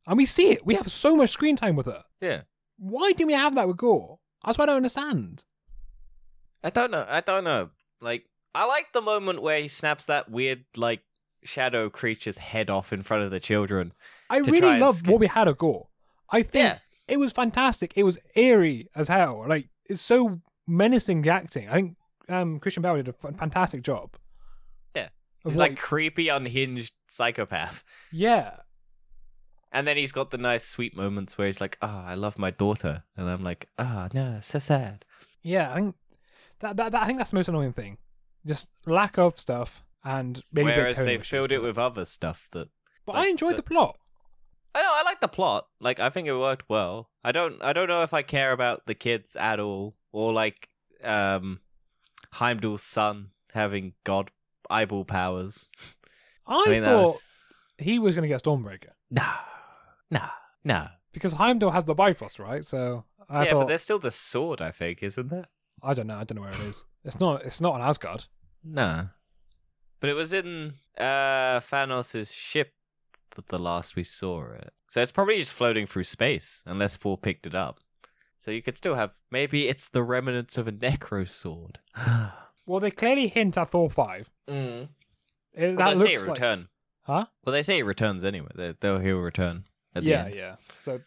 And 0.06 0.16
we 0.16 0.26
see 0.26 0.50
it. 0.50 0.64
We 0.66 0.74
have 0.74 0.90
so 0.90 1.16
much 1.16 1.30
screen 1.30 1.56
time 1.56 1.76
with 1.76 1.86
her. 1.86 2.04
yeah. 2.20 2.42
Why 2.80 3.10
didn't 3.10 3.26
we 3.28 3.32
have 3.32 3.56
that 3.56 3.66
with 3.66 3.76
Gorr? 3.78 4.18
That's 4.44 4.56
what 4.56 4.68
I 4.68 4.72
don't 4.72 4.76
understand. 4.76 5.42
I 6.62 6.70
don't 6.70 6.92
know. 6.92 7.04
I 7.08 7.20
don't 7.20 7.42
know. 7.42 7.70
Like, 8.00 8.26
I 8.54 8.66
like 8.66 8.92
the 8.92 9.00
moment 9.02 9.42
where 9.42 9.58
he 9.60 9.66
snaps 9.66 10.04
that 10.04 10.30
weird, 10.30 10.64
like, 10.76 11.02
shadow 11.42 11.90
creature's 11.90 12.38
head 12.38 12.70
off 12.70 12.92
in 12.92 13.02
front 13.02 13.24
of 13.24 13.30
the 13.32 13.40
children. 13.40 13.92
I 14.30 14.36
really 14.38 14.78
love 14.78 15.06
what 15.08 15.18
we 15.18 15.26
had 15.26 15.48
of 15.48 15.58
Gorr. 15.58 15.88
I 16.30 16.42
think 16.42 16.64
Yeah. 16.64 16.78
it 17.06 17.18
was 17.18 17.32
fantastic. 17.32 17.92
It 17.96 18.02
was 18.04 18.18
eerie 18.34 18.88
as 18.94 19.08
hell. 19.08 19.44
Like 19.48 19.68
it's 19.86 20.02
so 20.02 20.40
menacing 20.66 21.22
the 21.22 21.30
acting. 21.30 21.68
I 21.68 21.72
think 21.74 21.96
um, 22.28 22.58
Christian 22.60 22.82
Bale 22.82 22.96
did 22.96 23.08
a 23.08 23.12
fantastic 23.32 23.82
job. 23.82 24.16
Yeah. 24.94 25.08
He's 25.44 25.56
what- 25.56 25.70
like 25.70 25.78
creepy, 25.78 26.28
unhinged 26.28 26.92
psychopath. 27.08 27.82
yeah, 28.12 28.56
And 29.72 29.86
then 29.86 29.96
he's 29.96 30.12
got 30.12 30.30
the 30.30 30.38
nice, 30.38 30.64
sweet 30.64 30.96
moments 30.96 31.36
where 31.38 31.46
he's 31.46 31.60
like, 31.60 31.76
"Ah, 31.82 32.04
I 32.06 32.14
love 32.14 32.38
my 32.38 32.50
daughter," 32.50 33.04
and 33.16 33.28
I'm 33.28 33.42
like, 33.44 33.68
"Ah, 33.78 34.08
no, 34.14 34.40
so 34.42 34.58
sad." 34.58 35.04
yeah. 35.42 35.72
I 35.72 35.76
think 35.76 35.94
that, 36.60 36.76
that, 36.76 36.92
that 36.92 37.02
I 37.02 37.06
think 37.06 37.18
that's 37.18 37.30
the 37.30 37.36
most 37.36 37.48
annoying 37.48 37.72
thing. 37.72 37.98
Just 38.46 38.68
lack 38.86 39.18
of 39.18 39.38
stuff 39.38 39.84
and 40.04 40.42
maybe 40.52 40.66
Whereas 40.66 40.98
they've 40.98 41.24
filled 41.24 41.52
it 41.52 41.62
with 41.62 41.76
other 41.78 42.04
stuff 42.04 42.48
that 42.52 42.68
But 43.06 43.14
like 43.16 43.26
I 43.26 43.30
enjoyed 43.30 43.52
the- 43.52 43.56
the 43.56 43.62
plot. 43.62 43.96
I 44.74 44.82
know 44.82 44.90
I 44.90 45.02
like 45.02 45.20
the 45.20 45.28
plot. 45.28 45.66
Like 45.80 46.00
I 46.00 46.10
think 46.10 46.28
it 46.28 46.34
worked 46.34 46.68
well. 46.68 47.10
I 47.24 47.32
don't 47.32 47.62
I 47.62 47.72
don't 47.72 47.88
know 47.88 48.02
if 48.02 48.14
I 48.14 48.22
care 48.22 48.52
about 48.52 48.86
the 48.86 48.94
kids 48.94 49.36
at 49.36 49.60
all 49.60 49.96
or 50.12 50.32
like 50.32 50.68
um 51.02 51.60
Heimdall's 52.32 52.82
son 52.82 53.30
having 53.52 53.94
god 54.04 54.30
eyeball 54.70 55.04
powers. 55.04 55.66
I, 56.46 56.64
I 56.66 56.70
mean 56.70 56.82
thought 56.82 57.02
was 57.02 57.24
he 57.78 57.98
was 57.98 58.14
going 58.14 58.22
to 58.22 58.28
get 58.28 58.42
Stormbreaker 58.42 58.90
no, 59.10 59.30
no, 60.10 60.26
no. 60.64 60.88
because 61.12 61.34
Heimdall 61.34 61.70
has 61.70 61.84
the 61.84 61.94
Bifrost, 61.94 62.38
right? 62.38 62.64
So 62.64 63.04
I 63.28 63.46
yeah, 63.46 63.54
but 63.54 63.68
there's 63.68 63.82
still 63.82 63.98
the 63.98 64.10
sword. 64.10 64.60
I 64.60 64.70
think 64.70 65.02
isn't 65.02 65.28
there? 65.28 65.44
I 65.82 65.94
don't 65.94 66.06
know. 66.06 66.16
I 66.16 66.24
don't 66.24 66.36
know 66.36 66.42
where 66.42 66.50
it 66.50 66.60
is. 66.60 66.84
It's 67.04 67.20
not. 67.20 67.44
It's 67.44 67.60
not 67.60 67.74
on 67.74 67.82
Asgard. 67.82 68.26
No, 68.64 69.08
but 70.00 70.10
it 70.10 70.14
was 70.14 70.32
in 70.32 70.74
uh 70.98 71.60
Thanos' 71.60 72.32
ship. 72.34 72.72
But 73.38 73.46
the 73.46 73.58
last 73.60 73.94
we 73.94 74.02
saw 74.02 74.50
it, 74.54 74.72
so 74.88 75.00
it's 75.00 75.12
probably 75.12 75.38
just 75.38 75.52
floating 75.52 75.86
through 75.86 76.02
space 76.02 76.64
unless 76.66 76.96
Thor 76.96 77.16
picked 77.16 77.46
it 77.46 77.54
up. 77.54 77.78
So 78.36 78.50
you 78.50 78.62
could 78.62 78.76
still 78.76 78.96
have 78.96 79.12
maybe 79.30 79.68
it's 79.68 79.88
the 79.88 80.02
remnants 80.02 80.58
of 80.58 80.66
a 80.66 80.72
necro 80.72 81.28
sword. 81.28 81.78
Well, 82.66 82.80
they 82.80 82.90
clearly 82.90 83.28
hint 83.28 83.56
at 83.56 83.70
Thor 83.70 83.88
five. 83.88 84.28
mm. 84.50 84.88
It, 85.54 85.76
Well, 85.76 85.76
that 85.76 85.96
they 85.96 86.02
say 86.04 86.10
looks 86.12 86.22
it 86.22 86.26
like, 86.26 86.36
return. 86.36 86.68
huh? 87.02 87.26
Well, 87.44 87.52
they 87.52 87.62
say 87.62 87.78
it 87.78 87.84
returns 87.86 88.24
anyway. 88.24 88.50
They, 88.56 88.74
they'll 88.80 88.98
he'll 88.98 89.18
return 89.20 89.64
at 89.94 90.02
the 90.02 90.10
Yeah, 90.10 90.24
end. 90.24 90.34
yeah. 90.34 90.56
So 90.82 91.00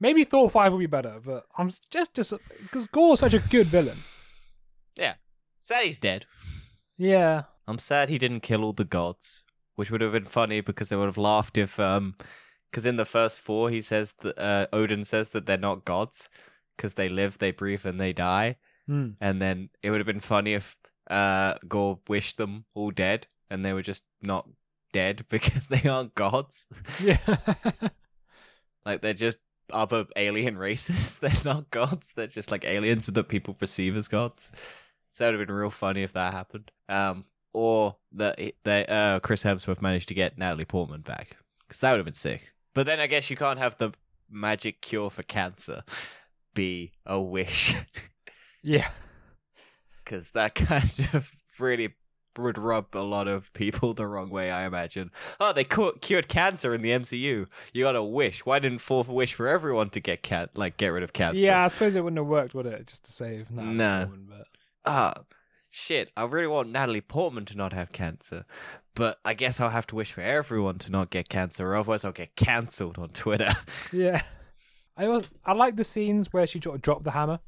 maybe 0.00 0.24
Thor 0.24 0.48
five 0.50 0.72
will 0.72 0.78
be 0.80 0.86
better, 0.86 1.20
but 1.22 1.44
I'm 1.58 1.68
just 1.68 2.14
just 2.14 2.32
because 2.62 2.86
Gorr's 2.86 3.20
such 3.20 3.34
a 3.34 3.38
good 3.40 3.66
villain. 3.68 3.98
Yeah, 4.96 5.14
sad 5.58 5.84
he's 5.84 5.98
dead. 5.98 6.24
Yeah, 6.96 7.42
I'm 7.68 7.78
sad 7.78 8.08
he 8.08 8.16
didn't 8.18 8.40
kill 8.40 8.64
all 8.64 8.72
the 8.72 8.84
gods, 8.84 9.44
which 9.76 9.90
would 9.90 10.00
have 10.00 10.12
been 10.12 10.24
funny 10.24 10.60
because 10.60 10.88
they 10.88 10.96
would 10.96 11.06
have 11.06 11.18
laughed 11.18 11.56
if 11.58 11.78
um, 11.80 12.14
because 12.70 12.86
in 12.86 12.96
the 12.96 13.04
first 13.04 13.40
four 13.40 13.70
he 13.70 13.80
says 13.82 14.14
that 14.20 14.38
uh, 14.38 14.66
Odin 14.72 15.04
says 15.04 15.30
that 15.30 15.46
they're 15.46 15.56
not 15.56 15.84
gods 15.84 16.28
because 16.76 16.94
they 16.94 17.08
live, 17.08 17.38
they 17.38 17.50
breathe, 17.52 17.84
and 17.86 18.00
they 18.00 18.12
die, 18.12 18.56
Hmm. 18.86 19.10
and 19.20 19.40
then 19.40 19.70
it 19.82 19.90
would 19.90 20.00
have 20.00 20.06
been 20.06 20.20
funny 20.20 20.52
if 20.54 20.76
uh 21.10 21.54
Gorr 21.66 21.98
wished 22.08 22.36
them 22.36 22.64
all 22.74 22.90
dead 22.90 23.26
and 23.50 23.64
they 23.64 23.72
were 23.72 23.82
just 23.82 24.04
not 24.22 24.48
dead 24.92 25.24
because 25.30 25.68
they 25.68 25.88
aren't 25.88 26.14
gods. 26.14 26.66
Yeah. 27.02 27.18
Like 28.84 29.00
they're 29.00 29.14
just 29.14 29.38
other 29.72 30.06
alien 30.16 30.58
races. 30.58 31.18
they're 31.20 31.32
not 31.44 31.70
gods. 31.70 32.12
They're 32.14 32.26
just 32.26 32.50
like 32.50 32.64
aliens 32.64 33.06
that 33.06 33.28
people 33.28 33.54
perceive 33.54 33.96
as 33.96 34.08
gods. 34.08 34.52
So 35.14 35.24
that 35.24 35.30
would 35.30 35.40
have 35.40 35.46
been 35.48 35.56
real 35.56 35.70
funny 35.70 36.02
if 36.02 36.12
that 36.12 36.34
happened. 36.34 36.70
Um, 36.88 37.24
or 37.54 37.96
that 38.12 38.38
they 38.64 38.84
uh 38.86 39.20
Chris 39.20 39.42
Hemsworth 39.44 39.80
managed 39.80 40.08
to 40.08 40.14
get 40.14 40.36
Natalie 40.36 40.64
Portman 40.66 41.00
back 41.00 41.36
because 41.66 41.80
that 41.80 41.90
would 41.90 41.98
have 41.98 42.04
been 42.04 42.12
sick. 42.14 42.52
But 42.74 42.84
then 42.86 43.00
I 43.00 43.06
guess 43.06 43.30
you 43.30 43.36
can't 43.36 43.58
have 43.58 43.78
the 43.78 43.92
magic 44.30 44.80
cure 44.82 45.08
for 45.10 45.22
cancer 45.22 45.84
be 46.54 46.92
a 47.06 47.20
wish 47.20 47.74
yeah. 48.62 48.88
because 50.04 50.30
that 50.32 50.54
kind 50.54 51.08
of 51.14 51.32
really 51.58 51.94
would 52.36 52.58
rub 52.58 52.86
a 52.94 52.98
lot 52.98 53.28
of 53.28 53.52
people 53.52 53.94
the 53.94 54.06
wrong 54.06 54.28
way. 54.28 54.50
I 54.50 54.66
imagine. 54.66 55.10
Oh, 55.38 55.52
they 55.52 55.62
cu- 55.64 55.92
cured 56.00 56.26
cancer 56.28 56.74
in 56.74 56.82
the 56.82 56.90
MCU. 56.90 57.46
You 57.72 57.84
got 57.84 57.94
a 57.94 58.02
wish. 58.02 58.44
Why 58.44 58.58
didn't 58.58 58.80
Thor 58.80 59.04
wish 59.04 59.34
for 59.34 59.46
everyone 59.46 59.90
to 59.90 60.00
get 60.00 60.22
can 60.22 60.48
like 60.54 60.76
get 60.76 60.88
rid 60.88 61.04
of 61.04 61.12
cancer? 61.12 61.38
Yeah, 61.38 61.64
I 61.64 61.68
suppose 61.68 61.94
it 61.94 62.02
wouldn't 62.02 62.18
have 62.18 62.26
worked, 62.26 62.54
would 62.54 62.66
it? 62.66 62.88
Just 62.88 63.04
to 63.04 63.12
save 63.12 63.50
Natalie 63.52 63.74
Nah. 63.76 63.98
Portman, 64.06 64.26
but 64.28 64.48
ah, 64.84 65.14
shit, 65.74 66.10
I 66.16 66.24
really 66.24 66.46
want 66.46 66.70
Natalie 66.70 67.00
Portman 67.00 67.44
to 67.46 67.56
not 67.56 67.72
have 67.72 67.90
cancer, 67.92 68.44
but 68.94 69.18
I 69.24 69.34
guess 69.34 69.60
I'll 69.60 69.70
have 69.70 69.86
to 69.88 69.96
wish 69.96 70.12
for 70.12 70.20
everyone 70.20 70.78
to 70.78 70.90
not 70.90 71.10
get 71.10 71.28
cancer, 71.28 71.66
or 71.66 71.76
otherwise 71.76 72.04
I'll 72.04 72.12
get 72.12 72.36
cancelled 72.36 72.98
on 72.98 73.08
Twitter. 73.10 73.52
yeah. 73.92 74.22
I 74.96 75.08
was, 75.08 75.28
I 75.44 75.52
like 75.52 75.74
the 75.76 75.84
scenes 75.84 76.32
where 76.32 76.46
she 76.46 76.60
sort 76.60 76.76
of 76.76 76.82
dropped 76.82 77.02
the 77.04 77.10
hammer. 77.10 77.40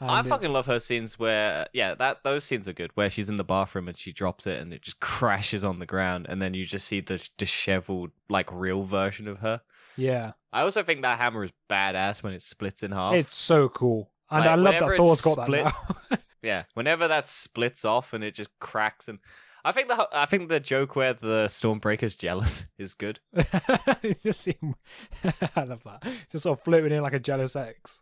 I 0.00 0.20
it's- 0.20 0.28
fucking 0.28 0.52
love 0.52 0.66
her 0.66 0.80
scenes 0.80 1.18
where, 1.18 1.66
yeah, 1.72 1.94
that 1.94 2.22
those 2.24 2.44
scenes 2.44 2.68
are 2.68 2.72
good. 2.72 2.90
Where 2.94 3.08
she's 3.10 3.28
in 3.28 3.36
the 3.36 3.44
bathroom 3.44 3.88
and 3.88 3.96
she 3.96 4.12
drops 4.12 4.46
it 4.46 4.60
and 4.60 4.72
it 4.72 4.82
just 4.82 5.00
crashes 5.00 5.62
on 5.64 5.78
the 5.78 5.86
ground, 5.86 6.26
and 6.28 6.40
then 6.40 6.54
you 6.54 6.64
just 6.64 6.86
see 6.86 7.00
the 7.00 7.26
disheveled, 7.38 8.10
like 8.28 8.50
real 8.52 8.82
version 8.82 9.28
of 9.28 9.38
her. 9.40 9.60
Yeah, 9.96 10.32
I 10.52 10.62
also 10.62 10.82
think 10.82 11.00
that 11.02 11.18
hammer 11.18 11.44
is 11.44 11.52
badass 11.70 12.22
when 12.22 12.32
it 12.34 12.42
splits 12.42 12.82
in 12.82 12.92
half. 12.92 13.14
it's 13.14 13.34
so 13.34 13.68
cool, 13.70 14.10
and 14.30 14.40
Like, 14.40 14.50
I 14.50 14.54
love 14.54 14.74
that 14.74 14.96
Thor's 14.96 15.20
got 15.22 15.36
that 15.36 15.50
now. 15.50 16.16
Yeah, 16.46 16.62
whenever 16.74 17.08
that 17.08 17.28
splits 17.28 17.84
off 17.84 18.12
and 18.12 18.22
it 18.22 18.34
just 18.34 18.50
cracks, 18.60 19.08
and 19.08 19.18
I 19.64 19.72
think 19.72 19.88
the 19.88 20.08
I 20.12 20.26
think 20.26 20.48
the 20.48 20.60
joke 20.60 20.94
where 20.94 21.12
the 21.12 21.46
Stormbreaker's 21.48 22.16
jealous 22.16 22.66
is 22.78 22.94
good. 22.94 23.18
it 23.34 24.20
just 24.22 24.40
seem, 24.42 24.76
I 25.56 25.64
love 25.64 25.82
that. 25.82 26.06
Just 26.30 26.44
sort 26.44 26.58
of 26.58 26.64
floating 26.64 26.92
in 26.92 27.02
like 27.02 27.14
a 27.14 27.18
jealous 27.18 27.56
ex 27.56 28.00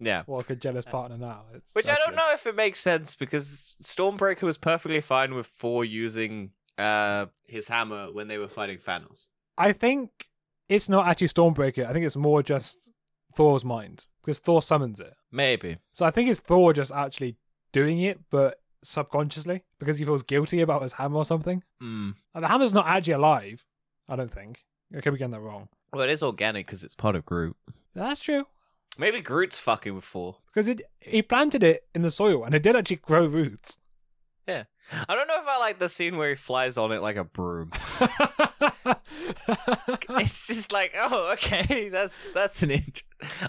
Yeah, 0.00 0.24
or 0.26 0.38
like 0.38 0.50
a 0.50 0.56
jealous 0.56 0.84
partner 0.84 1.16
now. 1.16 1.44
It's, 1.54 1.74
which 1.74 1.86
I 1.86 1.90
that's 1.92 2.00
don't 2.00 2.10
good. 2.10 2.16
know 2.16 2.32
if 2.32 2.46
it 2.46 2.56
makes 2.56 2.80
sense 2.80 3.14
because 3.14 3.76
Stormbreaker 3.80 4.42
was 4.42 4.58
perfectly 4.58 5.00
fine 5.00 5.34
with 5.34 5.46
Thor 5.46 5.84
using 5.84 6.50
uh 6.76 7.26
his 7.46 7.68
hammer 7.68 8.12
when 8.12 8.26
they 8.26 8.38
were 8.38 8.48
fighting 8.48 8.78
Thanos. 8.78 9.26
I 9.56 9.72
think 9.72 10.10
it's 10.68 10.88
not 10.88 11.06
actually 11.06 11.28
Stormbreaker. 11.28 11.86
I 11.86 11.92
think 11.92 12.04
it's 12.04 12.16
more 12.16 12.42
just 12.42 12.90
Thor's 13.36 13.64
mind 13.64 14.06
because 14.22 14.40
Thor 14.40 14.60
summons 14.60 14.98
it. 14.98 15.14
Maybe. 15.30 15.78
So 15.92 16.04
I 16.04 16.10
think 16.10 16.28
it's 16.28 16.40
Thor 16.40 16.72
just 16.72 16.90
actually 16.92 17.36
doing 17.76 18.00
it, 18.00 18.18
but 18.30 18.60
subconsciously 18.82 19.62
because 19.78 19.98
he 19.98 20.04
feels 20.04 20.22
guilty 20.22 20.62
about 20.62 20.80
his 20.80 20.94
hammer 20.94 21.18
or 21.18 21.24
something. 21.26 21.62
Mm. 21.82 22.14
And 22.34 22.44
the 22.44 22.48
hammer's 22.48 22.72
not 22.72 22.86
actually 22.86 23.12
alive. 23.14 23.64
I 24.08 24.16
don't 24.16 24.32
think. 24.32 24.64
I 24.96 25.00
could 25.02 25.12
be 25.12 25.18
getting 25.18 25.32
that 25.32 25.40
wrong. 25.40 25.68
Well, 25.92 26.02
it 26.02 26.10
is 26.10 26.22
organic 26.22 26.66
because 26.66 26.82
it's 26.84 26.94
part 26.94 27.16
of 27.16 27.26
Groot. 27.26 27.56
That's 27.94 28.20
true 28.20 28.46
Maybe 28.98 29.20
Groot's 29.20 29.58
fucking 29.58 29.94
with 29.94 30.04
Thor. 30.04 30.36
because 30.46 30.68
it 30.68 30.80
he 31.00 31.20
planted 31.20 31.62
it 31.62 31.84
in 31.94 32.00
the 32.02 32.10
soil 32.10 32.44
and 32.44 32.54
it 32.54 32.62
did 32.62 32.76
actually 32.76 32.96
grow 32.96 33.26
roots. 33.26 33.76
I 35.08 35.14
don't 35.14 35.26
know 35.26 35.40
if 35.40 35.48
I 35.48 35.58
like 35.58 35.78
the 35.78 35.88
scene 35.88 36.16
where 36.16 36.30
he 36.30 36.34
flies 36.36 36.78
on 36.78 36.92
it 36.92 37.02
like 37.02 37.16
a 37.16 37.24
broom. 37.24 37.72
it's 40.10 40.46
just 40.46 40.72
like, 40.72 40.94
oh, 40.96 41.32
okay, 41.32 41.88
that's 41.92 42.28
that's 42.30 42.62
an 42.62 42.70
int. 42.70 43.02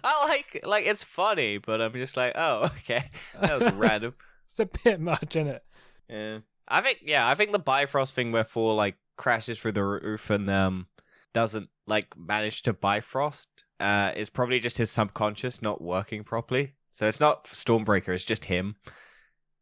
I 0.03 0.25
like 0.27 0.65
like 0.65 0.85
it's 0.85 1.03
funny, 1.03 1.57
but 1.59 1.81
I'm 1.81 1.93
just 1.93 2.17
like, 2.17 2.33
oh, 2.35 2.63
okay, 2.77 3.03
that 3.39 3.59
was 3.59 3.73
random. 3.73 4.15
it's 4.49 4.59
a 4.59 4.65
bit 4.83 4.99
much 4.99 5.35
in 5.35 5.47
it. 5.47 5.63
Yeah, 6.09 6.39
I 6.67 6.81
think 6.81 6.99
yeah, 7.03 7.27
I 7.27 7.35
think 7.35 7.51
the 7.51 7.59
Bifrost 7.59 8.15
thing 8.15 8.31
where 8.31 8.43
Thor 8.43 8.73
like 8.73 8.95
crashes 9.17 9.59
through 9.59 9.73
the 9.73 9.83
roof 9.83 10.29
and 10.29 10.49
um 10.49 10.87
doesn't 11.33 11.69
like 11.85 12.17
manage 12.17 12.63
to 12.63 12.73
Bifrost 12.73 13.47
uh 13.79 14.11
is 14.15 14.29
probably 14.29 14.59
just 14.59 14.77
his 14.77 14.89
subconscious 14.89 15.61
not 15.61 15.81
working 15.81 16.23
properly. 16.23 16.73
So 16.91 17.07
it's 17.07 17.19
not 17.19 17.45
Stormbreaker, 17.45 18.09
it's 18.09 18.23
just 18.23 18.45
him 18.45 18.77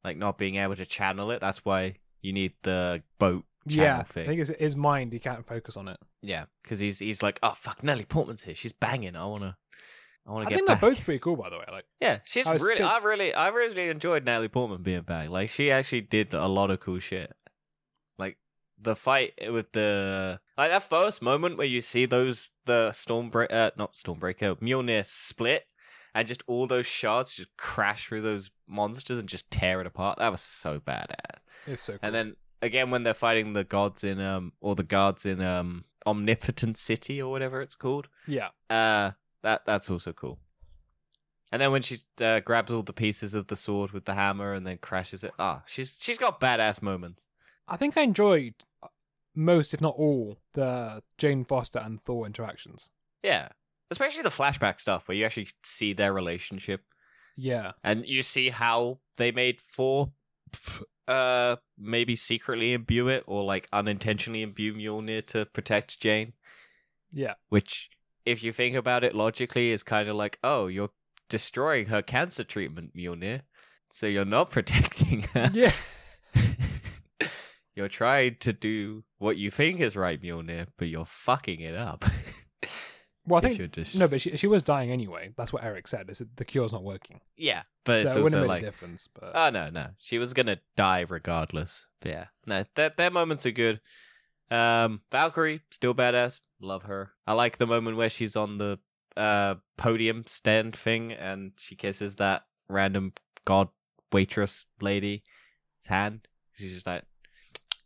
like 0.06 0.18
not 0.18 0.38
being 0.38 0.56
able 0.58 0.76
to 0.76 0.86
channel 0.86 1.32
it. 1.32 1.42
That's 1.42 1.66
why 1.66 1.96
you 2.22 2.32
need 2.32 2.54
the 2.64 3.04
boat 3.20 3.44
channel 3.68 3.84
Yeah, 4.00 4.04
thing. 4.04 4.24
I 4.24 4.28
think 4.28 4.42
it's 4.42 4.60
his 4.60 4.76
mind. 4.76 5.12
He 5.14 5.20
can't 5.20 5.46
focus 5.46 5.76
on 5.76 5.88
it. 5.88 5.98
Yeah, 6.22 6.46
because 6.64 6.80
he's 6.80 7.00
he's 7.00 7.22
like, 7.24 7.40
oh 7.44 7.54
fuck, 7.58 7.84
Nelly 7.84 8.06
Portman's 8.06 8.44
here. 8.44 8.56
She's 8.56 8.74
banging. 8.74 9.16
I 9.16 9.26
wanna, 9.26 9.58
I 10.26 10.32
wanna 10.32 10.46
I 10.46 10.50
get 10.50 10.56
think 10.56 10.68
back. 10.68 10.80
they're 10.82 10.90
both 10.92 11.04
pretty 11.04 11.20
cool, 11.20 11.36
by 11.36 11.50
the 11.50 11.58
way. 11.58 11.66
Like, 11.72 11.86
Yeah, 12.00 12.20
she's 12.26 12.48
it 12.48 12.62
really. 12.62 12.82
I 12.82 13.00
really, 13.00 13.34
I 13.34 13.50
really 13.50 13.90
enjoyed 13.90 14.26
Nelly 14.26 14.48
Portman 14.48 14.84
being 14.84 15.02
back. 15.02 15.30
Like 15.30 15.50
she 15.50 15.72
actually 15.72 16.02
did 16.02 16.34
a 16.34 16.48
lot 16.48 16.72
of 16.72 16.80
cool 16.80 17.00
shit. 17.00 17.34
Like 18.18 18.38
the 18.80 18.96
fight 18.96 19.34
with 19.52 19.72
the 19.74 20.40
like 20.58 20.72
that 20.72 20.84
first 20.84 21.22
moment 21.22 21.58
where 21.58 21.68
you 21.68 21.82
see 21.82 22.06
those 22.06 22.50
the 22.66 22.90
Stormbreaker, 22.94 23.52
uh, 23.52 23.72
not 23.78 23.94
Stormbreaker, 23.94 24.60
Mjolnir 24.60 25.06
split, 25.06 25.66
and 26.16 26.28
just 26.28 26.42
all 26.48 26.66
those 26.66 26.88
shards 26.88 27.34
just 27.36 27.56
crash 27.58 28.08
through 28.08 28.22
those 28.22 28.50
monsters 28.68 29.20
and 29.20 29.30
just 29.30 29.52
tear 29.52 29.80
it 29.82 29.86
apart. 29.86 30.18
That 30.18 30.32
was 30.32 30.42
so 30.42 30.80
badass. 30.80 31.38
it's 31.68 31.84
so 31.84 31.94
cool. 31.94 32.00
And 32.02 32.16
then 32.16 32.36
again 32.64 32.90
when 32.90 33.04
they're 33.04 33.14
fighting 33.14 33.54
the 33.54 33.64
gods 33.64 34.04
in 34.04 34.20
um 34.20 34.54
or 34.62 34.74
the 34.74 34.84
guards 34.84 35.26
in 35.28 35.42
um 35.42 35.84
Omnipotent 36.08 36.78
City 36.78 37.22
or 37.22 37.30
whatever 37.32 37.62
it's 37.62 37.76
called. 37.76 38.08
yeah, 38.28 38.50
Uh 38.70 39.12
that 39.44 39.66
that's 39.66 39.90
also 39.92 40.14
cool. 40.14 40.40
And 41.52 41.62
then 41.62 41.72
when 41.72 41.84
she 41.84 41.98
uh, 42.20 42.40
grabs 42.40 42.72
all 42.72 42.82
the 42.82 42.92
pieces 42.92 43.34
of 43.36 43.48
the 43.48 43.56
sword 43.56 43.92
with 43.92 44.06
the 44.06 44.16
hammer 44.16 44.54
and 44.54 44.66
then 44.66 44.78
crashes 44.80 45.24
it. 45.24 45.32
Ah, 45.38 45.62
she's 45.68 45.98
she's 46.02 46.18
got 46.18 46.40
badass 46.42 46.82
moments. 46.82 47.28
I 47.68 47.78
think 47.78 47.98
I 47.98 48.02
enjoyed 48.02 48.56
most, 49.36 49.74
if 49.74 49.82
not 49.82 49.96
all, 49.98 50.38
the 50.54 51.04
Jane 51.18 51.46
Foster 51.46 51.80
and 51.80 52.02
Thor 52.04 52.26
interactions. 52.26 52.90
Yeah. 53.24 53.50
Especially 53.92 54.24
the 54.24 54.30
flashback 54.30 54.80
stuff 54.80 55.08
where 55.08 55.18
you 55.18 55.26
actually 55.26 55.48
see 55.64 55.94
their 55.94 56.12
relationship. 56.14 56.82
Yeah, 57.38 57.74
and 57.84 58.06
you 58.06 58.24
see 58.24 58.50
how 58.50 59.00
they 59.18 59.32
made 59.32 59.60
Thor 59.62 60.12
uh 61.08 61.58
maybe 61.78 62.16
secretly 62.16 62.74
imbue 62.74 63.08
it 63.10 63.24
or 63.28 63.44
like 63.44 63.68
unintentionally 63.72 64.42
imbue 64.42 64.74
Mjolnir 64.74 65.26
to 65.28 65.46
protect 65.46 66.00
Jane. 66.00 66.34
yeah, 67.12 67.36
which 67.50 67.90
if 68.26 68.42
you 68.44 68.52
think 68.52 68.76
about 68.76 69.04
it 69.04 69.14
logically 69.14 69.72
is 69.72 69.84
kind 69.84 70.10
of 70.10 70.16
like 70.16 70.40
oh 70.44 70.66
you're 70.68 70.90
destroying 71.30 71.88
her 71.88 72.02
cancer 72.02 72.44
treatment 72.44 72.96
Mjolnir. 72.96 73.42
So 73.92 74.08
you're 74.08 74.26
not 74.26 74.50
protecting 74.58 75.24
her. 75.34 75.50
Yeah. 75.54 75.72
you're 77.76 77.88
trying 77.90 78.38
to 78.40 78.54
do 78.54 79.04
what 79.18 79.38
you 79.38 79.52
think 79.52 79.80
is 79.82 79.96
right 79.96 80.22
Mjolnir 80.22 80.68
but 80.78 80.88
you're 80.88 81.06
fucking 81.06 81.60
it 81.60 81.76
up 81.76 82.06
Well, 83.28 83.42
I 83.44 83.50
If 83.50 83.58
think 83.58 83.72
just 83.72 83.98
no, 83.98 84.08
but 84.08 84.22
she 84.22 84.38
she 84.38 84.48
was 84.48 84.62
dying 84.62 84.92
anyway. 84.92 85.34
That's 85.36 85.52
what 85.52 85.64
Eric 85.64 85.88
said. 85.88 86.10
Is 86.10 86.20
that 86.20 86.38
the 86.38 86.46
cure's 86.46 86.72
not 86.74 86.84
working, 86.84 87.22
yeah 87.38 87.64
but 87.84 88.02
it's 88.02 88.16
it 88.16 88.22
wouldn't 88.22 88.34
have 88.34 88.44
made 88.44 88.48
like 88.48 88.62
a 88.62 88.66
difference. 88.66 89.08
But 89.08 89.32
oh 89.34 89.50
no 89.50 89.70
no. 89.70 89.90
She 90.00 90.18
was 90.18 90.34
gonna 90.34 90.58
die 90.76 91.06
regardless. 91.08 91.86
But 92.02 92.12
yeah 92.12 92.26
no 92.46 92.64
their, 92.76 92.90
their 92.90 93.12
moments 93.12 93.46
are 93.46 93.52
good. 93.52 93.82
Um 94.52 95.02
Valkyrie 95.12 95.62
still 95.72 95.96
badass. 95.96 96.40
Love 96.60 96.84
her. 96.84 97.12
I 97.26 97.34
like 97.34 97.58
the 97.58 97.68
moment 97.68 97.98
where 97.98 98.10
she's 98.10 98.36
on 98.36 98.58
the 98.58 98.80
uh 99.18 99.56
podium 99.78 100.24
stand 100.28 100.76
thing 100.76 101.14
and 101.14 101.54
she 101.58 101.76
kisses 101.76 102.16
that 102.16 102.44
random 102.68 103.14
god 103.46 103.70
waitress 104.12 104.66
lady's 104.82 105.22
hand. 105.88 106.28
She's 106.54 106.74
just 106.74 106.88
like 106.88 107.04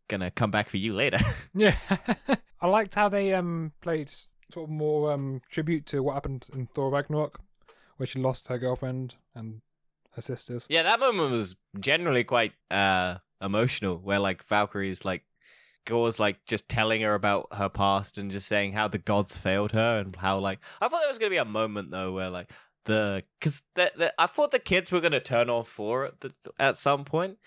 gonna 0.08 0.32
come 0.32 0.52
back 0.52 0.70
for 0.70 0.78
you 0.78 0.94
later. 0.94 1.20
Yeah, 1.54 1.76
I 2.62 2.68
liked 2.68 2.96
how 2.96 3.10
they 3.10 3.34
um 3.34 3.72
played 3.82 4.12
sort 4.54 4.66
of 4.66 4.70
more 4.70 5.12
um 5.12 5.42
tribute 5.50 5.86
to 5.88 6.02
what 6.02 6.14
happened 6.14 6.48
in 6.54 6.68
Thor 6.68 6.90
Ragnarok, 6.90 7.40
where 7.98 8.08
she 8.08 8.20
lost 8.20 8.48
her 8.48 8.58
girlfriend 8.58 9.16
and 9.36 9.62
her 10.14 10.22
sisters. 10.22 10.66
yeah 10.70 10.84
that 10.84 11.00
moment 11.00 11.32
was 11.32 11.56
generally 11.80 12.24
quite 12.24 12.54
uh 12.72 13.18
emotional 13.42 13.98
where 13.98 14.20
like 14.20 14.44
valkyrie's 14.48 15.06
like 15.06 15.24
Gorr's 15.86 16.20
like 16.20 16.44
just 16.46 16.68
telling 16.68 17.02
her 17.02 17.16
about 17.16 17.48
her 17.54 17.70
past 17.70 18.18
and 18.18 18.30
just 18.30 18.48
saying 18.48 18.74
how 18.74 18.88
the 18.88 18.98
gods 18.98 19.38
failed 19.38 19.72
her 19.72 20.00
and 20.00 20.16
how 20.16 20.38
like 20.40 20.60
I 20.82 20.88
thought 20.88 21.00
there 21.00 21.10
was 21.10 21.18
gonna 21.18 21.30
be 21.30 21.38
a 21.38 21.46
moment 21.46 21.92
though 21.92 22.12
where 22.12 22.30
like 22.30 22.52
the 22.86 23.24
because 23.40 23.64
I 23.76 24.28
thought 24.28 24.52
the 24.52 24.60
kids 24.60 24.92
were 24.92 25.02
gonna 25.02 25.20
turn 25.20 25.50
on 25.50 25.64
Thor 25.64 26.06
at 26.06 26.14
at 26.60 26.78
some 26.78 27.06
point 27.06 27.38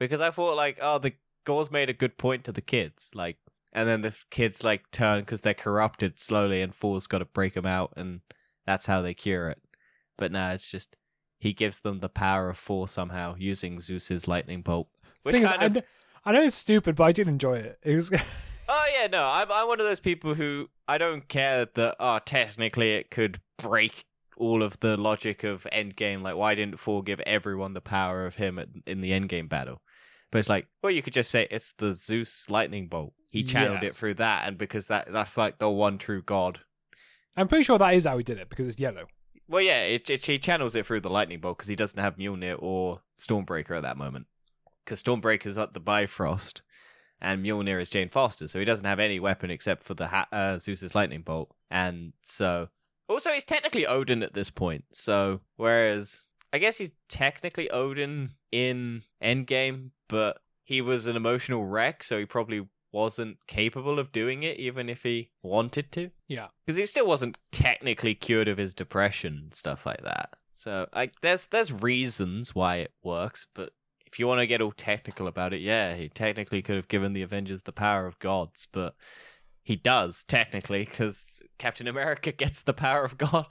because 0.00 0.20
I 0.20 0.30
thought 0.30 0.56
like 0.56 0.78
oh 0.80 0.98
the 0.98 1.12
Gorr's 1.44 1.70
made 1.70 1.88
a 1.88 1.94
good 1.94 2.18
point 2.18 2.44
to 2.44 2.52
the 2.52 2.60
kids 2.60 3.10
like 3.14 3.36
and 3.76 3.88
then 3.88 4.00
the 4.00 4.16
kids 4.30 4.64
like 4.64 4.90
turn 4.90 5.20
because 5.20 5.42
they're 5.42 5.54
corrupted 5.54 6.18
slowly 6.18 6.62
and 6.62 6.74
Thor's 6.74 7.06
got 7.06 7.18
to 7.18 7.24
break 7.24 7.54
them 7.54 7.66
out 7.66 7.92
and 7.96 8.20
that's 8.66 8.86
how 8.86 9.02
they 9.02 9.14
cure 9.14 9.48
it 9.48 9.62
but 10.18 10.32
no 10.32 10.48
it's 10.48 10.68
just 10.68 10.96
he 11.38 11.52
gives 11.52 11.80
them 11.80 12.00
the 12.00 12.08
power 12.08 12.48
of 12.48 12.58
Thor 12.58 12.88
somehow 12.88 13.36
using 13.38 13.78
Zeus's 13.78 14.26
lightning 14.26 14.62
bolt 14.62 14.88
which 15.22 15.36
is, 15.36 15.48
kind 15.48 15.62
I, 15.62 15.66
of 15.66 15.84
I 16.26 16.32
know 16.32 16.42
it's 16.42 16.56
stupid, 16.56 16.96
but 16.96 17.04
I 17.04 17.12
did 17.12 17.28
enjoy 17.28 17.58
it. 17.58 17.78
It 17.84 17.94
was 17.94 18.10
Oh 18.68 18.86
yeah, 18.92 19.06
no, 19.06 19.24
I'm 19.24 19.50
I'm 19.50 19.68
one 19.68 19.78
of 19.78 19.86
those 19.86 20.00
people 20.00 20.34
who 20.34 20.68
I 20.88 20.98
don't 20.98 21.28
care 21.28 21.66
that 21.74 21.96
oh 22.00 22.18
technically 22.18 22.94
it 22.94 23.12
could 23.12 23.40
break 23.58 24.04
all 24.36 24.62
of 24.62 24.80
the 24.80 24.96
logic 24.96 25.44
of 25.44 25.66
Endgame. 25.72 26.22
Like, 26.22 26.34
why 26.34 26.56
didn't 26.56 26.80
Thor 26.80 27.02
give 27.02 27.20
everyone 27.20 27.74
the 27.74 27.80
power 27.80 28.26
of 28.26 28.34
him 28.34 28.58
at, 28.58 28.68
in 28.86 29.00
the 29.00 29.12
Endgame 29.12 29.48
battle? 29.48 29.80
But 30.36 30.40
it's 30.40 30.48
like, 30.50 30.66
well, 30.82 30.92
you 30.92 31.00
could 31.00 31.14
just 31.14 31.30
say 31.30 31.48
it's 31.50 31.72
the 31.72 31.94
Zeus 31.94 32.50
lightning 32.50 32.88
bolt. 32.88 33.14
He 33.30 33.42
channeled 33.42 33.82
it 33.82 33.94
through 33.94 34.16
that, 34.16 34.46
and 34.46 34.58
because 34.58 34.88
that 34.88 35.10
that's 35.10 35.38
like 35.38 35.56
the 35.56 35.70
one 35.70 35.96
true 35.96 36.20
god. 36.20 36.60
I'm 37.38 37.48
pretty 37.48 37.64
sure 37.64 37.78
that 37.78 37.94
is 37.94 38.04
how 38.04 38.18
he 38.18 38.22
did 38.22 38.36
it 38.36 38.50
because 38.50 38.68
it's 38.68 38.78
yellow. 38.78 39.06
Well, 39.48 39.62
yeah, 39.62 39.84
it, 39.84 40.10
it, 40.10 40.26
he 40.26 40.38
channels 40.38 40.76
it 40.76 40.84
through 40.84 41.00
the 41.00 41.08
lightning 41.08 41.40
bolt 41.40 41.56
because 41.56 41.70
he 41.70 41.74
doesn't 41.74 41.98
have 41.98 42.18
Mjolnir 42.18 42.56
or 42.58 43.00
Stormbreaker 43.18 43.78
at 43.78 43.82
that 43.84 43.96
moment. 43.96 44.26
Because 44.84 45.02
Stormbreaker's 45.02 45.56
at 45.56 45.72
the 45.72 45.80
Bifrost, 45.80 46.60
and 47.18 47.42
Mjolnir 47.42 47.80
is 47.80 47.88
Jane 47.88 48.10
Foster, 48.10 48.46
so 48.46 48.58
he 48.58 48.66
doesn't 48.66 48.84
have 48.84 49.00
any 49.00 49.18
weapon 49.18 49.50
except 49.50 49.84
for 49.84 49.94
the 49.94 50.08
ha- 50.08 50.28
uh, 50.32 50.58
Zeus's 50.58 50.94
lightning 50.94 51.22
bolt. 51.22 51.50
And 51.70 52.12
so, 52.20 52.68
also, 53.08 53.32
he's 53.32 53.46
technically 53.46 53.86
Odin 53.86 54.22
at 54.22 54.34
this 54.34 54.50
point. 54.50 54.84
So, 54.92 55.40
whereas 55.56 56.25
I 56.56 56.58
guess 56.58 56.78
he's 56.78 56.92
technically 57.08 57.70
Odin 57.70 58.30
in 58.50 59.02
Endgame, 59.22 59.90
but 60.08 60.38
he 60.64 60.80
was 60.80 61.06
an 61.06 61.14
emotional 61.16 61.64
wreck, 61.66 62.02
so 62.02 62.18
he 62.18 62.24
probably 62.24 62.66
wasn't 62.92 63.36
capable 63.46 63.98
of 63.98 64.10
doing 64.10 64.42
it, 64.42 64.58
even 64.58 64.88
if 64.88 65.02
he 65.02 65.30
wanted 65.42 65.92
to 65.92 66.10
Yeah. 66.28 66.46
because 66.64 66.78
he 66.78 66.86
still 66.86 67.06
wasn't 67.06 67.38
technically 67.52 68.14
cured 68.14 68.48
of 68.48 68.56
his 68.56 68.72
depression 68.74 69.38
and 69.44 69.54
stuff 69.54 69.84
like 69.84 70.00
that. 70.02 70.30
So 70.54 70.86
like, 70.94 71.20
there's 71.20 71.46
there's 71.48 71.70
reasons 71.70 72.54
why 72.54 72.76
it 72.76 72.92
works, 73.04 73.46
but 73.54 73.72
if 74.06 74.18
you 74.18 74.26
want 74.26 74.40
to 74.40 74.46
get 74.46 74.62
all 74.62 74.72
technical 74.72 75.26
about 75.26 75.52
it, 75.52 75.60
yeah, 75.60 75.94
he 75.94 76.08
technically 76.08 76.62
could 76.62 76.76
have 76.76 76.88
given 76.88 77.12
the 77.12 77.20
Avengers 77.20 77.62
the 77.62 77.72
power 77.72 78.06
of 78.06 78.18
gods, 78.18 78.66
but 78.72 78.94
he 79.62 79.76
does 79.76 80.24
technically 80.24 80.86
because 80.86 81.38
Captain 81.58 81.86
America 81.86 82.32
gets 82.44 82.62
the 82.62 82.72
power 82.72 83.04
of 83.04 83.18
God 83.18 83.44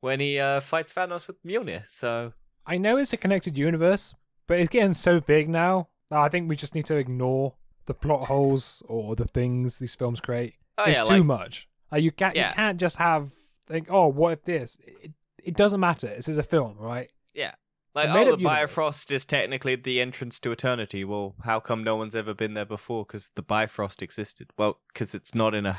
when 0.00 0.18
he 0.18 0.40
uh, 0.40 0.58
fights 0.58 0.92
Thanos 0.92 1.28
with 1.28 1.40
Mjolnir. 1.44 1.84
So 1.88 2.32
I 2.68 2.76
know 2.76 2.98
it's 2.98 3.12
a 3.14 3.16
connected 3.16 3.56
universe, 3.56 4.14
but 4.46 4.60
it's 4.60 4.68
getting 4.68 4.92
so 4.92 5.20
big 5.20 5.48
now 5.48 5.88
that 6.10 6.18
I 6.18 6.28
think 6.28 6.48
we 6.48 6.54
just 6.54 6.74
need 6.74 6.86
to 6.86 6.96
ignore 6.96 7.54
the 7.86 7.94
plot 7.94 8.28
holes 8.28 8.82
or 8.86 9.16
the 9.16 9.24
things 9.26 9.78
these 9.78 9.94
films 9.94 10.20
create. 10.20 10.54
oh 10.76 10.84
it's 10.84 10.98
yeah, 10.98 11.04
too 11.04 11.14
like 11.14 11.24
much. 11.24 11.68
Like 11.90 12.02
you 12.02 12.12
can't 12.12 12.36
Yeah. 12.36 12.50
you 12.50 12.54
can't 12.54 12.78
just 12.78 12.96
have 12.96 13.30
think, 13.66 13.88
oh, 13.90 14.08
what 14.10 14.32
if 14.34 14.44
this? 14.44 14.76
It, 14.86 15.14
it 15.42 15.56
doesn't 15.56 15.80
matter. 15.80 16.08
This 16.08 16.28
is 16.28 16.38
a 16.38 16.42
film, 16.42 16.76
right? 16.78 17.10
Yeah. 17.34 17.54
Like 17.94 18.10
oh, 18.10 18.12
the 18.12 18.18
universe. 18.18 18.44
Bifrost 18.44 19.10
is 19.10 19.24
technically 19.24 19.74
the 19.74 20.00
entrance 20.00 20.38
to 20.40 20.52
eternity. 20.52 21.04
Well, 21.04 21.34
how 21.42 21.60
come 21.60 21.82
no 21.82 21.96
one's 21.96 22.14
ever 22.14 22.34
been 22.34 22.52
there 22.54 22.66
before? 22.66 23.06
Because 23.06 23.30
the 23.34 23.42
Bifrost 23.42 24.02
existed. 24.02 24.50
Well, 24.58 24.78
because 24.92 25.14
it's 25.14 25.34
not 25.34 25.54
in 25.54 25.64
a 25.66 25.76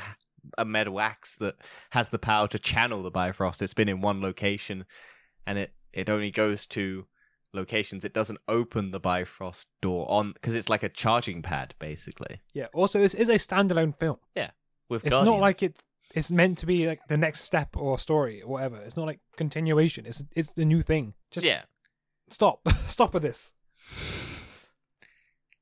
a 0.58 0.64
metal 0.64 1.00
axe 1.00 1.36
that 1.36 1.56
has 1.90 2.08
the 2.08 2.18
power 2.18 2.48
to 2.48 2.58
channel 2.58 3.02
the 3.02 3.10
Bifrost. 3.10 3.62
It's 3.62 3.74
been 3.74 3.88
in 3.88 4.00
one 4.00 4.20
location, 4.20 4.86
and 5.46 5.56
it 5.58 5.72
it 5.92 6.10
only 6.10 6.30
goes 6.30 6.66
to 6.68 7.06
locations. 7.52 8.04
It 8.04 8.14
doesn't 8.14 8.38
open 8.48 8.90
the 8.90 9.00
Bifrost 9.00 9.68
door 9.80 10.06
on 10.10 10.32
because 10.32 10.54
it's 10.54 10.68
like 10.68 10.82
a 10.82 10.88
charging 10.88 11.42
pad, 11.42 11.74
basically. 11.78 12.40
Yeah. 12.52 12.66
Also, 12.72 12.98
this 12.98 13.14
is 13.14 13.28
a 13.28 13.34
standalone 13.34 13.98
film. 13.98 14.16
Yeah. 14.34 14.50
With 14.88 15.06
It's 15.06 15.14
not 15.14 15.40
like 15.40 15.62
it. 15.62 15.82
It's 16.12 16.30
meant 16.30 16.58
to 16.58 16.66
be 16.66 16.88
like 16.88 17.06
the 17.06 17.16
next 17.16 17.42
step 17.42 17.76
or 17.76 17.98
story 17.98 18.42
or 18.42 18.48
whatever. 18.48 18.76
It's 18.78 18.96
not 18.96 19.06
like 19.06 19.20
continuation. 19.36 20.06
It's 20.06 20.24
it's 20.34 20.52
the 20.52 20.64
new 20.64 20.82
thing. 20.82 21.14
Just 21.30 21.46
yeah. 21.46 21.62
stop, 22.28 22.66
stop 22.88 23.14
with 23.14 23.22
this. 23.22 23.52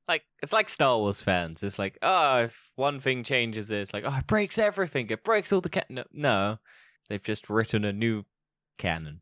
like 0.07 0.23
it's 0.41 0.51
like 0.51 0.69
Star 0.69 0.97
Wars 0.97 1.21
fans. 1.21 1.61
It's 1.61 1.77
like, 1.77 1.99
oh, 2.01 2.43
if 2.43 2.71
one 2.75 2.99
thing 2.99 3.23
changes, 3.23 3.69
it's 3.69 3.93
like, 3.93 4.03
oh, 4.07 4.17
it 4.17 4.25
breaks 4.25 4.57
everything. 4.57 5.07
It 5.11 5.23
breaks 5.23 5.53
all 5.53 5.61
the 5.61 5.69
can. 5.69 5.83
No, 5.87 6.03
no, 6.11 6.57
they've 7.09 7.21
just 7.21 7.47
written 7.47 7.85
a 7.85 7.93
new 7.93 8.25
canon. 8.79 9.21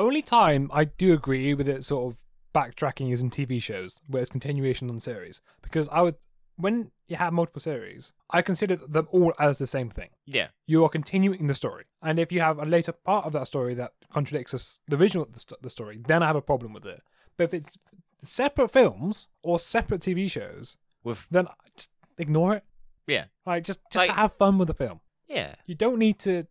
Only 0.00 0.22
time 0.22 0.70
I 0.72 0.84
do 0.84 1.12
agree 1.12 1.52
with 1.54 1.68
it 1.68 1.84
sort 1.84 2.10
of 2.12 2.20
backtracking 2.54 3.12
is 3.12 3.22
in 3.22 3.30
TV 3.30 3.62
shows 3.62 4.00
where 4.08 4.22
it's 4.22 4.30
continuation 4.30 4.88
on 4.90 4.98
series 4.98 5.40
because 5.62 5.88
I 5.92 6.00
would 6.02 6.16
when 6.56 6.90
you 7.08 7.16
have 7.16 7.32
multiple 7.32 7.60
series, 7.60 8.12
I 8.30 8.42
consider 8.42 8.76
them 8.76 9.08
all 9.12 9.32
as 9.38 9.58
the 9.58 9.66
same 9.66 9.88
thing. 9.90 10.08
Yeah, 10.26 10.48
You 10.66 10.84
are 10.84 10.88
continuing 10.88 11.46
the 11.46 11.54
story, 11.54 11.84
and 12.02 12.18
if 12.18 12.30
you 12.32 12.40
have 12.40 12.58
a 12.58 12.64
later 12.64 12.92
part 12.92 13.24
of 13.26 13.32
that 13.32 13.46
story 13.46 13.74
that 13.74 13.92
contradicts 14.12 14.78
the 14.88 14.96
original 14.96 15.26
the, 15.30 15.40
st- 15.40 15.62
the 15.62 15.70
story, 15.70 16.00
then 16.06 16.22
I 16.22 16.26
have 16.26 16.36
a 16.36 16.42
problem 16.42 16.72
with 16.72 16.84
it. 16.86 17.00
But 17.36 17.44
if 17.44 17.54
it's 17.54 17.76
separate 18.22 18.70
films 18.70 19.28
or 19.42 19.58
separate 19.58 20.00
TV 20.02 20.30
shows, 20.30 20.76
with 21.04 21.26
then 21.30 21.46
just 21.76 21.90
ignore 22.18 22.54
it. 22.56 22.64
Yeah. 23.06 23.24
like 23.46 23.64
just 23.64 23.80
just 23.92 24.08
Like- 24.08 24.16
have 24.16 24.32
fun 24.38 24.56
with 24.58 24.68
the 24.68 24.74
film. 24.74 25.00
yeah, 25.28 25.54
You 25.66 25.74
don't 25.74 25.98
need 25.98 26.18
to. 26.20 26.44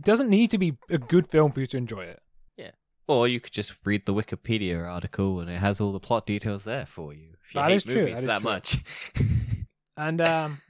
Doesn't 0.00 0.30
need 0.30 0.50
to 0.52 0.58
be 0.58 0.76
a 0.88 0.98
good 0.98 1.26
film 1.26 1.52
for 1.52 1.60
you 1.60 1.66
to 1.68 1.76
enjoy 1.76 2.04
it. 2.04 2.20
Or 3.10 3.26
you 3.28 3.40
could 3.40 3.52
just 3.52 3.74
read 3.84 4.06
the 4.06 4.14
Wikipedia 4.14 4.88
article 4.88 5.40
and 5.40 5.50
it 5.50 5.58
has 5.58 5.80
all 5.80 5.92
the 5.92 5.98
plot 6.00 6.26
details 6.26 6.62
there 6.62 6.86
for 6.86 7.12
you. 7.12 7.30
If 7.44 7.54
you 7.54 7.60
That 7.60 7.68
hate 7.70 7.74
is 7.76 7.86
movies 7.86 8.20
that 8.22 8.26
that 8.28 8.42
much. 8.42 8.78
And 9.96 10.20
um, 10.20 10.60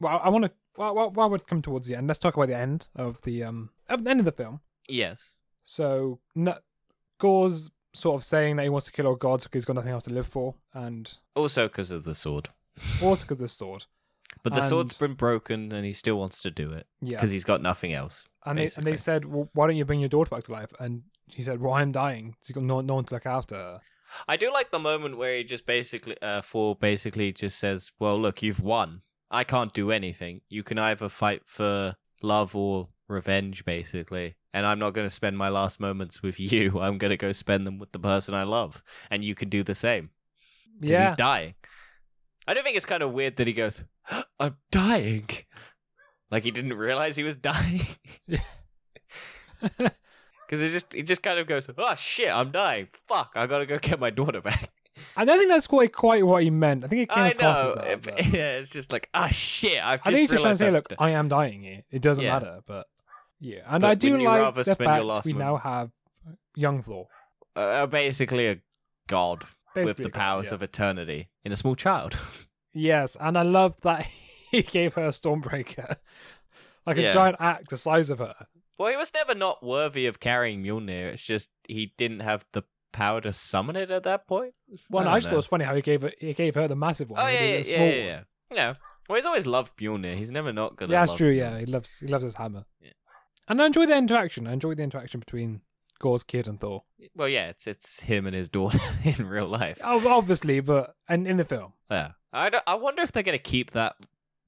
well, 0.00 0.20
I 0.24 0.30
want 0.30 0.46
to. 0.46 0.50
Well, 0.76 0.94
well, 0.94 1.10
while 1.10 1.30
we're 1.30 1.38
coming 1.38 1.62
towards 1.62 1.86
the 1.86 1.94
end, 1.94 2.08
let's 2.08 2.18
talk 2.18 2.34
about 2.36 2.48
the 2.48 2.56
end 2.56 2.88
of 2.96 3.18
the 3.22 3.44
um, 3.44 3.70
of 3.88 4.02
the 4.04 4.10
end 4.10 4.18
of 4.20 4.24
the 4.24 4.32
film. 4.32 4.60
yes. 4.88 5.36
So, 5.64 6.18
no, 6.34 6.56
Gorr's 7.18 7.70
sort 7.94 8.16
of 8.20 8.24
saying 8.24 8.56
that 8.56 8.64
he 8.64 8.68
wants 8.68 8.86
to 8.86 8.92
kill 8.92 9.06
all 9.06 9.14
gods 9.14 9.44
because 9.44 9.58
he's 9.58 9.64
got 9.66 9.76
nothing 9.76 9.92
else 9.92 10.02
to 10.04 10.10
live 10.12 10.26
for, 10.26 10.54
and 10.74 11.12
Also 11.36 11.68
because 11.68 11.92
of 11.92 12.02
the 12.04 12.14
sword. 12.14 12.48
also 13.02 13.22
because 13.22 13.32
of 13.34 13.38
the 13.38 13.48
sword. 13.48 13.84
But 14.42 14.52
the 14.54 14.60
And- 14.60 14.68
sword's 14.68 14.94
been 14.94 15.14
broken 15.14 15.70
and 15.72 15.84
he 15.84 15.92
still 15.92 16.16
wants 16.16 16.40
to 16.42 16.50
do 16.50 16.72
it 16.72 16.86
Yeah, 17.00 17.16
because 17.16 17.30
he's 17.32 17.44
got 17.44 17.60
nothing 17.62 17.92
else. 17.92 18.24
and 18.46 18.58
they 18.58 18.70
and 18.76 18.84
they 18.84 18.96
said, 18.96 19.24
well, 19.26 19.48
"Why 19.52 19.66
don't 19.68 19.76
you 19.76 19.84
bring 19.84 20.00
your 20.00 20.08
daughter 20.08 20.30
back 20.30 20.44
to 20.44 20.52
life?" 20.52 20.72
And 20.80 21.02
he 21.34 21.42
said, 21.42 21.60
"Well, 21.60 21.74
I'm 21.74 21.92
dying. 21.92 22.34
He's 22.40 22.54
got 22.54 22.64
no, 22.64 22.80
no 22.80 22.94
one 22.94 23.04
to 23.04 23.14
look 23.14 23.26
after." 23.26 23.56
her." 23.56 23.80
I 24.26 24.36
do 24.36 24.52
like 24.52 24.70
the 24.70 24.78
moment 24.78 25.16
where 25.16 25.36
he 25.36 25.44
just 25.44 25.66
basically, 25.66 26.16
uh, 26.20 26.42
Thor 26.42 26.76
basically 26.76 27.32
just 27.32 27.58
says, 27.58 27.92
"Well, 27.98 28.20
look, 28.20 28.42
you've 28.42 28.60
won. 28.60 29.02
I 29.30 29.44
can't 29.44 29.72
do 29.72 29.90
anything. 29.90 30.40
You 30.48 30.62
can 30.62 30.78
either 30.78 31.08
fight 31.08 31.42
for 31.46 31.96
love 32.22 32.56
or 32.56 32.88
revenge, 33.08 33.64
basically. 33.64 34.34
And 34.52 34.66
I'm 34.66 34.80
not 34.80 34.94
going 34.94 35.06
to 35.06 35.14
spend 35.14 35.38
my 35.38 35.48
last 35.48 35.78
moments 35.78 36.22
with 36.22 36.40
you. 36.52 36.80
I'm 36.80 36.98
going 36.98 37.10
to 37.10 37.16
go 37.16 37.32
spend 37.32 37.66
them 37.66 37.78
with 37.78 37.92
the 37.92 38.00
person 38.00 38.34
I 38.34 38.42
love, 38.42 38.82
and 39.10 39.24
you 39.24 39.34
can 39.34 39.48
do 39.48 39.62
the 39.62 39.74
same 39.74 40.10
Yeah, 40.80 41.02
he's 41.02 41.16
dying." 41.16 41.54
I 42.48 42.54
don't 42.54 42.64
think 42.64 42.76
it's 42.76 42.86
kind 42.86 43.02
of 43.02 43.12
weird 43.12 43.36
that 43.36 43.46
he 43.46 43.52
goes, 43.52 43.84
"I'm 44.40 44.56
dying," 44.70 45.28
like 46.30 46.42
he 46.44 46.50
didn't 46.50 46.74
realize 46.74 47.16
he 47.16 47.22
was 47.22 47.36
dying. 47.36 47.82
Because 50.50 50.62
it 50.68 50.72
just, 50.72 50.94
it 50.96 51.04
just 51.04 51.22
kind 51.22 51.38
of 51.38 51.46
goes, 51.46 51.70
"Oh 51.78 51.94
shit, 51.94 52.28
I'm 52.28 52.50
dying. 52.50 52.88
Fuck, 53.06 53.34
I 53.36 53.46
gotta 53.46 53.66
go 53.66 53.78
get 53.78 54.00
my 54.00 54.10
daughter 54.10 54.40
back." 54.40 54.70
I 55.16 55.24
don't 55.24 55.38
think 55.38 55.48
that's 55.48 55.68
quite 55.68 55.92
quite 55.92 56.26
what 56.26 56.42
he 56.42 56.50
meant. 56.50 56.82
I 56.84 56.88
think 56.88 57.02
it 57.02 57.08
came 57.14 57.22
I 57.24 57.28
across 57.30 57.58
as 57.58 57.74
that. 57.74 58.02
But- 58.02 58.26
yeah, 58.32 58.58
it's 58.58 58.70
just 58.70 58.90
like, 58.92 59.08
ah, 59.14 59.28
shit. 59.28 59.78
I've 59.78 60.00
just 60.00 60.08
I 60.08 60.10
think 60.10 60.20
he's 60.22 60.30
just 60.30 60.42
trying 60.42 60.54
to 60.54 60.58
say, 60.58 60.70
look, 60.72 60.92
I 60.98 61.10
am 61.10 61.28
dying 61.28 61.62
here. 61.62 61.82
It 61.92 62.02
doesn't 62.02 62.24
Yeah. 62.24 62.32
matter, 62.40 62.60
but 62.66 62.88
yeah, 63.38 63.60
and 63.68 63.80
But 63.82 63.90
I 63.90 63.94
do 63.94 64.18
like 64.18 64.54
the 64.56 64.64
spend 64.64 64.78
your 64.80 64.88
fact 64.96 65.04
last 65.04 65.24
we 65.26 65.32
now 65.34 65.56
have 65.56 65.90
young 66.56 66.82
Thor, 66.82 67.06
uh, 67.54 67.86
basically 67.86 68.48
a 68.48 68.58
god 69.06 69.44
with 69.76 69.98
the 69.98 70.02
a 70.02 70.06
god, 70.06 70.12
powers 70.14 70.46
yeah. 70.48 70.54
of 70.54 70.62
eternity 70.64 71.28
in 71.44 71.52
a 71.52 71.56
small 71.56 71.76
child. 71.76 72.18
Yes, 72.72 73.16
and 73.18 73.36
I 73.36 73.42
love 73.42 73.80
that 73.80 74.06
he 74.52 74.62
gave 74.62 74.94
her 74.94 75.04
a 75.06 75.08
Stormbreaker, 75.08 75.96
like 76.86 76.98
a 76.98 77.02
Yeah. 77.02 77.12
giant 77.12 77.36
axe 77.40 77.68
the 77.68 77.76
size 77.76 78.10
of 78.10 78.18
her. 78.20 78.34
Well, 78.80 78.88
he 78.90 78.96
was 78.96 79.12
never 79.12 79.34
not 79.34 79.62
worthy 79.62 80.06
of 80.06 80.20
carrying 80.20 80.62
Mjolnir. 80.62 81.12
It's 81.12 81.22
just 81.22 81.50
he 81.68 81.92
didn't 81.98 82.20
have 82.20 82.46
the 82.52 82.62
power 82.92 83.20
to 83.20 83.30
summon 83.30 83.76
it 83.76 83.90
at 83.90 84.04
that 84.04 84.26
point. 84.26 84.54
Well, 84.88 85.02
I 85.02 85.04
no, 85.04 85.10
I 85.10 85.16
just 85.18 85.26
thought 85.26 85.34
it 85.34 85.36
was 85.36 85.46
funny 85.46 85.66
how 85.66 85.74
he 85.74 85.82
gave 85.82 86.02
it. 86.02 86.14
He 86.18 86.32
gave 86.32 86.54
her 86.54 86.66
the 86.66 86.76
massive 86.76 87.10
one. 87.10 87.20
Oh 87.20 87.26
yeah, 87.28 87.42
yeah, 87.42 87.56
yeah, 87.58 87.84
yeah, 87.84 87.94
yeah. 87.94 88.20
Yeah. 88.50 88.74
Well, 89.06 89.16
he's 89.16 89.26
always 89.26 89.46
loved 89.46 89.76
Mjolnir. 89.76 90.16
He's 90.16 90.30
never 90.30 90.50
not 90.50 90.76
gonna. 90.76 90.94
Yeah, 90.94 91.00
that's 91.04 91.12
true. 91.12 91.30
Mjolnir. 91.30 91.36
Yeah, 91.36 91.58
he 91.58 91.66
loves 91.66 91.98
he 91.98 92.06
loves 92.06 92.24
his 92.24 92.36
hammer. 92.36 92.64
Yeah. 92.80 92.92
And 93.48 93.60
I 93.60 93.66
enjoy 93.66 93.84
the 93.84 93.98
interaction. 93.98 94.46
I 94.46 94.54
enjoy 94.54 94.74
the 94.74 94.82
interaction 94.82 95.20
between 95.20 95.60
Gorr's 95.98 96.22
kid 96.22 96.48
and 96.48 96.58
Thor. 96.58 96.84
Well, 97.14 97.28
yeah, 97.28 97.48
it's 97.48 97.66
it's 97.66 98.00
him 98.00 98.26
and 98.26 98.34
his 98.34 98.48
daughter 98.48 98.80
in 99.04 99.26
real 99.26 99.46
life. 99.46 99.78
Oh, 99.84 100.08
obviously, 100.08 100.60
but 100.60 100.94
and 101.06 101.26
in 101.26 101.36
the 101.36 101.44
film, 101.44 101.74
Yeah. 101.90 102.12
I, 102.32 102.50
I 102.66 102.76
wonder 102.76 103.02
if 103.02 103.12
they're 103.12 103.24
gonna 103.24 103.36
keep 103.36 103.72
that 103.72 103.96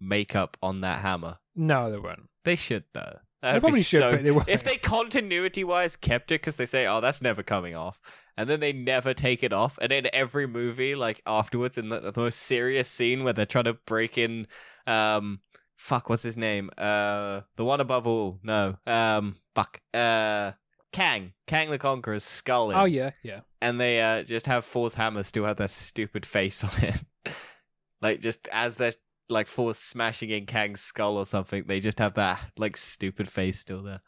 makeup 0.00 0.56
on 0.62 0.80
that 0.80 1.02
hammer. 1.02 1.36
no, 1.54 1.90
they 1.90 1.98
won't. 1.98 2.30
They 2.44 2.56
should 2.56 2.84
though. 2.94 3.18
They 3.42 3.48
That'd 3.48 3.62
probably 3.62 3.80
be 3.80 3.84
should, 3.84 3.98
so- 3.98 4.10
but 4.12 4.22
they 4.24 4.30
won't. 4.32 4.48
If 4.48 4.62
they 4.64 4.76
continuity 4.76 5.64
wise 5.64 5.96
kept 5.96 6.30
it 6.30 6.40
because 6.40 6.56
they 6.56 6.66
say, 6.66 6.86
"Oh, 6.86 7.00
that's 7.00 7.20
never 7.20 7.42
coming 7.42 7.74
off," 7.74 8.00
and 8.36 8.48
then 8.48 8.60
they 8.60 8.72
never 8.72 9.12
take 9.14 9.42
it 9.42 9.52
off, 9.52 9.78
and 9.82 9.90
in 9.92 10.08
every 10.12 10.46
movie, 10.46 10.94
like 10.94 11.20
afterwards, 11.26 11.76
in 11.76 11.88
the, 11.88 11.98
the 12.00 12.12
most 12.20 12.38
serious 12.40 12.88
scene 12.88 13.24
where 13.24 13.32
they're 13.32 13.44
trying 13.46 13.64
to 13.64 13.74
break 13.86 14.16
in, 14.16 14.46
um, 14.86 15.40
fuck, 15.76 16.08
what's 16.08 16.22
his 16.22 16.36
name? 16.36 16.70
Uh, 16.78 17.40
the 17.56 17.64
one 17.64 17.80
above 17.80 18.06
all. 18.06 18.38
No, 18.44 18.76
um, 18.86 19.36
fuck, 19.56 19.80
uh, 19.92 20.52
Kang, 20.92 21.32
Kang 21.48 21.68
the 21.70 21.78
Conqueror's 21.78 22.22
skull. 22.24 22.70
in, 22.70 22.76
Oh 22.76 22.84
yeah, 22.84 23.10
yeah. 23.24 23.40
and 23.60 23.80
they 23.80 24.00
uh 24.00 24.22
just 24.22 24.46
have 24.46 24.64
Thor's 24.64 24.94
hammer 24.94 25.24
still 25.24 25.46
have 25.46 25.56
that 25.56 25.70
stupid 25.72 26.24
face 26.24 26.62
on 26.62 26.70
it. 26.80 27.02
Like 28.00 28.20
just 28.20 28.48
as 28.50 28.76
they're 28.78 28.94
like 29.28 29.46
force 29.48 29.78
smashing 29.78 30.30
in 30.30 30.46
Kang's 30.46 30.80
skull 30.80 31.16
or 31.16 31.26
something, 31.26 31.64
they 31.66 31.80
just 31.80 31.98
have 31.98 32.14
that 32.14 32.40
like 32.58 32.76
stupid 32.76 33.28
face 33.28 33.58
still 33.60 33.82
there. 33.82 34.00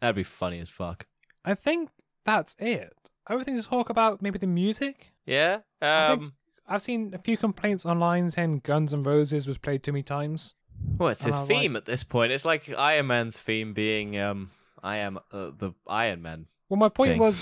That'd 0.00 0.16
be 0.16 0.22
funny 0.22 0.58
as 0.60 0.68
fuck. 0.68 1.06
I 1.44 1.54
think 1.54 1.90
that's 2.24 2.54
it. 2.58 2.92
Everything 3.28 3.56
to 3.60 3.66
talk 3.68 3.90
about, 3.90 4.22
maybe 4.22 4.38
the 4.38 4.46
music. 4.46 5.12
Yeah. 5.26 5.58
I 5.82 6.08
think- 6.10 6.22
Um. 6.22 6.32
I've 6.72 6.82
seen 6.82 7.12
a 7.14 7.18
few 7.18 7.36
complaints 7.36 7.84
online 7.84 8.30
saying 8.30 8.60
Guns 8.62 8.94
N' 8.94 9.02
Roses 9.02 9.48
was 9.48 9.58
played 9.58 9.82
too 9.82 9.90
many 9.92 10.04
times. 10.04 10.54
Well, 10.98 11.08
it's 11.08 11.24
And 11.24 11.32
his 11.32 11.40
I 11.40 11.42
like- 11.42 11.48
theme 11.48 11.76
at 11.76 11.84
this 11.84 12.04
point. 12.04 12.30
It's 12.30 12.44
like 12.44 12.68
Iron 12.78 13.08
Man's 13.08 13.38
theme 13.40 13.72
being 13.74 14.16
um. 14.18 14.50
I 14.82 14.96
am 14.98 15.18
uh, 15.32 15.50
the 15.58 15.72
Iron 15.88 16.22
Man. 16.22 16.46
Well, 16.68 16.78
my 16.78 16.88
point 16.88 17.10
Thing. 17.10 17.18
was, 17.20 17.38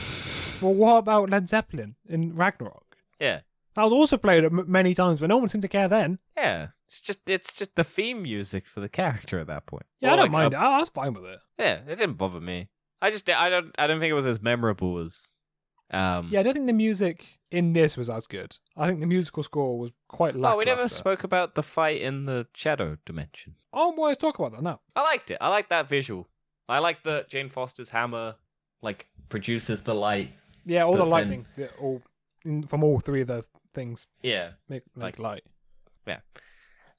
well, 0.60 0.74
what 0.74 0.96
about 0.96 1.30
Led 1.30 1.48
Zeppelin 1.48 1.94
in 2.08 2.34
Ragnarok? 2.34 2.96
Yeah. 3.20 3.40
That 3.76 3.82
was 3.84 3.92
also 3.92 4.16
played 4.16 4.44
m- 4.44 4.64
many 4.66 4.92
times, 4.94 5.20
but 5.20 5.28
no 5.28 5.36
one 5.36 5.48
seemed 5.48 5.62
to 5.62 5.68
care 5.68 5.86
then. 5.86 6.18
Yeah. 6.36 6.68
It's 6.88 7.00
just 7.00 7.28
it's 7.28 7.52
just 7.52 7.74
the 7.76 7.84
theme 7.84 8.22
music 8.22 8.66
for 8.66 8.80
the 8.80 8.88
character 8.88 9.38
at 9.38 9.46
that 9.48 9.66
point. 9.66 9.84
Yeah, 10.00 10.08
Or 10.08 10.12
I 10.12 10.16
don't 10.16 10.24
like 10.26 10.32
mind 10.32 10.54
a- 10.54 10.56
it. 10.56 10.60
I 10.60 10.78
was 10.78 10.88
fine 10.88 11.12
with 11.12 11.24
it. 11.26 11.38
Yeah, 11.58 11.80
it 11.86 11.96
didn't 11.96 12.14
bother 12.14 12.40
me. 12.40 12.68
I 13.02 13.10
just 13.10 13.28
I 13.28 13.48
don't 13.50 13.74
I 13.78 13.86
don't 13.86 14.00
think 14.00 14.10
it 14.10 14.14
was 14.14 14.26
as 14.26 14.40
memorable 14.40 14.98
as 14.98 15.30
um 15.90 16.28
Yeah, 16.30 16.40
I 16.40 16.42
don't 16.42 16.54
think 16.54 16.66
the 16.66 16.72
music 16.72 17.26
in 17.50 17.72
this 17.74 17.96
was 17.96 18.08
as 18.10 18.26
good. 18.26 18.56
I 18.76 18.86
think 18.88 19.00
the 19.00 19.06
musical 19.06 19.42
score 19.42 19.78
was 19.78 19.90
quite. 20.08 20.34
Oh, 20.36 20.56
we 20.56 20.64
never 20.64 20.88
spoke 20.88 21.24
about 21.24 21.54
the 21.54 21.62
fight 21.62 22.00
in 22.00 22.24
the 22.26 22.46
shadow 22.54 22.96
dimension. 23.04 23.54
Oh, 23.72 23.94
well, 23.96 24.08
let's 24.08 24.18
talk 24.20 24.38
about 24.38 24.52
that 24.52 24.62
now. 24.62 24.80
I 24.96 25.02
liked 25.02 25.30
it. 25.30 25.38
I 25.40 25.48
like 25.48 25.68
that 25.68 25.88
visual. 25.88 26.28
I 26.70 26.78
like 26.78 27.02
that 27.04 27.28
Jane 27.28 27.48
Foster's 27.50 27.90
hammer 27.90 28.36
like 28.82 29.08
produces 29.28 29.82
the 29.82 29.94
light. 29.94 30.30
Yeah, 30.64 30.84
all 30.84 30.92
the 30.92 30.98
then- 31.00 31.10
lightning, 31.10 31.46
all 31.80 32.02
in, 32.44 32.62
from 32.66 32.82
all 32.84 32.98
three 33.00 33.20
of 33.22 33.28
the 33.28 33.44
things 33.74 34.06
Yeah. 34.22 34.52
make, 34.68 34.82
Like- 34.96 35.18
make 35.18 35.18
light. 35.18 35.44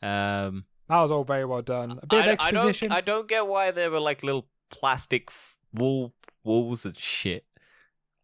Um 0.02 0.66
That 0.88 1.02
was 1.02 1.12
all 1.12 1.24
very 1.24 1.46
well 1.46 1.62
done. 1.62 2.00
A 2.02 2.08
bit 2.08 2.20
I, 2.20 2.20
of 2.20 2.28
I 2.28 2.32
exposition. 2.32 2.90
don't 2.90 2.98
I 2.98 3.02
don't 3.02 3.28
get 3.28 3.48
why 3.48 3.72
there 3.72 3.92
were 3.92 4.00
like 4.00 4.24
little 4.24 4.48
plastic 4.70 5.26
f- 5.30 5.58
wall 5.74 6.14
walls 6.44 6.86
and 6.86 6.98
shit. 6.98 7.46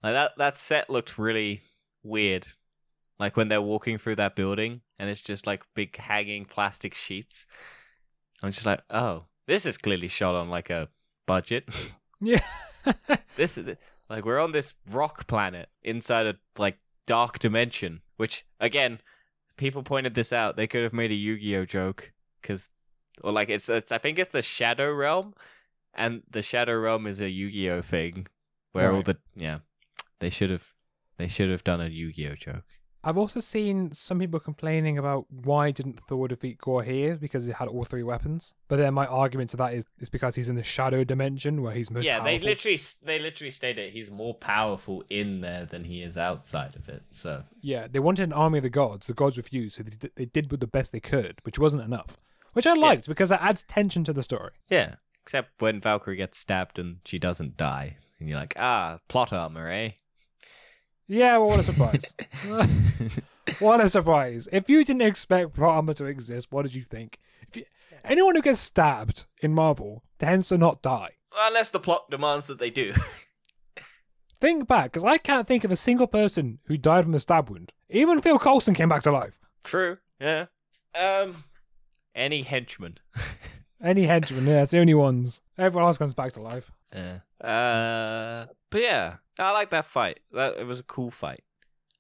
Like 0.03 0.13
that 0.13 0.32
that 0.38 0.57
set 0.57 0.89
looked 0.89 1.17
really 1.17 1.61
weird. 2.03 2.47
Like 3.19 3.38
when 3.38 3.47
they're 3.47 3.61
walking 3.61 3.97
through 3.97 4.15
that 4.17 4.36
building 4.36 4.82
and 4.99 5.09
it's 5.09 5.21
just 5.21 5.47
like 5.47 5.63
big 5.73 5.95
hanging 5.97 6.45
plastic 6.45 6.93
sheets. 6.93 7.47
I'm 8.43 8.51
just 8.51 8.65
like, 8.65 8.82
"Oh, 8.89 9.26
this 9.47 9.65
is 9.65 9.78
clearly 9.78 10.07
shot 10.07 10.36
on 10.36 10.49
like 10.49 10.69
a 10.69 10.89
budget." 11.26 11.67
Yeah. 12.21 12.43
this 13.36 13.57
is 13.57 13.76
like 14.09 14.26
we're 14.26 14.39
on 14.39 14.51
this 14.51 14.73
rock 14.89 15.28
planet 15.28 15.69
inside 15.84 16.28
a 16.28 16.36
like 16.57 16.78
dark 17.05 17.39
dimension, 17.39 18.01
which 18.17 18.45
again, 18.59 18.99
people 19.58 19.84
pointed 19.84 20.14
this 20.14 20.34
out. 20.34 20.56
They 20.56 20.68
could 20.68 20.84
have 20.84 20.93
made 20.93 21.12
a 21.12 21.16
Yu-Gi-Oh 21.16 21.66
joke 21.66 22.12
because, 22.41 22.70
or 23.22 23.32
like 23.32 23.49
it's, 23.49 23.70
it's 23.70 23.91
I 23.91 23.97
think 23.97 24.20
it's 24.20 24.32
the 24.32 24.41
Shadow 24.41 24.91
Realm, 24.91 25.34
and 25.93 26.24
the 26.30 26.41
Shadow 26.41 26.78
Realm 26.78 27.08
is 27.08 27.22
a 27.22 27.30
Yu-Gi-Oh 27.30 27.82
thing 27.82 28.28
where 28.74 28.91
all 28.91 29.01
the 29.01 29.18
yeah, 29.36 29.60
they 30.20 30.30
should 30.30 30.49
have 30.49 30.74
they 31.18 31.28
should 31.28 31.49
have 31.49 31.64
done 31.64 31.82
a 31.82 31.88
Yu-Gi-Oh 31.88 32.36
joke. 32.36 32.66
I've 33.08 33.20
also 33.20 33.39
seen 33.39 33.91
some 33.91 34.18
people 34.18 34.39
complaining 34.39 34.97
about 34.97 35.28
why 35.30 35.70
didn't 35.70 35.99
Thor 36.08 36.28
defeat 36.28 36.58
Gorr 36.58 36.82
here 36.82 37.16
because 37.16 37.45
he 37.45 37.51
had 37.51 37.68
all 37.68 37.86
three 37.86 38.01
weapons. 38.01 38.56
But 38.68 38.78
then 38.78 38.95
my 38.95 39.06
argument 39.06 39.51
to 39.51 39.58
that 39.58 39.76
is, 39.76 39.86
is 39.99 40.10
because 40.10 40.36
he's 40.36 40.49
in 40.49 40.56
the 40.56 40.64
shadow 40.64 41.03
dimension 41.03 41.62
where 41.62 41.76
he's 41.76 41.91
most 41.91 42.06
yeah, 42.06 42.18
they 42.24 42.39
powerful. 42.39 42.49
literally 42.49 42.80
they 43.03 43.20
literally 43.20 43.51
stated 43.51 43.93
he's 43.93 44.10
more 44.10 44.34
powerful 44.34 45.03
in 45.08 45.41
there 45.41 45.66
than 45.66 45.84
he 45.84 46.01
is 46.01 46.18
outside 46.18 46.76
of 46.76 46.89
it. 46.89 47.03
So 47.12 47.43
Yeah, 47.62 47.88
they 47.88 47.99
wanted 47.99 48.24
an 48.24 48.34
army 48.34 48.58
of 48.58 48.64
the 48.64 48.70
gods. 48.72 49.06
The 49.06 49.14
gods 49.14 49.38
refused, 49.38 49.76
so 49.76 49.84
they 49.84 49.95
did, 49.95 50.12
they 50.16 50.26
did 50.26 50.49
with 50.49 50.60
the 50.60 50.68
best 50.68 50.91
they 50.91 50.99
could, 50.99 51.41
which 51.43 51.60
wasn't 51.60 51.84
enough. 51.84 52.18
Which 52.53 52.66
I 52.66 52.74
liked 52.74 53.08
because 53.08 53.32
it 53.32 53.39
adds 53.39 53.64
tension 53.64 54.03
to 54.06 54.14
the 54.14 54.24
story. 54.24 54.53
Yeah, 54.68 54.95
except 55.22 55.62
when 55.62 55.80
Valkyrie 55.80 56.16
gets 56.16 56.39
stabbed 56.39 56.80
and 56.80 57.01
she 57.06 57.20
doesn't 57.20 57.56
die, 57.56 57.97
and 58.20 58.30
you're 58.30 58.39
like, 58.39 58.56
ah, 58.58 58.99
plot 59.10 59.32
armor, 59.32 59.70
eh? 59.70 59.91
Yeah, 61.08 61.38
well, 61.38 61.49
what 61.49 61.60
a 61.60 61.64
surprise! 61.64 62.16
what 63.60 63.82
a 63.82 63.89
surprise! 63.89 64.47
If 64.51 64.70
you 64.70 64.84
didn't 64.84 65.03
expect 65.03 65.53
plot 65.53 65.76
armor 65.76 65.93
to 65.95 66.06
exist, 66.06 66.51
what 66.51 66.64
did 66.64 66.74
you 66.74 66.84
think? 66.84 67.20
If 67.47 67.58
you, 67.58 67.66
anyone 68.03 68.36
who 68.36 68.41
gets 68.41 68.60
stabbed 68.60 69.26
in 69.41 69.53
Marvel 69.53 70.03
tends 70.20 70.49
to 70.49 70.58
not 70.58 70.82
die. 70.82 71.12
Unless 71.38 71.70
the 71.70 71.80
plot 71.80 72.10
demands 72.10 72.47
that 72.47 72.60
they 72.60 72.70
do. 72.70 72.93
Think 74.41 74.68
back, 74.68 74.91
because 74.91 75.03
I 75.06 75.18
can't 75.18 75.47
think 75.47 75.64
of 75.64 75.72
a 75.72 75.78
single 75.78 76.08
person 76.08 76.60
who 76.66 76.78
died 76.78 77.06
from 77.06 77.16
a 77.16 77.20
stab 77.20 77.49
wound. 77.49 77.72
Even 77.89 78.22
Phil 78.22 78.38
Coulson 78.38 78.74
came 78.74 78.89
back 78.89 79.01
to 79.03 79.12
life. 79.12 79.39
True. 79.64 79.97
Yeah. 80.20 80.47
Um. 80.93 81.45
Any 82.14 82.41
henchman. 82.41 82.97
Any 83.82 84.03
henchman, 84.03 84.45
yeah, 84.47 84.64
it's 84.64 84.72
the 84.72 84.80
only 84.80 84.93
ones. 84.93 85.41
Everyone 85.58 85.88
else 85.88 85.97
comes 85.97 86.14
back 86.14 86.34
to 86.34 86.41
life. 86.41 86.72
Yeah. 86.96 87.20
Uh. 87.46 88.46
But 88.70 88.82
yeah, 88.82 89.16
I 89.38 89.52
like 89.52 89.70
that 89.72 89.86
fight. 89.86 90.20
That 90.32 90.58
it 90.58 90.66
was 90.66 90.80
a 90.80 90.84
cool 90.84 91.12
fight. 91.12 91.43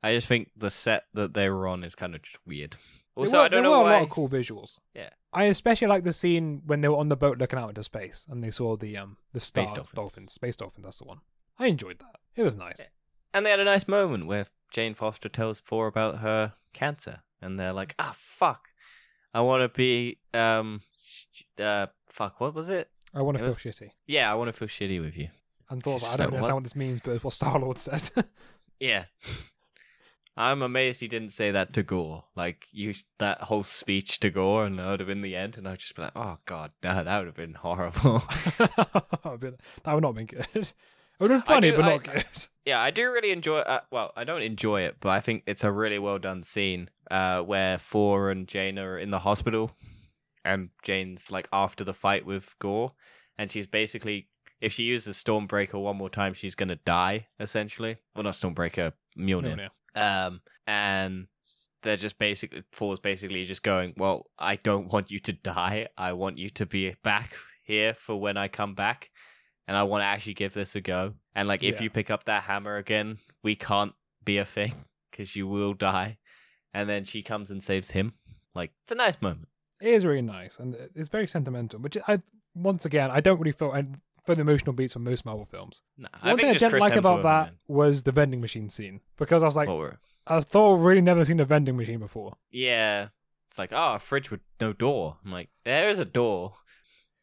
I 0.01 0.13
just 0.13 0.27
think 0.27 0.51
the 0.55 0.69
set 0.69 1.05
that 1.13 1.33
they 1.33 1.49
were 1.49 1.67
on 1.67 1.83
is 1.83 1.95
kind 1.95 2.15
of 2.15 2.21
just 2.21 2.37
weird. 2.45 2.77
Also, 3.15 3.37
were, 3.37 3.43
I 3.43 3.47
don't 3.47 3.63
there 3.63 3.71
know 3.71 3.77
were 3.79 3.83
why. 3.83 3.93
a 3.93 3.97
lot 3.97 4.03
of 4.03 4.09
cool 4.09 4.29
visuals. 4.29 4.79
Yeah. 4.93 5.09
I 5.33 5.43
especially 5.45 5.87
like 5.87 6.03
the 6.03 6.13
scene 6.13 6.61
when 6.65 6.81
they 6.81 6.87
were 6.87 6.97
on 6.97 7.09
the 7.09 7.17
boat 7.17 7.37
looking 7.37 7.59
out 7.59 7.69
into 7.69 7.83
space 7.83 8.25
and 8.29 8.43
they 8.43 8.51
saw 8.51 8.77
the 8.77 8.97
um 8.97 9.17
the 9.33 9.39
star 9.39 9.67
Space 9.67 9.77
dolphins. 9.93 10.33
Space 10.33 10.55
dolphins, 10.55 10.85
that's 10.85 10.99
the 10.99 11.05
one. 11.05 11.19
I 11.59 11.67
enjoyed 11.67 11.99
that. 11.99 12.15
It 12.35 12.43
was 12.43 12.55
nice. 12.55 12.79
Yeah. 12.79 12.85
And 13.33 13.45
they 13.45 13.49
had 13.49 13.59
a 13.59 13.65
nice 13.65 13.87
moment 13.87 14.27
where 14.27 14.47
Jane 14.71 14.93
Foster 14.93 15.27
tells 15.29 15.59
Thor 15.59 15.87
about 15.87 16.19
her 16.19 16.53
cancer, 16.73 17.21
and 17.41 17.59
they're 17.59 17.73
like, 17.73 17.95
"Ah, 17.99 18.13
fuck, 18.15 18.67
I 19.33 19.41
want 19.41 19.61
to 19.61 19.69
be 19.77 20.19
um, 20.33 20.81
uh, 21.59 21.87
fuck, 22.07 22.39
what 22.39 22.53
was 22.53 22.69
it? 22.69 22.89
I 23.15 23.21
want 23.21 23.37
to 23.37 23.39
feel 23.39 23.47
was- 23.47 23.57
shitty. 23.59 23.91
Yeah, 24.05 24.31
I 24.31 24.35
want 24.35 24.49
to 24.49 24.53
feel 24.53 24.67
shitty 24.67 25.01
with 25.01 25.17
you." 25.17 25.29
And 25.69 25.81
thought, 25.81 26.01
Just 26.01 26.13
I 26.13 26.17
don't 26.17 26.27
like, 26.27 26.33
understand 26.35 26.53
what? 26.53 26.55
what 26.55 26.63
this 26.65 26.75
means, 26.75 27.01
but 27.01 27.11
it's 27.11 27.23
what 27.23 27.33
Star 27.33 27.57
Lord 27.59 27.77
said. 27.79 28.09
Yeah. 28.79 29.05
I'm 30.37 30.61
amazed 30.61 30.99
he 30.99 31.07
didn't 31.07 31.29
say 31.29 31.49
that 31.51 31.71
to 31.73 31.81
Gorr. 31.83 32.25
Like 32.35 32.67
you, 32.71 32.93
that 33.19 33.43
whole 33.43 33.63
speech 33.63 34.19
to 34.19 34.29
Gorr, 34.29 34.65
and 34.65 34.77
that 34.77 34.85
would 34.89 34.99
have 34.99 35.07
been 35.07 35.21
the 35.21 35.33
end. 35.35 35.57
And 35.57 35.65
I'd 35.65 35.79
just 35.79 35.95
be 35.95 36.01
like, 36.01 36.11
"Oh 36.13 36.39
God, 36.45 36.71
no, 36.83 37.03
that 37.05 37.17
would 37.17 37.27
have 37.27 37.35
been 37.37 37.53
horrible." 37.53 38.19
that 38.57 39.23
would 39.85 40.03
not 40.03 40.03
have 40.03 40.15
been 40.15 40.25
good. 40.25 40.47
It 41.17 41.23
would 41.23 41.31
have 41.31 41.45
been 41.45 41.53
funny, 41.55 41.71
do- 41.71 41.77
but 41.77 41.85
I- 41.85 41.89
not 41.91 42.03
good. 42.03 42.25
yeah, 42.65 42.81
I 42.81 42.91
do 42.91 43.09
really 43.09 43.31
enjoy. 43.31 43.59
Uh, 43.59 43.79
well, 43.89 44.11
I 44.17 44.25
don't 44.25 44.41
enjoy 44.41 44.81
it, 44.81 44.97
but 44.99 45.11
I 45.11 45.21
think 45.21 45.43
it's 45.47 45.63
a 45.63 45.71
really 45.71 45.97
well 45.97 46.19
done 46.19 46.43
scene 46.43 46.89
uh, 47.09 47.39
where 47.41 47.77
Thor 47.77 48.29
and 48.31 48.45
Jane 48.45 48.77
are 48.77 48.97
in 48.99 49.11
the 49.11 49.19
hospital, 49.19 49.71
and 50.45 50.69
Jane's 50.83 51.29
like 51.31 51.49
after 51.51 51.83
the 51.83 51.93
fight 51.93 52.25
with 52.25 52.55
Gorr, 52.59 52.93
and 53.37 53.51
she's 53.51 53.67
basically, 53.67 54.29
if 54.61 54.71
she 54.71 54.83
uses 54.83 55.21
Stormbreaker 55.21 55.81
one 55.81 55.97
more 55.97 56.09
time, 56.09 56.33
she's 56.33 56.55
gonna 56.55 56.77
die 56.85 57.27
essentially. 57.39 57.97
Well, 58.15 58.23
not 58.23 58.35
Stormbreaker, 58.35 58.93
Mjolnir. 59.17 59.57
No. 59.57 59.69
Um, 60.01 60.41
and 60.67 61.27
they're 61.81 61.97
just 61.97 62.17
basically 62.17 62.63
Thor's 62.71 62.99
basically 62.99 63.45
just 63.45 63.63
going, 63.63 63.93
"Well, 63.97 64.29
I 64.39 64.55
don't 64.55 64.91
want 64.91 65.11
you 65.11 65.19
to 65.19 65.33
die. 65.33 65.87
I 65.97 66.13
want 66.13 66.37
you 66.37 66.49
to 66.51 66.65
be 66.65 66.95
back 67.03 67.35
here 67.63 67.93
for 67.93 68.19
when 68.19 68.37
I 68.37 68.47
come 68.47 68.75
back, 68.75 69.11
and 69.67 69.75
I 69.77 69.83
want 69.83 70.01
to 70.01 70.05
actually 70.05 70.33
give 70.35 70.53
this 70.53 70.75
a 70.75 70.81
go. 70.81 71.13
And 71.33 71.47
like, 71.47 71.63
if 71.63 71.75
Yeah. 71.75 71.83
you 71.83 71.89
pick 71.89 72.09
up 72.11 72.23
that 72.25 72.43
hammer 72.43 72.77
again, 72.77 73.19
we 73.43 73.55
can't 73.55 73.93
be 74.23 74.37
a 74.37 74.45
thing 74.45 74.73
because 75.11 75.35
you 75.35 75.47
will 75.47 75.73
die." 75.73 76.17
And 76.73 76.89
then 76.89 77.05
she 77.05 77.23
comes 77.23 77.51
and 77.51 77.63
saves 77.63 77.91
him. 77.91 78.13
Like, 78.53 78.71
it's 78.83 78.91
a 78.91 78.95
nice 78.95 79.21
moment. 79.21 79.47
It 79.85 79.93
is 79.93 80.05
really 80.05 80.21
nice, 80.21 80.57
and 80.59 80.75
it's 80.95 81.09
very 81.09 81.27
sentimental. 81.27 81.79
Which 81.79 81.97
I, 82.07 82.21
once 82.55 82.85
again, 82.85 83.11
I 83.11 83.19
don't 83.19 83.39
really 83.39 83.51
feel 83.51 83.71
I 83.71 83.83
feel 84.25 84.35
the 84.35 84.41
emotional 84.41 84.73
beats 84.73 84.93
from 84.93 85.03
most 85.03 85.25
Marvel 85.25 85.45
films. 85.45 85.81
Nah, 85.97 86.07
I 86.21 86.29
One 86.29 86.37
think 86.37 86.39
thing 86.41 86.49
I 86.49 86.53
just 86.53 86.59
didn't 86.61 86.71
Chris 86.71 86.81
like 86.81 86.95
about 86.95 87.21
that 87.23 87.47
and 87.49 87.57
was 87.67 88.03
the 88.03 88.11
vending 88.11 88.41
machine 88.41 88.69
scene 88.69 89.01
because 89.17 89.43
I 89.43 89.45
was 89.45 89.55
like, 89.55 89.67
were- 89.69 89.99
I 90.25 90.39
thought 90.39 90.77
really 90.77 91.01
never 91.01 91.23
seen 91.23 91.39
a 91.39 91.45
vending 91.45 91.77
machine 91.77 91.99
before. 91.99 92.35
yeah, 92.51 93.09
it's 93.49 93.59
like, 93.59 93.71
oh, 93.71 93.93
a 93.95 93.99
fridge 93.99 94.31
with 94.31 94.41
no 94.59 94.73
door. 94.73 95.17
I'm 95.23 95.31
like, 95.31 95.49
there 95.63 95.87
is 95.89 95.99
a 95.99 96.05
door. 96.05 96.53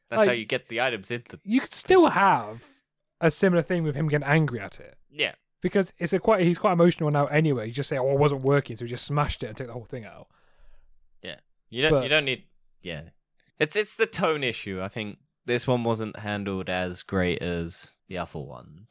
That's 0.09 0.27
how 0.27 0.33
you 0.33 0.45
get 0.45 0.69
the 0.69 0.81
items 0.81 1.11
in. 1.11 1.25
The- 1.29 1.41
You 1.45 1.61
could 1.61 1.75
still 1.75 2.07
have 2.09 2.63
a 3.21 3.31
similar 3.31 3.63
thing 3.63 3.83
with 3.83 3.97
him 3.97 4.07
getting 4.09 4.27
angry 4.27 4.61
at 4.61 4.79
it 4.79 4.97
yeah. 5.11 5.33
because 5.61 5.93
it's 5.99 6.13
a 6.13 6.19
quite 6.21 6.45
he's 6.45 6.59
quite 6.59 6.73
emotional 6.75 7.11
now 7.11 7.27
anyway. 7.27 7.67
You 7.67 7.73
just 7.73 7.89
say, 7.89 7.99
"Oh, 7.99 8.13
it 8.13 8.19
wasn't 8.19 8.43
working," 8.43 8.77
so 8.77 8.85
he 8.85 8.91
just 8.91 9.05
smashed 9.07 9.43
it 9.43 9.47
and 9.49 9.57
took 9.57 9.67
the 9.67 9.73
whole 9.73 9.85
thing 9.85 10.05
out. 10.05 10.29
Yeah. 11.23 11.37
You 11.71 11.83
don't. 11.83 11.91
But- 11.91 12.03
you 12.05 12.09
don't 12.09 12.25
need. 12.25 12.45
Yeah, 12.83 13.03
it's 13.59 13.77
it's 13.77 13.95
the 13.95 14.07
tone 14.07 14.43
issue. 14.45 14.81
I 14.83 14.89
think 14.89 15.19
this 15.47 15.67
one 15.67 15.85
wasn't 15.85 16.19
handled 16.19 16.69
as 16.69 17.03
great 17.03 17.43
as 17.43 17.93
the 18.09 18.19
other 18.19 18.39
one. 18.41 18.87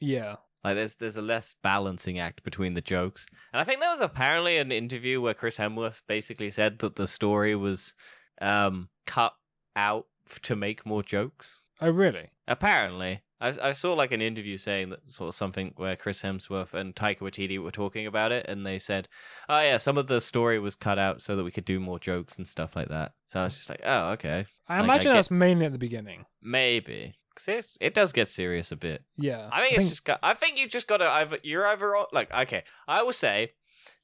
Yeah, 0.00 0.36
Like 0.64 0.74
there's 0.76 0.94
there's 0.96 1.16
a 1.16 1.22
less 1.22 1.54
balancing 1.62 2.18
act 2.18 2.42
between 2.42 2.74
the 2.74 2.80
jokes, 2.80 3.26
and 3.52 3.60
I 3.60 3.64
think 3.64 3.80
there 3.80 3.90
was 3.90 4.00
apparently 4.00 4.58
an 4.58 4.72
interview 4.72 5.20
where 5.20 5.34
Chris 5.34 5.56
Hemsworth 5.58 6.02
basically 6.08 6.50
said 6.50 6.78
that 6.80 6.96
the 6.96 7.06
story 7.06 7.54
was 7.54 7.94
um 8.40 8.88
cut 9.06 9.34
out 9.76 10.06
to 10.42 10.56
make 10.56 10.86
more 10.86 11.02
jokes. 11.02 11.60
oh 11.80 11.90
really? 11.90 12.30
Apparently, 12.48 13.22
I, 13.42 13.68
I 13.68 13.72
saw 13.72 13.92
like 13.94 14.12
an 14.12 14.22
interview 14.22 14.56
saying 14.56 14.90
that 14.90 15.00
sort 15.12 15.28
of 15.28 15.34
something 15.34 15.72
where 15.76 15.96
Chris 15.96 16.22
Hemsworth 16.22 16.74
and 16.74 16.94
Taika 16.94 17.18
Waititi 17.18 17.58
were 17.58 17.70
talking 17.70 18.06
about 18.06 18.30
it, 18.32 18.46
and 18.48 18.64
they 18.64 18.78
said, 18.78 19.08
"Oh 19.48 19.60
yeah, 19.60 19.76
some 19.78 19.98
of 19.98 20.06
the 20.06 20.20
story 20.20 20.58
was 20.58 20.74
cut 20.74 20.98
out 20.98 21.20
so 21.20 21.34
that 21.36 21.44
we 21.44 21.50
could 21.50 21.64
do 21.64 21.80
more 21.80 21.98
jokes 21.98 22.36
and 22.38 22.46
stuff 22.46 22.76
like 22.76 22.88
that." 22.88 23.12
So 23.26 23.40
I 23.40 23.44
was 23.44 23.56
just 23.56 23.68
like, 23.68 23.80
"Oh, 23.84 24.10
okay, 24.12 24.46
I 24.68 24.74
Like, 24.76 24.80
I 24.80 24.84
imagine 24.84 25.10
get- 25.10 25.14
that's 25.14 25.30
mainly 25.30 25.66
at 25.66 25.72
the 25.72 25.78
beginning. 25.78 26.24
maybe." 26.40 27.14
Because 27.34 27.78
it 27.80 27.94
does 27.94 28.12
get 28.12 28.28
serious 28.28 28.72
a 28.72 28.76
bit. 28.76 29.04
Yeah. 29.16 29.48
I 29.50 29.62
think 29.62 29.78
it's 29.78 29.88
just. 29.88 30.04
Got, 30.04 30.18
I 30.22 30.34
think 30.34 30.58
you 30.58 30.68
just 30.68 30.86
got 30.86 30.98
to 30.98 31.08
either. 31.08 31.38
You're 31.42 31.66
either 31.66 31.96
on, 31.96 32.04
like 32.12 32.30
okay. 32.32 32.62
I 32.86 33.02
will 33.02 33.14
say 33.14 33.52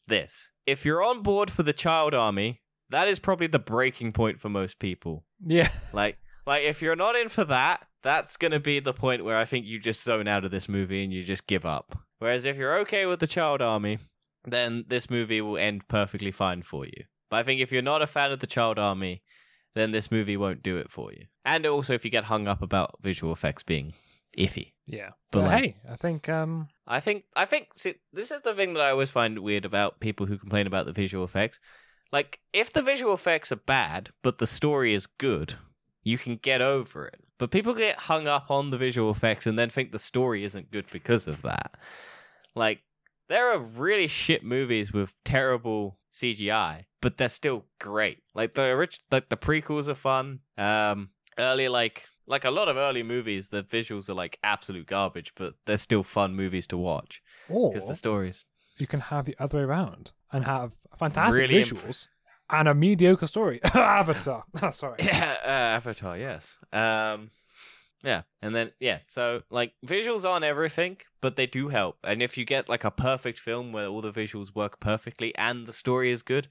this: 0.06 0.50
if 0.66 0.84
you're 0.84 1.02
on 1.04 1.22
board 1.22 1.50
for 1.50 1.62
the 1.62 1.72
child 1.74 2.14
army, 2.14 2.62
that 2.90 3.06
is 3.06 3.18
probably 3.18 3.46
the 3.46 3.58
breaking 3.58 4.12
point 4.12 4.40
for 4.40 4.48
most 4.48 4.78
people. 4.78 5.24
Yeah. 5.44 5.68
Like, 5.92 6.16
like 6.46 6.62
if 6.62 6.80
you're 6.80 6.96
not 6.96 7.16
in 7.16 7.28
for 7.28 7.44
that, 7.44 7.86
that's 8.02 8.36
gonna 8.36 8.60
be 8.60 8.80
the 8.80 8.92
point 8.94 9.24
where 9.24 9.36
I 9.36 9.44
think 9.44 9.66
you 9.66 9.78
just 9.78 10.02
zone 10.02 10.28
out 10.28 10.44
of 10.44 10.50
this 10.50 10.68
movie 10.68 11.02
and 11.04 11.12
you 11.12 11.22
just 11.24 11.46
give 11.46 11.64
up. 11.66 11.98
Whereas 12.18 12.44
if 12.44 12.56
you're 12.56 12.78
okay 12.80 13.06
with 13.06 13.20
the 13.20 13.26
child 13.26 13.62
army, 13.62 13.98
then 14.44 14.84
this 14.88 15.10
movie 15.10 15.40
will 15.40 15.58
end 15.58 15.88
perfectly 15.88 16.30
fine 16.30 16.62
for 16.62 16.84
you. 16.84 17.04
But 17.30 17.38
I 17.38 17.42
think 17.42 17.60
if 17.60 17.70
you're 17.72 17.82
not 17.82 18.02
a 18.02 18.06
fan 18.06 18.32
of 18.32 18.40
the 18.40 18.46
child 18.46 18.78
army, 18.78 19.22
then 19.74 19.92
this 19.92 20.10
movie 20.10 20.36
won't 20.36 20.62
do 20.62 20.78
it 20.78 20.90
for 20.90 21.12
you. 21.12 21.26
And 21.44 21.66
also, 21.66 21.92
if 21.94 22.04
you 22.04 22.10
get 22.10 22.24
hung 22.24 22.48
up 22.48 22.62
about 22.62 22.96
visual 23.02 23.32
effects 23.32 23.62
being 23.62 23.92
iffy. 24.36 24.72
Yeah. 24.86 25.10
But, 25.30 25.40
But, 25.40 25.44
like- 25.48 25.62
hey, 25.62 25.76
I 25.90 25.96
think 25.96 26.28
um 26.28 26.68
I 26.86 27.00
think 27.00 27.24
I 27.36 27.44
think 27.44 27.68
see, 27.74 27.94
this 28.12 28.30
is 28.30 28.40
the 28.42 28.54
thing 28.54 28.72
that 28.74 28.82
I 28.82 28.90
always 28.90 29.10
find 29.10 29.38
weird 29.40 29.64
about 29.64 30.00
people 30.00 30.26
who 30.26 30.38
complain 30.38 30.66
about 30.66 30.86
the 30.86 30.92
visual 30.92 31.24
effects. 31.24 31.60
Like 32.12 32.40
if 32.52 32.72
the 32.72 32.82
visual 32.82 33.12
effects 33.12 33.52
are 33.52 33.56
bad 33.56 34.10
but 34.22 34.38
the 34.38 34.46
story 34.46 34.94
is 34.94 35.06
good, 35.06 35.54
you 36.02 36.18
can 36.18 36.36
get 36.36 36.60
over 36.60 37.06
it. 37.06 37.20
But 37.38 37.50
people 37.50 37.74
get 37.74 38.00
hung 38.00 38.26
up 38.26 38.50
on 38.50 38.70
the 38.70 38.78
visual 38.78 39.10
effects 39.10 39.46
and 39.46 39.58
then 39.58 39.70
think 39.70 39.92
the 39.92 39.98
story 39.98 40.44
isn't 40.44 40.70
good 40.70 40.86
because 40.90 41.26
of 41.26 41.42
that. 41.42 41.76
Like 42.54 42.82
there 43.28 43.52
are 43.52 43.58
really 43.58 44.06
shit 44.06 44.42
movies 44.42 44.92
with 44.92 45.12
terrible 45.24 45.98
CGI, 46.10 46.86
but 47.00 47.16
they're 47.16 47.28
still 47.28 47.66
great. 47.78 48.22
Like 48.34 48.54
the 48.54 48.76
rich, 48.76 49.00
like 49.10 49.28
the 49.28 49.36
prequels 49.36 49.88
are 49.88 49.94
fun. 49.94 50.40
Um, 50.56 51.10
early 51.38 51.68
like 51.68 52.04
like 52.26 52.44
a 52.44 52.50
lot 52.50 52.68
of 52.68 52.76
early 52.76 53.02
movies, 53.02 53.48
the 53.48 53.62
visuals 53.62 54.08
are 54.10 54.14
like 54.14 54.38
absolute 54.42 54.86
garbage, 54.86 55.32
but 55.36 55.54
they're 55.64 55.78
still 55.78 56.02
fun 56.02 56.34
movies 56.34 56.66
to 56.68 56.76
watch 56.76 57.22
because 57.48 57.86
the 57.86 57.94
stories. 57.94 58.44
you 58.78 58.86
can 58.86 59.00
have 59.00 59.24
the 59.24 59.36
other 59.38 59.58
way 59.58 59.64
around 59.64 60.12
and 60.32 60.44
have 60.44 60.72
fantastic 60.98 61.40
Really 61.40 61.58
imp- 61.60 61.68
visuals 61.68 62.08
and 62.50 62.68
a 62.68 62.74
mediocre 62.74 63.26
story. 63.26 63.60
Avatar. 63.74 64.44
Sorry. 64.72 64.96
Yeah, 65.00 65.36
uh, 65.44 65.76
Avatar, 65.76 66.16
yes. 66.16 66.56
Um, 66.72 67.30
yeah, 68.02 68.22
and 68.40 68.54
then 68.54 68.72
yeah, 68.78 69.00
so 69.06 69.42
like 69.50 69.72
visuals 69.84 70.28
aren't 70.28 70.44
everything, 70.44 70.98
but 71.20 71.36
they 71.36 71.46
do 71.46 71.68
help. 71.68 71.98
And 72.04 72.22
if 72.22 72.38
you 72.38 72.44
get 72.44 72.68
like 72.68 72.84
a 72.84 72.90
perfect 72.90 73.38
film 73.38 73.72
where 73.72 73.86
all 73.86 74.00
the 74.00 74.12
visuals 74.12 74.54
work 74.54 74.78
perfectly 74.80 75.34
and 75.36 75.66
the 75.66 75.72
story 75.72 76.10
is 76.10 76.22
good, 76.22 76.48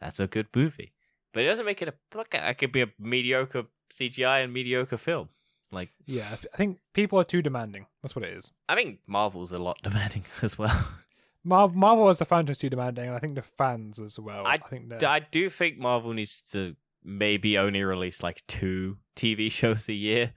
that's 0.00 0.20
a 0.20 0.26
good 0.26 0.48
movie. 0.54 0.94
But 1.32 1.44
it 1.44 1.46
doesn't 1.46 1.66
make 1.66 1.82
it 1.82 1.88
a 1.88 1.94
look. 2.16 2.34
It 2.34 2.58
could 2.58 2.72
be 2.72 2.82
a 2.82 2.88
mediocre 2.98 3.64
CGI 3.92 4.42
and 4.42 4.52
mediocre 4.52 4.96
film. 4.96 5.28
Like 5.70 5.90
Yeah, 6.06 6.28
I 6.32 6.56
think 6.56 6.78
people 6.94 7.20
are 7.20 7.24
too 7.24 7.42
demanding. 7.42 7.86
That's 8.02 8.16
what 8.16 8.24
it 8.24 8.36
is. 8.36 8.50
I 8.68 8.74
think 8.74 9.00
Marvel's 9.06 9.52
a 9.52 9.58
lot 9.58 9.78
demanding 9.82 10.24
as 10.42 10.58
well. 10.58 10.88
Mar- 11.44 11.68
Marvel 11.74 12.08
as 12.08 12.18
the 12.18 12.24
franchise 12.24 12.58
too 12.58 12.70
demanding, 12.70 13.06
and 13.06 13.14
I 13.14 13.18
think 13.18 13.34
the 13.34 13.42
fans 13.42 13.98
as 13.98 14.18
well. 14.18 14.46
I, 14.46 14.54
I- 14.54 14.56
think 14.58 14.88
that 14.90 15.04
I 15.04 15.20
do 15.30 15.48
think 15.48 15.78
Marvel 15.78 16.12
needs 16.12 16.40
to 16.52 16.76
maybe 17.02 17.56
only 17.56 17.82
release 17.82 18.22
like 18.22 18.42
two 18.46 18.98
TV 19.16 19.50
shows 19.60 19.88
a 19.88 19.94
year, 19.94 20.32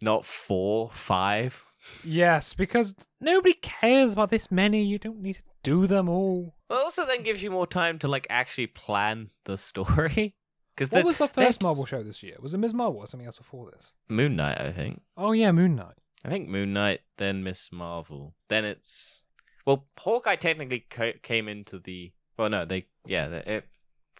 not 0.00 0.24
four, 0.24 0.90
five. 0.90 1.64
yes, 2.04 2.54
because 2.54 2.94
nobody 3.20 3.54
cares 3.54 4.12
about 4.12 4.30
this 4.30 4.50
many. 4.50 4.82
You 4.82 4.98
don't 4.98 5.20
need 5.22 5.36
to 5.36 5.42
do 5.62 5.86
them 5.86 6.08
all. 6.08 6.54
Well, 6.68 6.82
also 6.84 7.06
then 7.06 7.22
gives 7.22 7.42
you 7.42 7.50
more 7.50 7.66
time 7.66 7.98
to 8.00 8.08
like 8.08 8.26
actually 8.30 8.66
plan 8.68 9.30
the 9.44 9.56
story. 9.58 10.34
Because 10.78 10.92
What 10.92 11.04
was 11.06 11.18
the 11.18 11.26
first 11.26 11.60
Marvel 11.60 11.84
show 11.86 12.04
this 12.04 12.22
year? 12.22 12.36
Was 12.40 12.54
it 12.54 12.58
Ms. 12.58 12.72
Marvel 12.72 13.00
or 13.00 13.08
something 13.08 13.26
else 13.26 13.36
before 13.38 13.68
this? 13.72 13.92
Moon 14.08 14.36
Knight, 14.36 14.60
I 14.60 14.70
think. 14.70 15.00
Oh 15.16 15.32
yeah, 15.32 15.50
Moon 15.50 15.74
Knight. 15.74 15.96
I 16.24 16.28
think 16.28 16.48
Moon 16.48 16.72
Knight, 16.72 17.00
then 17.16 17.42
Miss 17.42 17.70
Marvel, 17.72 18.36
then 18.48 18.64
it's 18.64 19.24
well, 19.68 19.86
Hawkeye 19.98 20.36
technically 20.36 20.86
ca- 20.88 21.18
came 21.22 21.46
into 21.46 21.78
the. 21.78 22.12
Well, 22.38 22.48
no, 22.48 22.64
they 22.64 22.86
yeah, 23.04 23.28
they, 23.28 23.38
it 23.40 23.64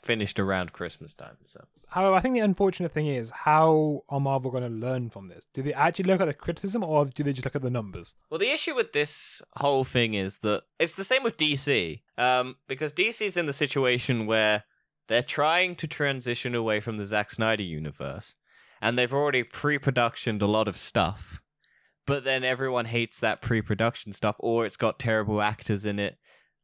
finished 0.03 0.39
around 0.39 0.75
Christmas 0.75 1.15
time. 1.15 1.39
So 1.47 1.65
However, 1.87 2.15
I 2.15 2.21
think 2.21 2.35
the 2.35 2.41
unfortunate 2.41 2.93
thing 2.93 3.07
is 3.07 3.31
how 3.31 4.03
are 4.11 4.21
Marvel 4.21 4.51
going 4.51 4.63
to 4.63 4.69
learn 4.69 5.09
from 5.09 5.29
this? 5.29 5.47
Do 5.55 5.63
they 5.63 5.73
actually 5.73 6.05
look 6.05 6.21
at 6.21 6.27
the 6.27 6.35
criticism 6.35 6.85
or 6.85 7.07
do 7.07 7.25
they 7.25 7.33
just 7.33 7.47
look 7.47 7.57
at 7.57 7.63
the 7.63 7.71
numbers? 7.71 8.15
Well, 8.29 8.39
the 8.39 8.51
issue 8.51 8.75
with 8.75 8.93
this 8.93 9.41
whole 9.57 9.85
thing 9.85 10.13
is 10.13 10.39
that 10.41 10.65
it's 10.79 10.93
the 10.93 11.03
same 11.03 11.23
with 11.23 11.39
DC, 11.39 12.03
um, 12.19 12.57
because 12.69 12.93
DC's 12.93 13.39
in 13.39 13.47
the 13.47 13.55
situation 13.55 14.27
where 14.27 14.65
they're 15.09 15.23
trying 15.23 15.77
to 15.77 15.87
transition 15.87 16.55
away 16.55 16.81
from 16.81 16.99
the 16.99 17.07
Zack 17.07 17.31
Snyder 17.31 17.63
universe, 17.63 18.35
and 18.83 18.99
they've 18.99 19.15
already 19.15 19.45
pre-productioned 19.45 20.43
a 20.43 20.47
lot 20.47 20.69
of 20.69 20.77
stuff, 20.77 21.41
but 22.09 22.25
then 22.25 22.43
everyone 22.43 22.87
hates 22.87 23.21
that 23.21 23.43
pre-production 23.43 24.15
stuff, 24.15 24.35
or 24.39 24.65
it's 24.65 24.79
got 24.79 24.99
terrible 24.99 25.43
actors 25.43 25.85
in 25.85 25.99
it, 25.99 26.17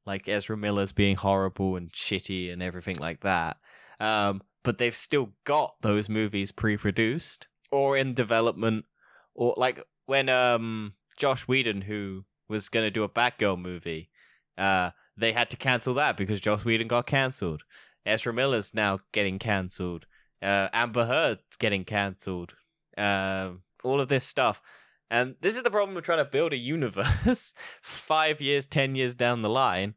like 0.06 0.26
Ezra 0.26 0.56
Miller's 0.56 0.92
being 0.92 1.16
horrible 1.16 1.76
and 1.76 1.92
shitty 1.92 2.50
and 2.50 2.62
everything 2.62 2.96
like 2.96 3.20
that. 3.20 3.58
Um, 4.00 4.40
but 4.62 4.78
they've 4.78 4.96
still 4.96 5.32
got 5.44 5.74
those 5.82 6.08
movies 6.08 6.50
pre-produced 6.50 7.46
or 7.70 7.94
in 7.94 8.14
development, 8.14 8.86
or 9.34 9.52
like 9.58 9.84
when 10.06 10.30
um 10.30 10.94
Joss 11.18 11.42
Whedon, 11.42 11.82
who 11.82 12.24
was 12.48 12.70
going 12.70 12.86
to 12.86 12.90
do 12.90 13.04
a 13.04 13.08
Batgirl 13.08 13.60
movie, 13.60 14.08
uh, 14.56 14.92
they 15.14 15.32
had 15.32 15.50
to 15.50 15.58
cancel 15.58 15.92
that 15.94 16.16
because 16.16 16.40
Joss 16.40 16.64
Whedon 16.64 16.88
got 16.88 17.06
cancelled. 17.06 17.64
Ezra 18.06 18.32
Miller's 18.32 18.72
now 18.72 19.00
getting 19.12 19.38
cancelled. 19.38 20.06
Uh, 20.40 20.68
Amber 20.72 21.04
Heard's 21.04 21.56
getting 21.58 21.84
cancelled. 21.84 22.54
Uh, 22.96 23.50
all 23.82 24.00
of 24.00 24.08
this 24.08 24.24
stuff. 24.24 24.62
And 25.10 25.36
this 25.40 25.56
is 25.56 25.62
the 25.62 25.70
problem 25.70 25.94
with 25.94 26.04
trying 26.04 26.24
to 26.24 26.24
build 26.24 26.52
a 26.52 26.56
universe 26.56 27.54
five 27.82 28.40
years, 28.40 28.66
ten 28.66 28.94
years 28.94 29.14
down 29.14 29.42
the 29.42 29.50
line. 29.50 29.94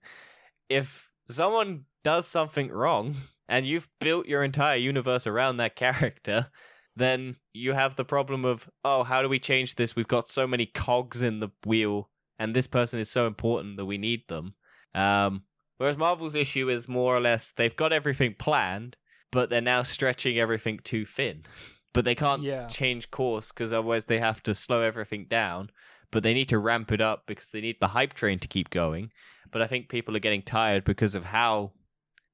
If 0.70 1.10
someone 1.30 1.86
does 2.03 2.28
something 2.28 2.70
wrong 2.70 3.16
and 3.47 3.66
you've 3.66 3.89
built 3.99 4.28
your 4.28 4.43
entire 4.43 4.78
universe 4.78 5.26
around 5.26 5.58
that 5.58 5.76
character, 5.76 6.47
then 6.95 7.36
you 7.53 7.74
have 7.74 7.95
the 7.95 8.05
problem 8.05 8.43
of, 8.43 8.70
oh, 8.84 9.03
how 9.03 9.22
do 9.22 9.30
we 9.30 9.39
change 9.39 9.76
this? 9.76 9.95
We've 9.95 10.08
got 10.08 10.30
so 10.30 10.47
many 10.47 10.66
cogs 10.66 11.22
in 11.22 11.39
the 11.39 11.49
wheel, 11.66 12.10
and 12.39 12.55
this 12.55 12.68
person 12.68 12.99
is 12.99 13.10
so 13.10 13.28
important 13.28 13.78
that 13.78 13.86
we 13.86 13.97
need 13.97 14.28
them. 14.28 14.55
Um, 14.95 15.43
whereas 15.78 15.97
Marvel's 15.97 16.36
issue 16.36 16.70
is 16.70 16.89
more 16.89 17.16
or 17.16 17.22
less 17.22 17.51
they've 17.55 17.76
got 17.76 17.93
everything 17.93 18.36
planned, 18.38 18.97
but 19.32 19.49
they're 19.49 19.62
now 19.62 19.84
stretching 19.84 20.39
everything 20.39 20.80
too 20.84 21.05
thin. 21.05 21.43
But 21.97 22.05
they 22.05 22.13
can't 22.13 22.43
Yeah. 22.43 22.67
change 22.67 23.09
course 23.09 23.51
because 23.51 23.73
otherwise 23.73 24.05
they 24.05 24.19
have 24.19 24.43
to 24.43 24.53
slow 24.53 24.83
everything 24.83 25.25
down. 25.25 25.71
But 26.11 26.21
they 26.21 26.35
need 26.35 26.47
to 26.49 26.59
ramp 26.59 26.91
it 26.91 27.01
up 27.01 27.23
because 27.25 27.49
they 27.49 27.59
need 27.59 27.79
the 27.79 27.87
hype 27.87 28.13
train 28.13 28.37
to 28.37 28.47
keep 28.47 28.69
going. 28.69 29.11
But 29.49 29.63
I 29.63 29.67
think 29.67 29.89
people 29.89 30.15
are 30.15 30.19
getting 30.19 30.43
tired 30.43 30.83
because 30.83 31.15
of 31.15 31.25
how 31.25 31.71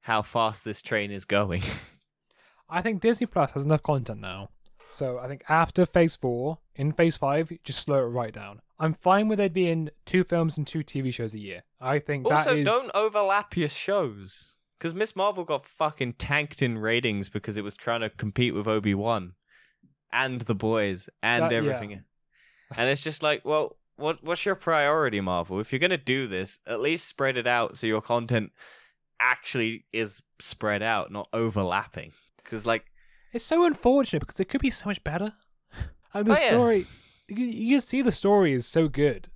how 0.01 0.21
fast 0.21 0.65
this 0.65 0.81
train 0.81 1.11
is 1.11 1.23
going. 1.23 1.63
I 2.69 2.81
think 2.81 2.99
Disney 3.01 3.25
Plus 3.25 3.51
has 3.51 3.63
enough 3.63 3.81
content 3.83 4.19
now. 4.19 4.49
So 4.89 5.17
I 5.17 5.29
think 5.29 5.43
after 5.47 5.85
Phase 5.85 6.17
4, 6.17 6.59
in 6.75 6.91
Phase 6.91 7.15
5, 7.15 7.53
just 7.63 7.79
slow 7.79 7.99
it 8.05 8.09
right 8.09 8.33
down. 8.33 8.59
I'm 8.79 8.93
fine 8.93 9.29
with 9.29 9.39
it 9.39 9.53
being 9.53 9.91
two 10.05 10.25
films 10.25 10.57
and 10.57 10.67
two 10.67 10.83
TV 10.83 11.13
shows 11.13 11.33
a 11.33 11.39
year. 11.39 11.63
I 11.79 11.99
think 11.99 12.27
that 12.27 12.39
Also, 12.39 12.57
is- 12.57 12.65
don't 12.65 12.91
overlap 12.93 13.55
your 13.55 13.69
shows. 13.69 14.55
Because 14.77 14.93
Miss 14.93 15.15
Marvel 15.15 15.45
got 15.45 15.65
fucking 15.65 16.13
tanked 16.15 16.61
in 16.61 16.77
ratings 16.77 17.29
because 17.29 17.55
it 17.55 17.63
was 17.63 17.75
trying 17.75 18.01
to 18.01 18.09
compete 18.09 18.53
with 18.53 18.67
Obi 18.67 18.93
Wan 18.93 19.35
and 20.13 20.39
the 20.41 20.55
boys 20.55 21.09
and 21.21 21.43
That- 21.43 21.51
yeah. 21.51 21.57
everything. 21.57 22.03
And 22.77 22.89
it's 22.89 23.03
just 23.03 23.21
like, 23.21 23.43
well, 23.43 23.75
what 23.97 24.23
what's 24.23 24.45
your 24.45 24.55
priority, 24.55 25.19
Marvel? 25.21 25.59
If 25.59 25.71
you're 25.73 25.79
gonna 25.79 25.97
do 25.97 26.27
this, 26.27 26.59
at 26.65 26.79
least 26.79 27.07
spread 27.07 27.37
it 27.37 27.45
out 27.47 27.77
so 27.77 27.85
your 27.87 28.01
content 28.01 28.51
actually 29.19 29.85
is 29.93 30.21
spread 30.39 30.81
out, 30.81 31.11
not 31.11 31.27
overlapping. 31.33 32.13
Because 32.37 32.65
like, 32.65 32.85
It's 33.31 33.45
so 33.45 33.65
unfortunate 33.65 34.19
because 34.21 34.39
it 34.39 34.49
could 34.49 34.61
be 34.61 34.69
so 34.69 34.89
much 34.89 35.03
better. 35.03 35.33
And 36.15 36.27
the 36.27 36.33
Oh, 36.33 36.37
yeah. 36.39 36.47
story, 36.49 36.85
you, 37.27 37.45
you 37.45 37.75
can 37.77 37.81
see 37.81 38.01
the 38.03 38.11
story 38.11 38.53
is 38.53 38.67
so 38.67 38.87
good. 38.87 39.29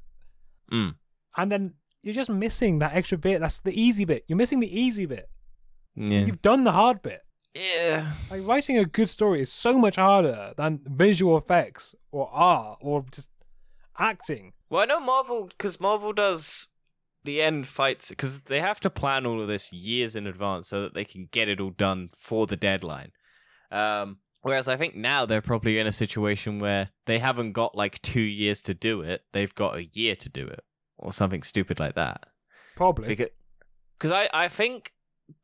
Mm. 0.72 0.94
And 1.36 1.52
then 1.52 1.74
you're 2.04 2.14
just 2.14 2.30
missing 2.30 2.78
that 2.80 2.94
extra 2.94 3.18
bit. 3.18 3.40
That's 3.40 3.58
the 3.60 3.74
easy 3.80 4.06
bit. 4.06 4.26
You're 4.28 4.38
missing 4.38 4.60
the 4.60 4.80
easy 4.80 5.08
bit. 5.08 5.28
yeah, 5.96 6.20
You've 6.20 6.42
done 6.44 6.66
the 6.66 6.74
hard 6.74 7.02
bit. 7.02 7.22
Yeah, 7.54 8.12
Like 8.30 8.46
writing 8.46 8.78
a 8.78 8.86
good 8.86 9.10
story 9.10 9.42
is 9.42 9.52
so 9.52 9.78
much 9.78 9.96
harder 9.96 10.54
than 10.58 10.82
visual 10.86 11.38
effects 11.38 11.96
or 12.12 12.30
art 12.32 12.80
or 12.82 13.06
just 13.12 13.30
acting. 13.98 14.54
Well, 14.70 14.84
I 14.84 14.86
know 14.86 15.00
Marvel 15.00 15.46
because 15.46 15.80
Marvel 15.80 16.14
does 16.14 16.68
the 17.24 17.42
end 17.42 17.68
fights 17.68 18.10
because 18.10 18.42
they 18.42 18.60
have 18.60 18.80
to 18.82 18.90
plan 18.90 19.26
all 19.26 19.42
of 19.42 19.48
this 19.48 19.74
years 19.74 20.16
in 20.16 20.28
advance 20.28 20.68
so 20.70 20.82
that 20.82 20.94
they 20.94 21.06
can 21.06 21.30
get 21.32 21.50
it 21.50 21.60
all 21.60 21.72
done 21.72 22.10
for 22.18 22.48
the 22.48 22.58
deadline. 22.58 23.12
Um, 23.72 24.20
Whereas 24.42 24.70
I 24.70 24.78
think 24.78 24.96
now 24.96 25.26
they're 25.26 25.42
probably 25.42 25.78
in 25.78 25.88
a 25.88 25.92
situation 25.92 26.60
where 26.60 26.90
they 27.06 27.20
haven't 27.20 27.52
got 27.52 27.76
like 27.76 28.02
two 28.02 28.22
years 28.22 28.62
to 28.64 28.74
do 28.74 29.02
it; 29.02 29.24
they've 29.34 29.54
got 29.54 29.76
a 29.76 29.86
year 29.86 30.16
to 30.16 30.30
do 30.30 30.46
it, 30.46 30.64
or 30.98 31.12
something 31.12 31.44
stupid 31.44 31.82
like 31.82 31.96
that. 31.96 32.28
Probably. 32.78 33.10
Because, 33.10 33.30
because 33.98 34.12
I, 34.12 34.30
I 34.32 34.48
think 34.48 34.94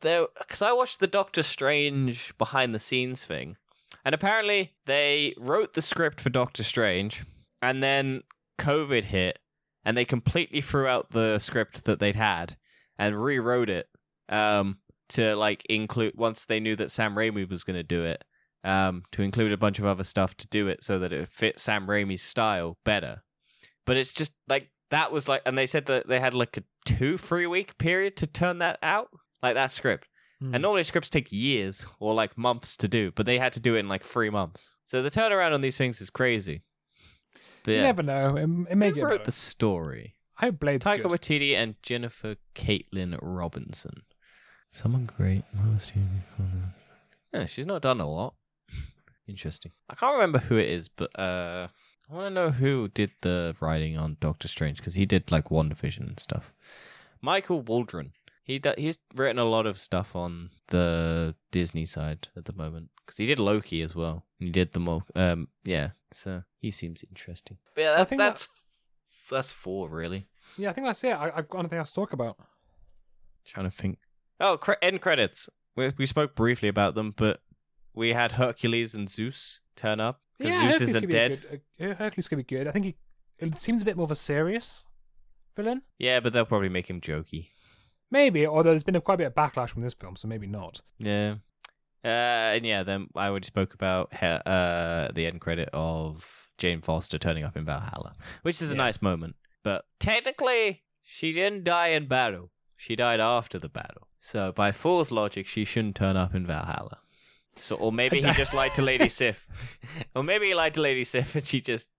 there, 0.01 0.27
because 0.37 0.61
I 0.61 0.71
watched 0.71 0.99
the 0.99 1.07
Doctor 1.07 1.43
Strange 1.43 2.37
behind 2.37 2.73
the 2.73 2.79
scenes 2.79 3.25
thing, 3.25 3.57
and 4.05 4.13
apparently 4.13 4.73
they 4.85 5.33
wrote 5.37 5.73
the 5.73 5.81
script 5.81 6.21
for 6.21 6.29
Doctor 6.29 6.63
Strange, 6.63 7.23
and 7.61 7.81
then 7.81 8.23
COVID 8.59 9.05
hit, 9.05 9.39
and 9.85 9.97
they 9.97 10.05
completely 10.05 10.61
threw 10.61 10.87
out 10.87 11.11
the 11.11 11.39
script 11.39 11.85
that 11.85 11.99
they'd 11.99 12.15
had 12.15 12.57
and 12.97 13.21
rewrote 13.23 13.69
it 13.69 13.87
um, 14.29 14.77
to 15.09 15.35
like 15.35 15.65
include 15.69 16.13
once 16.15 16.45
they 16.45 16.59
knew 16.59 16.75
that 16.75 16.91
Sam 16.91 17.15
Raimi 17.15 17.49
was 17.49 17.63
going 17.63 17.77
to 17.77 17.83
do 17.83 18.03
it. 18.03 18.23
Um, 18.65 19.03
to 19.11 19.23
include 19.23 19.51
a 19.51 19.57
bunch 19.57 19.77
of 19.79 19.85
other 19.85 20.05
stuff 20.05 20.37
to 20.37 20.47
do 20.47 20.69
it 20.69 20.85
so 20.85 20.97
that 20.99 21.11
it 21.11 21.27
fit 21.27 21.59
Sam 21.59 21.85
Raimi's 21.85 22.21
style 22.21 22.77
better. 22.85 23.21
But 23.85 23.97
it's 23.97 24.13
just 24.13 24.31
like 24.47 24.71
that 24.89 25.11
was 25.11 25.27
like, 25.27 25.41
and 25.45 25.57
they 25.57 25.65
said 25.65 25.87
that 25.87 26.07
they 26.07 26.21
had 26.21 26.33
like 26.33 26.55
a 26.55 26.63
two, 26.85 27.17
three 27.17 27.45
week 27.45 27.77
period 27.77 28.15
to 28.17 28.27
turn 28.27 28.59
that 28.59 28.79
out, 28.81 29.09
like 29.43 29.53
that 29.55 29.71
script. 29.71 30.07
Hmm. 30.39 30.55
And 30.55 30.61
normally 30.63 30.83
scripts 30.83 31.09
take 31.09 31.31
years 31.31 31.85
or 31.99 32.13
like 32.13 32.37
months 32.37 32.77
to 32.77 32.87
do, 32.87 33.11
but 33.15 33.25
they 33.25 33.37
had 33.37 33.53
to 33.53 33.59
do 33.59 33.75
it 33.75 33.79
in 33.79 33.87
like 33.87 34.03
three 34.03 34.29
months. 34.29 34.73
So 34.85 35.03
the 35.03 35.11
turnaround 35.11 35.53
on 35.53 35.61
these 35.61 35.77
things 35.77 36.01
is 36.01 36.09
crazy. 36.09 36.63
But 37.63 37.73
You 37.73 37.81
never 37.81 38.03
know. 38.03 38.35
It, 38.35 38.43
it 38.71 38.75
may 38.75 38.89
Who 38.89 38.95
get 38.95 39.03
wrote 39.03 39.11
better. 39.11 39.23
the 39.25 39.31
story? 39.31 40.15
I 40.39 40.47
hope 40.47 40.59
Blade's 40.59 40.85
Taika 40.85 41.03
good. 41.03 41.11
Waititi 41.11 41.53
and 41.55 41.75
Jennifer 41.83 42.35
Kaytin 42.55 43.17
Robinson. 43.21 44.03
Someone 44.71 45.05
great. 45.05 45.43
Most 45.53 45.93
Yeah, 47.33 47.45
she's 47.45 47.65
not 47.65 47.83
done 47.83 48.01
a 48.01 48.09
lot. 48.09 48.33
Interesting. 49.27 49.71
I 49.89 49.95
can't 49.95 50.15
remember 50.15 50.39
who 50.39 50.57
it 50.57 50.69
is, 50.69 50.89
but 50.89 51.17
uh, 51.17 51.67
I 52.11 52.13
want 52.13 52.27
to 52.27 52.33
know 52.33 52.49
who 52.49 52.89
did 52.89 53.11
the 53.21 53.55
writing 53.61 53.97
on 53.97 54.17
Doctor 54.19 54.47
Strange 54.47 54.77
because 54.77 54.95
he 54.95 55.05
did 55.05 55.31
like 55.31 55.45
WandaVision 55.45 56.01
and 56.07 56.19
stuff. 56.19 56.51
Michael 57.21 57.61
Waldron. 57.61 58.11
He 58.43 58.59
do- 58.59 58.73
he's 58.77 58.99
written 59.15 59.39
a 59.39 59.45
lot 59.45 59.65
of 59.65 59.79
stuff 59.79 60.15
on 60.15 60.49
the 60.67 61.35
Disney 61.51 61.85
side 61.85 62.27
at 62.35 62.45
the 62.45 62.53
moment 62.53 62.89
because 63.05 63.17
he 63.17 63.25
did 63.25 63.39
Loki 63.39 63.81
as 63.81 63.95
well. 63.95 64.25
And 64.39 64.47
he 64.47 64.51
did 64.51 64.73
the 64.73 64.79
mo- 64.79 65.05
um 65.15 65.47
yeah. 65.63 65.91
So 66.11 66.43
he 66.59 66.69
seems 66.71 67.03
interesting. 67.09 67.57
But 67.75 67.81
yeah, 67.83 68.01
I 68.01 68.03
think 68.03 68.19
that's 68.19 68.47
that's 69.29 69.51
four 69.51 69.89
really. 69.89 70.27
Yeah, 70.57 70.69
I 70.69 70.73
think 70.73 70.85
that's 70.87 71.03
it. 71.03 71.11
I, 71.13 71.31
I've 71.35 71.47
got 71.49 71.59
anything 71.59 71.79
else 71.79 71.89
to 71.91 71.95
talk 71.95 72.13
about. 72.13 72.37
Trying 73.45 73.69
to 73.69 73.75
think. 73.75 73.97
Oh, 74.39 74.57
cre- 74.57 74.73
end 74.81 75.01
credits. 75.01 75.49
We 75.75 75.91
we 75.97 76.05
spoke 76.05 76.35
briefly 76.35 76.67
about 76.69 76.95
them, 76.95 77.13
but 77.15 77.41
we 77.93 78.13
had 78.13 78.33
Hercules 78.33 78.93
and 78.93 79.09
Zeus 79.09 79.59
turn 79.75 79.99
up 79.99 80.21
because 80.37 80.53
Yeah, 80.53 80.61
Zeus 80.61 80.71
Hercules 80.73 80.89
isn't 80.89 81.01
could 81.01 81.09
be 81.09 81.17
a 81.17 81.29
dead. 81.29 81.61
good- 81.77 81.91
uh, 81.91 81.95
Hercules 81.95 82.27
could 82.27 82.37
be 82.37 82.43
good. 82.43 82.67
I 82.67 82.71
think 82.71 82.85
he. 82.85 82.95
It 83.39 83.57
seems 83.57 83.81
a 83.81 83.85
bit 83.85 83.97
more 83.97 84.03
of 84.05 84.11
a 84.11 84.15
serious 84.15 84.85
villain. 85.55 85.81
Yeah, 85.97 86.19
but 86.19 86.33
they'll 86.33 86.45
probably 86.45 86.69
make 86.69 86.89
him 86.89 87.01
jokey. 87.01 87.49
Maybe, 88.13 88.45
although 88.45 88.69
there's 88.69 88.83
been 88.83 88.95
a, 88.95 89.01
quite 89.01 89.15
a 89.15 89.17
bit 89.17 89.27
of 89.27 89.33
backlash 89.33 89.69
from 89.69 89.81
this 89.81 89.95
film, 89.95 90.15
so 90.15 90.27
maybe 90.27 90.45
not. 90.45 90.81
Yeah. 90.99 91.35
Uh, 92.05 92.53
and 92.55 92.63
yeah, 92.65 92.83
then 92.83 93.07
I 93.15 93.27
already 93.27 93.47
spoke 93.47 93.73
about 93.73 94.13
he- 94.13 94.25
uh, 94.45 95.07
the 95.13 95.25
end 95.25 95.41
credit 95.41 95.69
of 95.73 96.47
Jane 96.59 96.81
Foster 96.81 97.17
turning 97.17 97.43
up 97.43 97.57
in 97.57 97.65
Valhalla, 97.65 98.13
which 98.43 98.61
is 98.61 98.69
a 98.71 98.75
Yeah. 98.75 98.83
nice 98.83 99.01
moment. 99.01 99.35
But 99.63 99.85
technically, 99.99 100.83
she 101.01 101.33
didn't 101.33 101.63
die 101.63 101.87
in 101.87 102.07
battle. 102.07 102.51
She 102.77 102.95
died 102.95 103.19
after 103.19 103.57
the 103.57 103.69
battle. 103.69 104.07
So 104.19 104.51
by 104.51 104.71
Fool's 104.71 105.11
logic, 105.11 105.47
she 105.47 105.65
shouldn't 105.65 105.95
turn 105.95 106.15
up 106.15 106.35
in 106.35 106.45
Valhalla. 106.45 106.99
So, 107.59 107.75
or 107.77 107.91
maybe 107.91 108.21
he 108.21 108.31
just 108.33 108.53
lied 108.53 108.75
to 108.75 108.81
Lady 108.83 109.09
Sif, 109.09 109.47
or 110.15 110.23
maybe 110.23 110.47
he 110.47 110.53
lied 110.53 110.73
to 110.75 110.81
Lady 110.81 111.03
Sif 111.03 111.35
and 111.35 111.47
she 111.47 111.61
just 111.61 111.89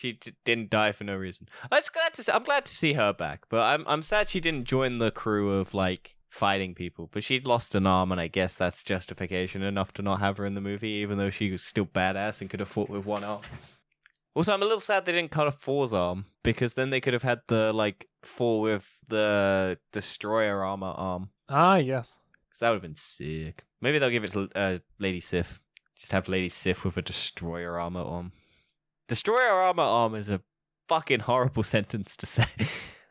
she 0.00 0.12
d- 0.12 0.32
didn't 0.44 0.70
die 0.70 0.92
for 0.92 1.04
no 1.04 1.16
reason. 1.16 1.48
I 1.70 1.76
was 1.76 1.90
glad 1.90 2.14
to 2.14 2.22
see, 2.22 2.32
I'm 2.32 2.42
glad 2.42 2.64
to 2.64 2.74
see 2.74 2.94
her 2.94 3.12
back, 3.12 3.44
but 3.48 3.60
I'm 3.60 3.84
I'm 3.86 4.02
sad 4.02 4.30
she 4.30 4.40
didn't 4.40 4.64
join 4.64 4.98
the 4.98 5.10
crew 5.10 5.52
of 5.52 5.74
like 5.74 6.16
fighting 6.28 6.74
people. 6.74 7.08
But 7.12 7.22
she'd 7.24 7.46
lost 7.46 7.74
an 7.74 7.86
arm, 7.86 8.10
and 8.12 8.20
I 8.20 8.28
guess 8.28 8.54
that's 8.54 8.82
justification 8.82 9.62
enough 9.62 9.92
to 9.94 10.02
not 10.02 10.20
have 10.20 10.38
her 10.38 10.46
in 10.46 10.54
the 10.54 10.60
movie, 10.60 10.88
even 10.88 11.18
though 11.18 11.30
she 11.30 11.50
was 11.50 11.62
still 11.62 11.86
badass 11.86 12.40
and 12.40 12.48
could 12.48 12.60
have 12.60 12.68
fought 12.68 12.88
with 12.88 13.04
one 13.04 13.24
arm. 13.24 13.42
Also, 14.34 14.54
I'm 14.54 14.62
a 14.62 14.64
little 14.64 14.80
sad 14.80 15.04
they 15.04 15.12
didn't 15.12 15.32
cut 15.32 15.48
off 15.48 15.60
Thor's 15.60 15.92
arm 15.92 16.24
because 16.42 16.74
then 16.74 16.90
they 16.90 17.00
could 17.00 17.12
have 17.12 17.24
had 17.24 17.40
the 17.48 17.72
like 17.72 18.08
Thor 18.22 18.60
with 18.62 19.02
the 19.08 19.78
destroyer 19.92 20.64
armor 20.64 20.94
arm. 20.96 21.30
Ah, 21.48 21.76
yes. 21.76 22.16
Because 22.48 22.60
that 22.60 22.68
would 22.70 22.76
have 22.76 22.82
been 22.82 22.94
sick. 22.94 23.64
Maybe 23.80 23.98
they'll 23.98 24.08
give 24.10 24.24
it 24.24 24.32
to 24.32 24.48
uh, 24.54 24.78
Lady 24.98 25.20
Sif. 25.20 25.60
Just 25.96 26.12
have 26.12 26.28
Lady 26.28 26.48
Sif 26.48 26.84
with 26.84 26.96
a 26.96 27.02
destroyer 27.02 27.78
armor 27.78 28.02
arm. 28.02 28.32
Destroyer 29.10 29.50
armor 29.50 29.82
arm 29.82 30.14
is 30.14 30.28
a 30.28 30.40
fucking 30.86 31.18
horrible 31.18 31.62
sentence 31.74 32.16
to 32.16 32.26
say. 32.26 32.44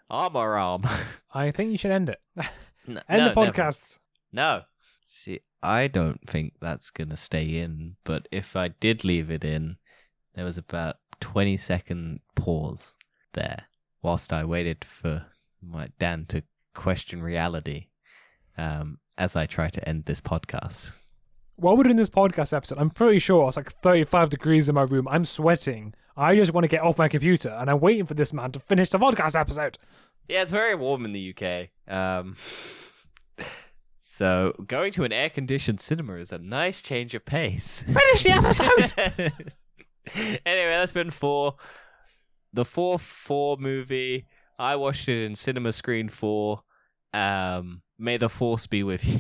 armor 0.10 0.56
arm. 0.56 0.84
I 1.34 1.52
think 1.52 1.74
you 1.74 1.78
should 1.78 1.92
end 1.92 2.08
it. 2.08 2.22
No, 2.38 2.44
End 2.88 2.98
no, 3.10 3.30
the 3.34 3.36
never. 3.36 3.52
podcast. 3.52 4.00
No. 4.32 4.62
See, 5.06 5.42
I 5.62 5.88
don't 5.88 6.26
think 6.26 6.54
that's 6.62 6.90
going 6.90 7.10
to 7.10 7.18
stay 7.18 7.58
in, 7.58 7.98
but 8.06 8.30
if 8.32 8.56
I 8.56 8.70
did 8.70 9.04
leave 9.04 9.30
it 9.30 9.44
in, 9.44 9.76
there 10.36 10.46
was 10.46 10.58
about 10.58 10.96
20 11.20 11.58
second 11.58 12.22
pause 12.34 12.94
there 13.34 13.64
whilst 14.02 14.32
I 14.32 14.46
waited 14.46 14.86
for 14.86 15.26
my 15.62 15.90
Dan 16.00 16.28
to 16.28 16.44
question 16.74 17.22
reality 17.22 17.88
um, 18.58 19.00
as 19.18 19.36
I 19.36 19.46
try 19.48 19.68
to 19.68 19.90
end 19.90 20.06
this 20.06 20.22
podcast. 20.22 20.94
While 21.60 21.76
we're 21.76 21.84
doing 21.84 21.98
this 21.98 22.10
podcast 22.10 22.54
episode, 22.54 22.78
I'm 22.78 22.90
pretty 22.90 23.20
sure 23.20 23.46
it's 23.50 23.58
like 23.58 23.74
35 23.82 24.30
degrees 24.30 24.70
in 24.70 24.76
my 24.76 24.84
room. 24.84 25.10
I'm 25.10 25.26
sweating. 25.26 25.94
I 26.16 26.38
just 26.38 26.54
want 26.54 26.64
to 26.64 26.70
get 26.70 26.82
off 26.82 26.98
my 26.98 27.10
computer, 27.10 27.50
and 27.50 27.70
I'm 27.70 27.82
waiting 27.82 28.06
for 28.06 28.14
this 28.14 28.32
man 28.32 28.54
to 28.54 28.62
finish 28.62 28.88
the 28.90 28.98
podcast 28.98 29.38
episode. 29.38 29.78
Yeah, 30.30 30.42
it's 30.42 30.54
very 30.54 30.74
warm 30.74 31.04
in 31.04 31.12
the 31.12 31.36
UK. 31.36 31.68
Um, 31.94 32.38
so 34.00 34.54
going 34.66 34.94
to 34.94 35.04
an 35.04 35.12
air 35.12 35.30
conditioned 35.30 35.82
cinema 35.82 36.14
is 36.14 36.32
a 36.32 36.40
nice 36.40 36.82
change 36.82 37.14
of 37.14 37.26
pace. 37.26 37.84
Finish 37.86 38.24
the 38.24 38.32
episode! 38.32 39.34
anyway, 40.46 40.72
that's 40.72 40.94
been 40.94 41.10
four. 41.10 41.56
The 42.54 42.64
four 42.64 42.98
four 43.00 43.58
movie. 43.58 44.28
I 44.58 44.78
watched 44.78 45.10
it 45.10 45.26
in 45.26 45.36
cinema 45.36 45.74
screen 45.74 46.08
four. 46.08 46.64
Um, 47.14 47.82
may 47.98 48.16
the 48.16 48.30
force 48.30 48.66
be 48.66 48.84
with 48.84 49.04
you. 49.06 49.20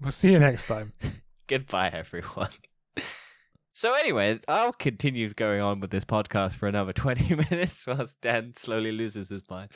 We'll 0.00 0.10
see 0.10 0.32
you 0.32 0.38
next 0.38 0.64
time. 0.64 0.92
Goodbye, 1.46 1.90
everyone. 1.92 2.50
So 3.72 3.92
anyway, 3.92 4.40
I'll 4.48 4.72
continue 4.72 5.32
going 5.34 5.60
on 5.60 5.80
with 5.80 5.90
this 5.90 6.04
podcast 6.04 6.54
for 6.54 6.66
another 6.66 6.92
twenty 6.94 7.34
minutes 7.34 7.86
whilst 7.86 8.20
Dan 8.22 8.54
slowly 8.54 8.90
loses 8.90 9.28
his 9.28 9.42
mind. 9.50 9.70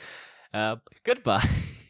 Um, 0.53 0.81
goodbye. 1.03 1.47